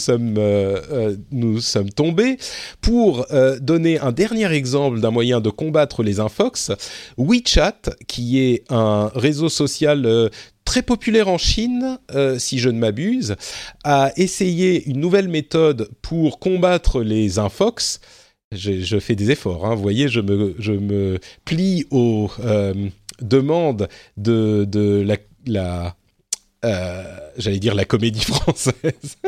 sommes, 1.60 1.90
tombés 1.90 2.38
pour 2.80 3.26
donner 3.60 3.98
un 4.00 4.12
dernier 4.12 4.52
exemple 4.52 5.00
d'un 5.00 5.10
moyen 5.10 5.40
de 5.40 5.50
combattre 5.50 6.02
les 6.02 6.20
infox. 6.20 6.72
WeChat, 7.16 7.90
qui 8.08 8.40
est 8.40 8.64
un 8.70 9.10
réseau 9.14 9.48
social 9.48 10.30
très 10.68 10.82
populaire 10.82 11.28
en 11.28 11.38
Chine, 11.38 11.98
euh, 12.14 12.38
si 12.38 12.58
je 12.58 12.68
ne 12.68 12.78
m'abuse, 12.78 13.36
a 13.84 14.12
essayé 14.18 14.86
une 14.86 15.00
nouvelle 15.00 15.28
méthode 15.28 15.88
pour 16.02 16.38
combattre 16.38 17.00
les 17.00 17.38
infox. 17.38 18.00
Je, 18.50 18.80
je 18.80 18.98
fais 18.98 19.14
des 19.14 19.30
efforts, 19.30 19.66
hein. 19.66 19.74
vous 19.74 19.82
voyez, 19.82 20.08
je 20.08 20.20
me, 20.20 20.54
je 20.58 20.72
me 20.72 21.18
plie 21.44 21.86
aux 21.90 22.30
euh, 22.40 22.72
demandes 23.20 23.88
de, 24.16 24.64
de 24.64 25.02
la, 25.02 25.18
la 25.46 25.96
euh, 26.64 27.04
j'allais 27.36 27.58
dire 27.58 27.74
la 27.74 27.84
comédie 27.84 28.24
française, 28.24 29.18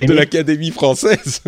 de 0.00 0.12
l'Académie 0.12 0.70
française. 0.70 1.42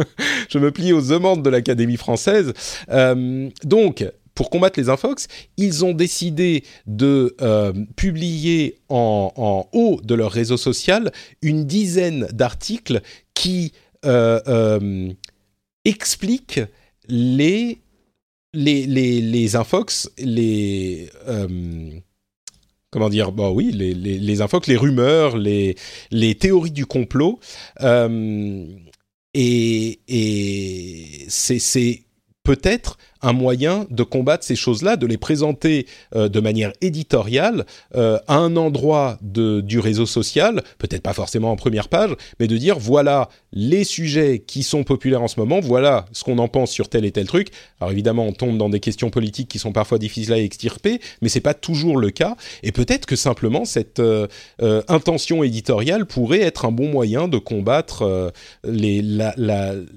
je 0.51 0.59
me 0.59 0.73
plie 0.73 0.93
aux 0.93 1.01
demandes 1.01 1.45
de 1.45 1.51
l'Académie 1.51 1.97
française. 1.97 2.53
Euh, 2.91 3.49
donc, 3.63 4.05
pour 4.35 4.51
combattre 4.51 4.81
les 4.81 4.89
infox, 4.89 5.29
ils 5.57 5.85
ont 5.85 5.93
décidé 5.93 6.65
de 6.87 7.37
euh, 7.41 7.73
publier 7.95 8.81
en, 8.89 9.69
haut 9.73 10.01
de 10.03 10.15
leur 10.15 10.33
réseau 10.33 10.57
social 10.57 11.13
une 11.43 11.65
dizaine 11.65 12.27
d'articles 12.33 13.01
qui 13.35 13.73
expliquent 15.87 16.61
les, 17.09 17.79
les, 18.53 18.87
les, 18.87 19.21
les 19.21 19.57
infox, 19.57 20.11
les 20.19 21.09
comment 22.91 23.09
dire 23.09 23.33
bah 23.33 23.51
oui 23.51 23.73
les, 23.73 23.93
les, 23.93 24.19
les 24.19 24.41
infox 24.41 24.69
les 24.69 24.77
rumeurs 24.77 25.37
les, 25.37 25.75
les 26.13 26.37
théories 26.37 26.71
du 26.71 26.87
complot 26.87 27.41
et, 29.35 30.01
et 30.07 31.27
c'est 31.29 32.05
peut-être 32.45 32.99
un 33.25 33.33
moyen 33.33 33.87
de 33.91 34.03
combattre 34.03 34.45
ces 34.45 34.55
choses-là, 34.55 34.97
de 34.97 35.07
les 35.07 35.17
présenter 35.17 35.87
euh, 36.15 36.29
de 36.29 36.41
manière 36.41 36.73
éditoriale 36.81 37.65
euh, 37.97 38.19
à 38.29 38.37
un 38.37 38.57
endroit 38.57 39.19
du 39.23 39.79
réseau 39.79 40.07
social, 40.07 40.63
peut-être 40.79 41.03
pas 41.03 41.15
forcément 41.15 41.51
en 41.51 41.57
première 41.57 41.89
page, 41.89 42.15
mais 42.39 42.47
de 42.47 42.57
dire 42.57 42.79
voilà 42.79 43.29
les 43.53 43.85
sujets 43.85 44.41
qui 44.47 44.63
sont 44.63 44.85
populaires 44.85 45.23
en 45.23 45.29
ce 45.29 45.41
moment, 45.41 45.61
voilà 45.61 46.05
ce 46.13 46.23
qu'on 46.23 46.39
en 46.39 46.49
pense 46.49 46.71
sur 46.71 46.89
tel 46.89 47.05
et 47.05 47.13
tel 47.13 47.27
truc. 47.27 47.49
Alors 47.81 47.93
évidemment, 47.93 48.27
on 48.27 48.33
tombe 48.33 48.59
dans 48.59 48.69
des 48.69 48.81
questions 48.81 49.11
politiques 49.11 49.49
qui 49.49 49.59
sont 49.59 49.73
parfois 49.73 49.99
difficiles 49.99 50.33
à 50.33 50.39
extirper, 50.39 51.01
mais 51.23 51.29
c'est 51.29 51.41
pas 51.41 51.55
toujours 51.55 51.97
le 51.97 52.11
cas. 52.11 52.37
Et 52.63 52.73
peut-être 52.73 53.07
que 53.07 53.17
simplement 53.17 53.65
cette 53.65 54.01
euh, 54.01 54.27
intention 54.89 55.43
éditoriale 55.43 56.05
pourrait 56.07 56.41
être 56.41 56.67
un 56.67 56.73
bon 56.73 56.89
moyen 56.89 57.29
de 57.29 57.39
combattre 57.39 58.33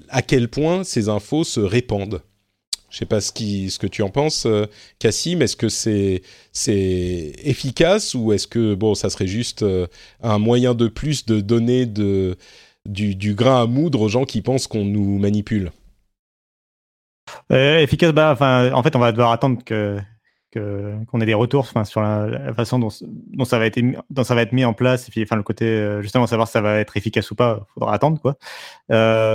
à 0.08 0.22
quel 0.22 0.48
point 0.48 0.84
ces 0.84 1.08
infos 1.08 1.44
se 1.44 1.60
répandent. 1.60 2.22
Je 2.90 2.96
sais 2.96 3.06
pas 3.06 3.20
ce, 3.20 3.32
qui, 3.32 3.70
ce 3.70 3.78
que 3.78 3.86
tu 3.86 4.02
en 4.02 4.08
penses, 4.08 4.46
euh, 4.46 4.66
Cassim. 4.98 5.42
Est-ce 5.42 5.56
que 5.56 5.68
c'est 5.68 6.22
efficace 7.44 8.14
ou 8.14 8.32
est-ce 8.32 8.46
que 8.46 8.74
bon, 8.74 8.94
ça 8.94 9.10
serait 9.10 9.26
juste 9.26 9.62
euh, 9.62 9.86
un 10.22 10.38
moyen 10.38 10.74
de 10.74 10.88
plus 10.88 11.26
de 11.26 11.40
donner 11.40 11.84
du, 11.86 13.34
grain 13.34 13.62
à 13.62 13.66
moudre 13.66 14.00
aux 14.00 14.08
gens 14.08 14.24
qui 14.24 14.40
pensent 14.40 14.66
qu'on 14.66 14.84
nous 14.84 15.18
manipule? 15.18 15.70
Euh, 17.52 17.78
Efficace, 17.78 18.12
bah, 18.12 18.36
en 18.72 18.82
fait, 18.82 18.96
on 18.96 19.00
va 19.00 19.12
devoir 19.12 19.32
attendre 19.32 19.62
que 19.64 19.98
qu'on 20.54 21.20
ait 21.20 21.26
des 21.26 21.34
retours 21.34 21.68
sur 21.84 22.00
la, 22.00 22.54
façon 22.54 22.78
dont, 22.78 22.88
ça 23.44 23.58
va 23.58 23.66
être, 23.66 24.52
mis 24.52 24.64
en 24.64 24.72
place 24.72 25.06
et 25.06 25.10
puis 25.10 25.22
enfin 25.22 25.36
le 25.36 25.42
côté 25.42 25.98
justement 26.00 26.26
savoir 26.26 26.48
si 26.48 26.52
ça 26.52 26.62
va 26.62 26.78
être 26.78 26.96
efficace 26.96 27.30
ou 27.30 27.34
pas 27.34 27.66
faudra 27.74 27.92
attendre 27.92 28.18
quoi 28.18 28.38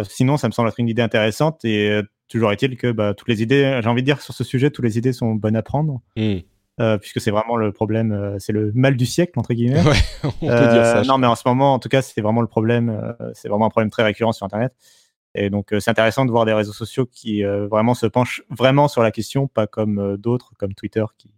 sinon 0.10 0.38
ça 0.38 0.48
me 0.48 0.52
semble 0.52 0.70
être 0.70 0.80
une 0.80 0.90
idée 0.90 1.04
intéressante 1.04 1.64
et 1.66 2.02
Toujours 2.30 2.52
est-il 2.52 2.78
que 2.78 2.92
bah, 2.92 3.14
toutes 3.14 3.28
les 3.28 3.44
idées, 3.44 3.80
j'ai 3.82 3.90
envie 3.90 4.02
de 4.02 4.06
dire 4.06 4.22
sur 4.22 4.34
ce 4.34 4.44
sujet, 4.44 4.72
toutes 4.72 4.86
les 4.86 4.98
idées 4.98 5.14
sont 5.14 5.36
bonnes 5.36 5.56
à 5.56 5.62
prendre. 5.62 6.02
Hmm. 6.16 6.40
Euh, 6.80 6.98
puisque 6.98 7.22
c'est 7.22 7.30
vraiment 7.30 7.56
le 7.56 7.72
problème, 7.72 8.12
euh, 8.12 8.36
c'est 8.40 8.52
le 8.52 8.72
mal 8.74 8.98
du 8.98 9.06
siècle 9.06 9.38
entre 9.38 9.54
guillemets. 9.54 9.82
Ouais, 9.84 10.00
on 10.24 10.48
peut 10.48 10.74
dire 10.74 10.86
ça. 10.86 11.00
Euh, 11.00 11.04
non, 11.04 11.18
mais 11.18 11.28
en 11.28 11.36
ce 11.36 11.44
moment, 11.46 11.74
en 11.74 11.80
tout 11.80 11.90
cas, 11.90 12.02
c'est 12.02 12.22
vraiment 12.22 12.42
le 12.42 12.48
problème. 12.48 13.16
c'est 13.34 13.48
vraiment 13.48 13.66
un 13.66 13.70
problème 13.70 13.92
très 13.92 14.04
récurrent 14.04 14.32
sur 14.32 14.46
Internet. 14.46 14.74
Et 15.36 15.50
donc, 15.50 15.74
c'est 15.80 15.90
intéressant 15.90 16.26
de 16.26 16.32
voir 16.32 16.46
des 16.46 16.54
réseaux 16.54 16.74
sociaux 16.74 17.06
qui 17.06 17.44
vraiment 17.44 17.94
se 17.94 18.06
penchent 18.06 18.44
vraiment 18.50 18.88
sur 18.88 19.04
la 19.04 19.12
question, 19.12 19.48
pas 19.48 19.68
comme 19.68 20.18
d'autres, 20.18 20.54
comme 20.58 20.74
Twitter, 20.74 21.04
qui, 21.18 21.32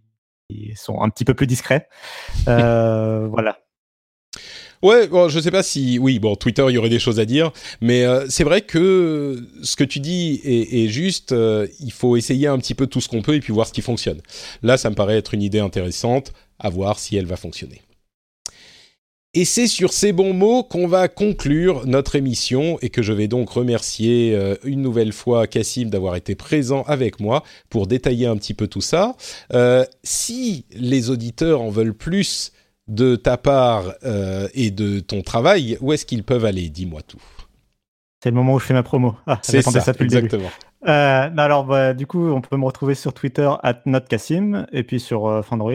qui, 0.50 0.76
sont 0.76 1.02
un 1.02 1.10
petit 1.10 1.26
peu 1.26 1.34
plus 1.34 1.48
discrets. 1.48 1.88
voilà. 2.46 3.60
Ouais, 4.86 5.08
bon, 5.08 5.30
je 5.30 5.40
sais 5.40 5.50
pas 5.50 5.64
si, 5.64 5.98
oui, 5.98 6.20
bon, 6.20 6.36
Twitter, 6.36 6.64
il 6.70 6.76
y 6.76 6.78
aurait 6.78 6.90
des 6.90 7.00
choses 7.00 7.20
à 7.20 7.26
dire, 7.26 7.52
mais 7.82 8.04
euh, 8.04 8.28
c'est 8.30 8.44
vrai 8.44 8.62
que 8.62 9.44
ce 9.64 9.76
que 9.76 9.84
tu 9.84 10.00
dis 10.00 10.40
est, 10.44 10.88
juste. 10.90 11.32
Euh, 11.32 11.66
il 11.80 11.92
faut 11.92 12.16
essayer 12.18 12.46
un 12.46 12.60
petit 12.60 12.76
peu 12.76 12.86
tout 12.86 13.02
ce 13.02 13.10
qu'on 13.10 13.24
peut 13.24 13.34
et 13.34 13.40
puis 13.40 13.52
voir 13.52 13.66
ce 13.66 13.74
qui 13.74 13.82
fonctionne. 13.82 14.22
Là, 14.62 14.78
ça 14.78 14.92
me 14.92 14.96
paraît 14.96 15.18
être 15.18 15.34
une 15.34 15.42
idée 15.42 15.58
intéressante. 15.58 16.34
À 16.60 16.70
voir 16.70 17.00
si 17.00 17.18
elle 17.18 17.26
va 17.26 17.36
fonctionner. 17.36 17.82
Et 19.34 19.44
c'est 19.44 19.68
sur 19.68 19.92
ces 19.92 20.14
bons 20.14 20.34
mots 20.34 20.64
qu'on 20.64 20.88
va 20.88 21.08
conclure 21.10 21.86
notre 21.86 22.16
émission 22.16 22.78
et 22.82 22.90
que 22.90 23.02
je 23.02 23.12
vais 23.12 23.28
donc 23.28 23.50
remercier 23.50 24.34
euh, 24.36 24.56
une 24.64 24.82
nouvelle 24.82 25.12
fois 25.12 25.48
Cassim 25.48 25.90
d'avoir 25.90 26.16
été 26.16 26.36
présent 26.36 26.84
avec 26.84 27.20
moi 27.20 27.44
pour 27.70 27.88
détailler 27.88 28.28
un 28.28 28.38
petit 28.38 28.54
peu 28.54 28.68
tout 28.68 28.82
ça. 28.82 29.18
si 30.04 30.64
les 30.72 31.10
auditeurs 31.10 31.62
en 31.62 31.70
veulent 31.70 31.98
plus 31.98 32.54
de 32.88 33.16
ta 33.16 33.38
part 33.38 33.94
euh, 34.04 34.48
et 34.54 34.72
de 34.72 35.00
ton 35.00 35.22
travail, 35.22 35.78
où 35.82 35.94
est-ce 35.94 36.06
qu'ils 36.06 36.24
peuvent 36.24 36.46
aller? 36.46 36.70
Dis-moi 36.70 37.02
tout. 37.02 37.22
C'est 38.22 38.30
le 38.30 38.36
moment 38.36 38.56
où 38.56 38.60
je 38.60 38.66
fais 38.66 38.74
ma 38.74 38.84
promo. 38.84 39.16
Ah, 39.28 39.40
c'est 39.44 39.62
ça, 39.62 39.80
ça 39.82 39.94
exactement. 40.00 40.50
Euh, 40.88 41.30
alors, 41.38 41.66
bah, 41.66 41.94
du 41.94 42.06
coup, 42.06 42.30
on 42.30 42.42
peut 42.42 42.58
me 42.58 42.66
retrouver 42.66 42.96
sur 42.96 43.14
Twitter 43.14 43.50
at 43.64 43.82
notcassim 43.86 44.66
et 44.72 44.84
puis 44.84 45.00
sur 45.00 45.28
euh, 45.28 45.42
Fandroid. 45.42 45.74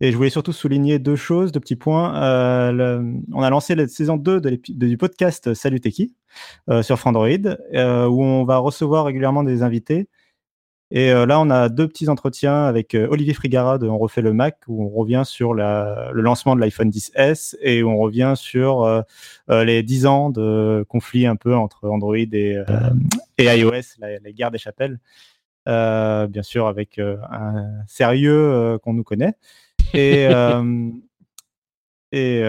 Et 0.00 0.10
je 0.10 0.16
voulais 0.16 0.30
surtout 0.30 0.52
souligner 0.52 0.98
deux 0.98 1.16
choses, 1.16 1.52
deux 1.52 1.60
petits 1.60 1.76
points. 1.76 2.20
Euh, 2.22 3.02
on 3.32 3.42
a 3.42 3.50
lancé 3.50 3.74
la 3.74 3.86
saison 3.86 4.16
2 4.16 4.40
de 4.40 4.60
du 4.68 4.96
podcast 4.96 5.54
Salut 5.54 5.80
Teki 5.80 6.14
sur 6.82 6.98
Fandroid, 6.98 7.28
où 7.28 8.24
on 8.24 8.44
va 8.44 8.58
recevoir 8.58 9.04
régulièrement 9.04 9.42
des 9.42 9.62
invités. 9.62 10.08
Et 10.90 11.10
là, 11.12 11.38
on 11.38 11.50
a 11.50 11.68
deux 11.68 11.86
petits 11.86 12.08
entretiens 12.08 12.64
avec 12.64 12.94
Olivier 12.94 13.34
Frigara 13.34 13.76
de 13.76 13.86
On 13.86 13.98
refait 13.98 14.22
le 14.22 14.32
Mac, 14.32 14.58
où 14.68 14.84
on 14.84 14.88
revient 14.88 15.22
sur 15.26 15.52
la, 15.52 16.10
le 16.14 16.22
lancement 16.22 16.56
de 16.56 16.60
l'iPhone 16.60 16.88
10S 16.88 17.56
et 17.60 17.82
où 17.82 17.90
on 17.90 17.98
revient 17.98 18.32
sur 18.36 19.04
les 19.48 19.82
10 19.82 20.06
ans 20.06 20.30
de 20.30 20.86
conflit 20.88 21.26
un 21.26 21.36
peu 21.36 21.54
entre 21.54 21.90
Android 21.90 22.16
et, 22.16 22.56
et 23.36 23.44
iOS, 23.44 23.98
la, 23.98 24.18
la, 24.18 24.32
guerre 24.32 24.50
des 24.50 24.56
chapelles. 24.56 24.98
bien 25.66 26.42
sûr, 26.42 26.66
avec 26.66 26.98
un 26.98 27.66
sérieux 27.86 28.78
qu'on 28.82 28.94
nous 28.94 29.04
connaît. 29.04 29.34
Et, 29.92 30.26
et, 32.12 32.40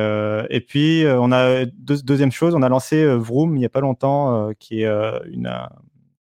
et 0.50 0.62
puis, 0.62 1.04
on 1.06 1.34
a 1.34 1.66
deuxième 1.66 2.32
chose, 2.32 2.56
on 2.56 2.62
a 2.62 2.70
lancé 2.70 3.06
Vroom 3.06 3.58
il 3.58 3.60
n'y 3.60 3.66
a 3.66 3.70
pas 3.70 3.82
longtemps, 3.82 4.52
qui 4.60 4.84
est 4.84 4.88
une, 5.30 5.54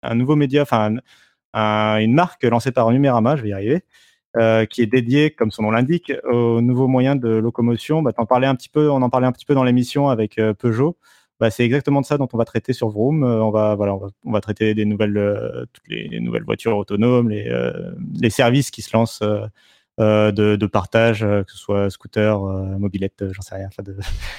un 0.02 0.16
nouveau 0.16 0.36
média, 0.36 0.64
enfin 0.64 0.96
une 1.54 2.14
marque 2.14 2.44
lancée 2.44 2.72
par 2.72 2.90
Numérama, 2.92 3.36
je 3.36 3.44
vais 3.44 3.50
y 3.50 3.54
arriver, 3.54 3.84
euh, 4.36 4.66
qui 4.66 4.82
est 4.82 4.88
dédiée, 4.88 5.32
comme 5.32 5.52
son 5.52 5.64
nom 5.64 5.72
l'indique, 5.72 6.14
aux 6.30 6.62
nouveaux 6.62 6.88
moyens 6.88 7.20
de 7.20 7.30
locomotion. 7.30 8.04
Bah, 8.04 8.12
en 8.18 8.26
parlais 8.26 8.46
un 8.46 8.56
petit 8.56 8.70
peu, 8.70 8.90
on 8.92 9.02
en 9.02 9.10
parlait 9.10 9.26
un 9.26 9.32
petit 9.32 9.46
peu 9.46 9.56
dans 9.56 9.64
l'émission 9.64 10.10
avec 10.10 10.38
euh, 10.38 10.54
Peugeot. 10.54 10.98
Bah, 11.40 11.50
c'est 11.50 11.64
exactement 11.64 12.02
de 12.02 12.06
ça 12.06 12.18
dont 12.18 12.28
on 12.34 12.38
va 12.38 12.46
traiter 12.46 12.74
sur 12.74 12.90
Vroom. 12.90 13.24
Euh, 13.24 13.42
on 13.42 13.50
va, 13.50 13.76
voilà, 13.76 13.96
on 13.96 14.32
va, 14.32 14.42
traiter 14.42 14.76
des 14.76 14.86
nouvelles, 14.86 15.68
toutes 15.74 15.88
les, 15.88 16.20
nouvelles 16.20 16.44
voitures 16.44 16.78
autonomes, 16.78 17.30
les, 17.30 17.50
les 18.20 18.30
services 18.30 18.70
qui 18.70 18.82
se 18.82 18.96
lancent 18.96 19.24
de, 19.98 20.32
de, 20.56 20.68
partage, 20.68 21.22
que 21.22 21.52
ce 21.52 21.58
soit 21.58 21.90
scooter, 21.90 22.40
mobilette, 22.78 23.26
j'en 23.32 23.42
sais 23.42 23.56
rien. 23.56 23.70
De, 23.84 23.98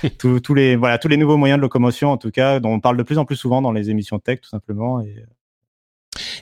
tous 0.38 0.54
les, 0.54 0.76
voilà, 0.76 0.98
tous 0.98 1.08
les 1.08 1.16
nouveaux 1.16 1.38
moyens 1.38 1.58
de 1.58 1.62
locomotion, 1.62 2.10
en 2.10 2.18
tout 2.18 2.30
cas, 2.30 2.60
dont 2.60 2.70
on 2.70 2.80
parle 2.80 2.96
de 2.96 3.02
plus 3.02 3.18
en 3.18 3.24
plus 3.24 3.36
souvent 3.36 3.62
dans 3.62 3.72
les 3.72 3.90
émissions 3.90 4.20
tech, 4.20 4.40
tout 4.42 4.50
simplement. 4.50 5.00
Et, 5.00 5.24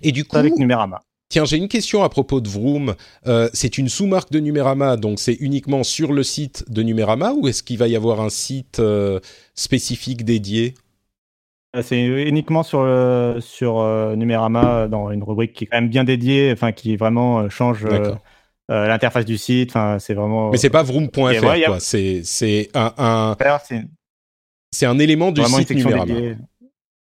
et 0.03 0.13
du 0.13 0.25
coup, 0.25 0.37
avec 0.37 0.57
Numérama. 0.57 1.01
Tiens, 1.29 1.45
j'ai 1.45 1.57
une 1.57 1.67
question 1.67 2.05
à 2.05 2.09
propos 2.09 2.41
de 2.41 2.49
Vroom. 2.49 2.95
Euh, 3.27 3.49
c'est 3.53 3.79
une 3.79 3.89
sous-marque 3.89 4.31
de 4.31 4.39
Numérama, 4.39 4.97
donc 4.97 5.19
c'est 5.19 5.35
uniquement 5.35 5.83
sur 5.83 6.13
le 6.13 6.23
site 6.23 6.65
de 6.71 6.85
Numérama 6.85 7.33
ou 7.33 7.49
est-ce 7.49 7.65
qu'il 7.65 7.79
va 7.79 7.89
y 7.89 7.97
avoir 7.97 8.21
un 8.21 8.29
site 8.29 8.79
euh, 8.79 9.19
spécifique 9.57 10.25
dédié? 10.25 10.75
Euh, 11.75 11.83
C'est 11.83 12.01
uniquement 12.01 12.63
sur, 12.63 12.87
sur 13.41 13.83
Numérama, 14.17 14.87
dans 14.87 15.11
une 15.11 15.25
rubrique 15.25 15.53
qui 15.53 15.65
est 15.65 15.67
quand 15.67 15.79
même 15.79 15.91
bien 15.91 16.05
dédiée, 16.05 16.53
enfin 16.53 16.71
qui 16.71 16.95
vraiment 16.95 17.49
change 17.51 17.85
l'interface 18.69 19.25
du 19.25 19.37
site. 19.37 19.71
Enfin, 19.71 19.99
c'est 19.99 20.15
vraiment. 20.15 20.51
Mais 20.53 20.59
c'est 20.59 20.71
pas 20.71 20.85
vroom.fr, 20.85 21.41
quoi. 21.67 21.81
C'est 21.81 22.23
un, 22.75 22.93
un... 22.99 23.37
c'est 24.71 24.87
un 24.87 24.99
élément 25.01 25.33
du 25.33 25.43
site 25.43 25.71
Numérama. 25.73 26.15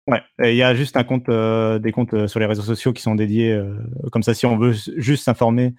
Ouais, 0.08 0.22
il 0.40 0.56
y 0.56 0.62
a 0.62 0.76
juste 0.76 0.98
un 0.98 1.04
compte, 1.04 1.30
euh, 1.30 1.80
des 1.80 1.92
comptes 1.92 2.14
euh, 2.14 2.28
sur 2.28 2.40
les 2.40 2.46
réseaux 2.46 2.62
sociaux 2.62 2.94
qui 2.94 3.02
sont 3.02 3.16
dédiés. 3.16 3.52
Euh, 3.52 3.76
comme 4.12 4.22
ça, 4.22 4.36
si 4.36 4.46
on 4.46 4.56
veut 4.56 4.74
juste 4.98 5.24
s'informer 5.24 5.74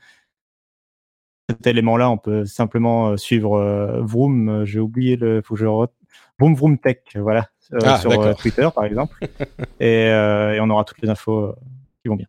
cet 1.48 1.65
élément-là, 1.69 2.11
on 2.11 2.19
peut 2.19 2.44
simplement 2.44 3.16
suivre 3.16 4.01
Vroom. 4.01 4.65
J'ai 4.65 4.81
oublié 4.81 5.16
le, 5.16 5.43
faut 5.43 5.55
que 5.55 5.61
je 5.61 5.66
Vroom 5.66 6.57
Vroom 6.57 6.78
Tech, 6.78 6.98
voilà, 7.15 7.48
ah, 7.85 7.98
sur 7.98 8.36
Twitter 8.36 8.69
par 8.74 8.85
exemple, 8.85 9.16
et, 9.81 10.07
et, 10.09 10.59
on 10.61 10.69
aura 10.70 10.82
toutes 10.82 11.01
les 11.01 11.09
infos 11.09 11.55
qui 12.03 12.09
vont 12.09 12.16
bien. 12.16 12.27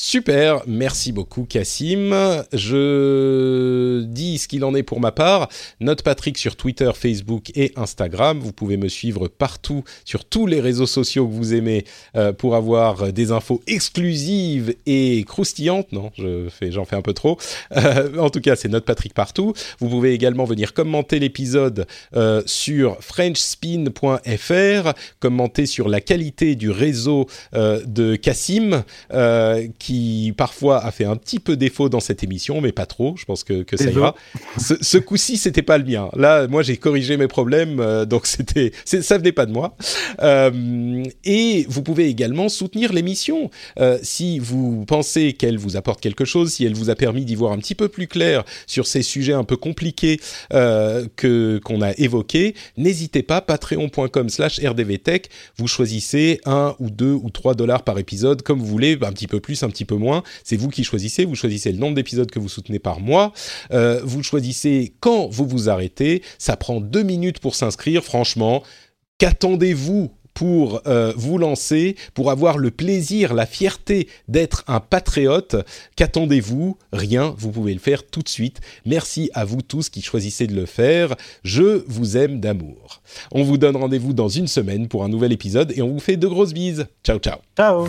Super, 0.00 0.62
merci 0.68 1.10
beaucoup 1.10 1.42
Cassim. 1.42 2.44
Je 2.52 4.02
dis 4.04 4.38
ce 4.38 4.46
qu'il 4.46 4.64
en 4.64 4.72
est 4.76 4.84
pour 4.84 5.00
ma 5.00 5.10
part. 5.10 5.48
Note 5.80 6.02
Patrick 6.02 6.38
sur 6.38 6.54
Twitter, 6.54 6.88
Facebook 6.94 7.50
et 7.56 7.72
Instagram. 7.74 8.38
Vous 8.38 8.52
pouvez 8.52 8.76
me 8.76 8.86
suivre 8.86 9.26
partout 9.26 9.82
sur 10.04 10.24
tous 10.24 10.46
les 10.46 10.60
réseaux 10.60 10.86
sociaux 10.86 11.26
que 11.26 11.32
vous 11.32 11.52
aimez 11.52 11.84
euh, 12.14 12.32
pour 12.32 12.54
avoir 12.54 13.12
des 13.12 13.32
infos 13.32 13.60
exclusives 13.66 14.72
et 14.86 15.24
croustillantes. 15.26 15.90
Non, 15.90 16.12
j'en 16.16 16.84
fais 16.84 16.94
un 16.94 17.02
peu 17.02 17.12
trop. 17.12 17.36
Euh, 17.76 18.18
en 18.18 18.30
tout 18.30 18.40
cas, 18.40 18.54
c'est 18.54 18.68
Note 18.68 18.84
Patrick 18.84 19.14
partout. 19.14 19.52
Vous 19.80 19.88
pouvez 19.88 20.14
également 20.14 20.44
venir 20.44 20.74
commenter 20.74 21.18
l'épisode 21.18 21.88
euh, 22.14 22.40
sur 22.46 22.98
FrenchSpin.fr, 23.00 24.92
commenter 25.18 25.66
sur 25.66 25.88
la 25.88 26.00
qualité 26.00 26.54
du 26.54 26.70
réseau 26.70 27.26
de 27.52 28.14
Cassim 28.14 28.84
qui 29.88 30.34
parfois 30.36 30.84
a 30.84 30.90
fait 30.90 31.06
un 31.06 31.16
petit 31.16 31.40
peu 31.40 31.56
défaut 31.56 31.88
dans 31.88 32.00
cette 32.00 32.22
émission, 32.22 32.60
mais 32.60 32.72
pas 32.72 32.84
trop. 32.84 33.14
Je 33.16 33.24
pense 33.24 33.42
que, 33.42 33.62
que 33.62 33.78
ça 33.78 33.90
ira. 33.90 34.14
Ce, 34.58 34.74
ce 34.82 34.98
coup-ci, 34.98 35.38
c'était 35.38 35.62
pas 35.62 35.78
le 35.78 35.84
mien. 35.84 36.10
Là, 36.14 36.46
moi, 36.46 36.62
j'ai 36.62 36.76
corrigé 36.76 37.16
mes 37.16 37.26
problèmes, 37.26 37.80
euh, 37.80 38.04
donc 38.04 38.26
c'était, 38.26 38.72
ça 38.84 39.16
venait 39.16 39.32
pas 39.32 39.46
de 39.46 39.52
moi. 39.52 39.74
Euh, 40.20 41.02
et 41.24 41.64
vous 41.70 41.82
pouvez 41.82 42.08
également 42.08 42.50
soutenir 42.50 42.92
l'émission 42.92 43.50
euh, 43.80 43.98
si 44.02 44.38
vous 44.38 44.84
pensez 44.84 45.32
qu'elle 45.32 45.56
vous 45.56 45.78
apporte 45.78 46.02
quelque 46.02 46.26
chose, 46.26 46.52
si 46.52 46.66
elle 46.66 46.74
vous 46.74 46.90
a 46.90 46.94
permis 46.94 47.24
d'y 47.24 47.34
voir 47.34 47.52
un 47.52 47.58
petit 47.58 47.74
peu 47.74 47.88
plus 47.88 48.08
clair 48.08 48.44
sur 48.66 48.86
ces 48.86 49.00
sujets 49.00 49.32
un 49.32 49.44
peu 49.44 49.56
compliqués 49.56 50.20
que 50.50 51.60
qu'on 51.64 51.80
a 51.80 51.92
évoqués. 51.92 52.54
N'hésitez 52.76 53.22
pas, 53.22 53.40
patreon.com/rdvtech. 53.40 55.30
Vous 55.56 55.66
choisissez 55.66 56.42
un 56.44 56.74
ou 56.78 56.90
deux 56.90 57.14
ou 57.14 57.30
trois 57.30 57.54
dollars 57.54 57.84
par 57.84 57.98
épisode, 57.98 58.42
comme 58.42 58.58
vous 58.58 58.66
voulez, 58.66 58.98
un 59.00 59.12
petit 59.12 59.26
peu 59.26 59.40
plus, 59.40 59.62
un 59.62 59.70
peu 59.84 59.96
moins. 59.96 60.22
C'est 60.44 60.56
vous 60.56 60.68
qui 60.68 60.84
choisissez. 60.84 61.24
Vous 61.24 61.34
choisissez 61.34 61.72
le 61.72 61.78
nombre 61.78 61.94
d'épisodes 61.94 62.30
que 62.30 62.38
vous 62.38 62.48
soutenez 62.48 62.78
par 62.78 63.00
mois. 63.00 63.32
Euh, 63.72 64.00
vous 64.04 64.22
choisissez 64.22 64.94
quand 65.00 65.28
vous 65.28 65.46
vous 65.46 65.68
arrêtez. 65.68 66.22
Ça 66.38 66.56
prend 66.56 66.80
deux 66.80 67.02
minutes 67.02 67.40
pour 67.40 67.54
s'inscrire. 67.54 68.04
Franchement, 68.04 68.62
qu'attendez-vous 69.18 70.10
pour 70.34 70.82
euh, 70.86 71.12
vous 71.16 71.36
lancer, 71.36 71.96
pour 72.14 72.30
avoir 72.30 72.58
le 72.58 72.70
plaisir, 72.70 73.34
la 73.34 73.44
fierté 73.44 74.06
d'être 74.28 74.62
un 74.68 74.78
patriote? 74.78 75.56
Qu'attendez-vous? 75.96 76.78
Rien, 76.92 77.34
vous 77.36 77.50
pouvez 77.50 77.74
le 77.74 77.80
faire 77.80 78.06
tout 78.06 78.22
de 78.22 78.28
suite. 78.28 78.60
Merci 78.86 79.30
à 79.34 79.44
vous 79.44 79.62
tous 79.62 79.88
qui 79.88 80.00
choisissez 80.00 80.46
de 80.46 80.54
le 80.54 80.66
faire. 80.66 81.16
Je 81.42 81.82
vous 81.88 82.16
aime 82.16 82.38
d'amour. 82.38 83.02
On 83.32 83.42
vous 83.42 83.58
donne 83.58 83.74
rendez-vous 83.74 84.12
dans 84.12 84.28
une 84.28 84.46
semaine 84.46 84.86
pour 84.86 85.02
un 85.02 85.08
nouvel 85.08 85.32
épisode 85.32 85.72
et 85.76 85.82
on 85.82 85.88
vous 85.88 85.98
fait 85.98 86.16
de 86.16 86.28
grosses 86.28 86.54
bises. 86.54 86.86
Ciao 87.02 87.18
ciao. 87.18 87.38
Ciao. 87.56 87.88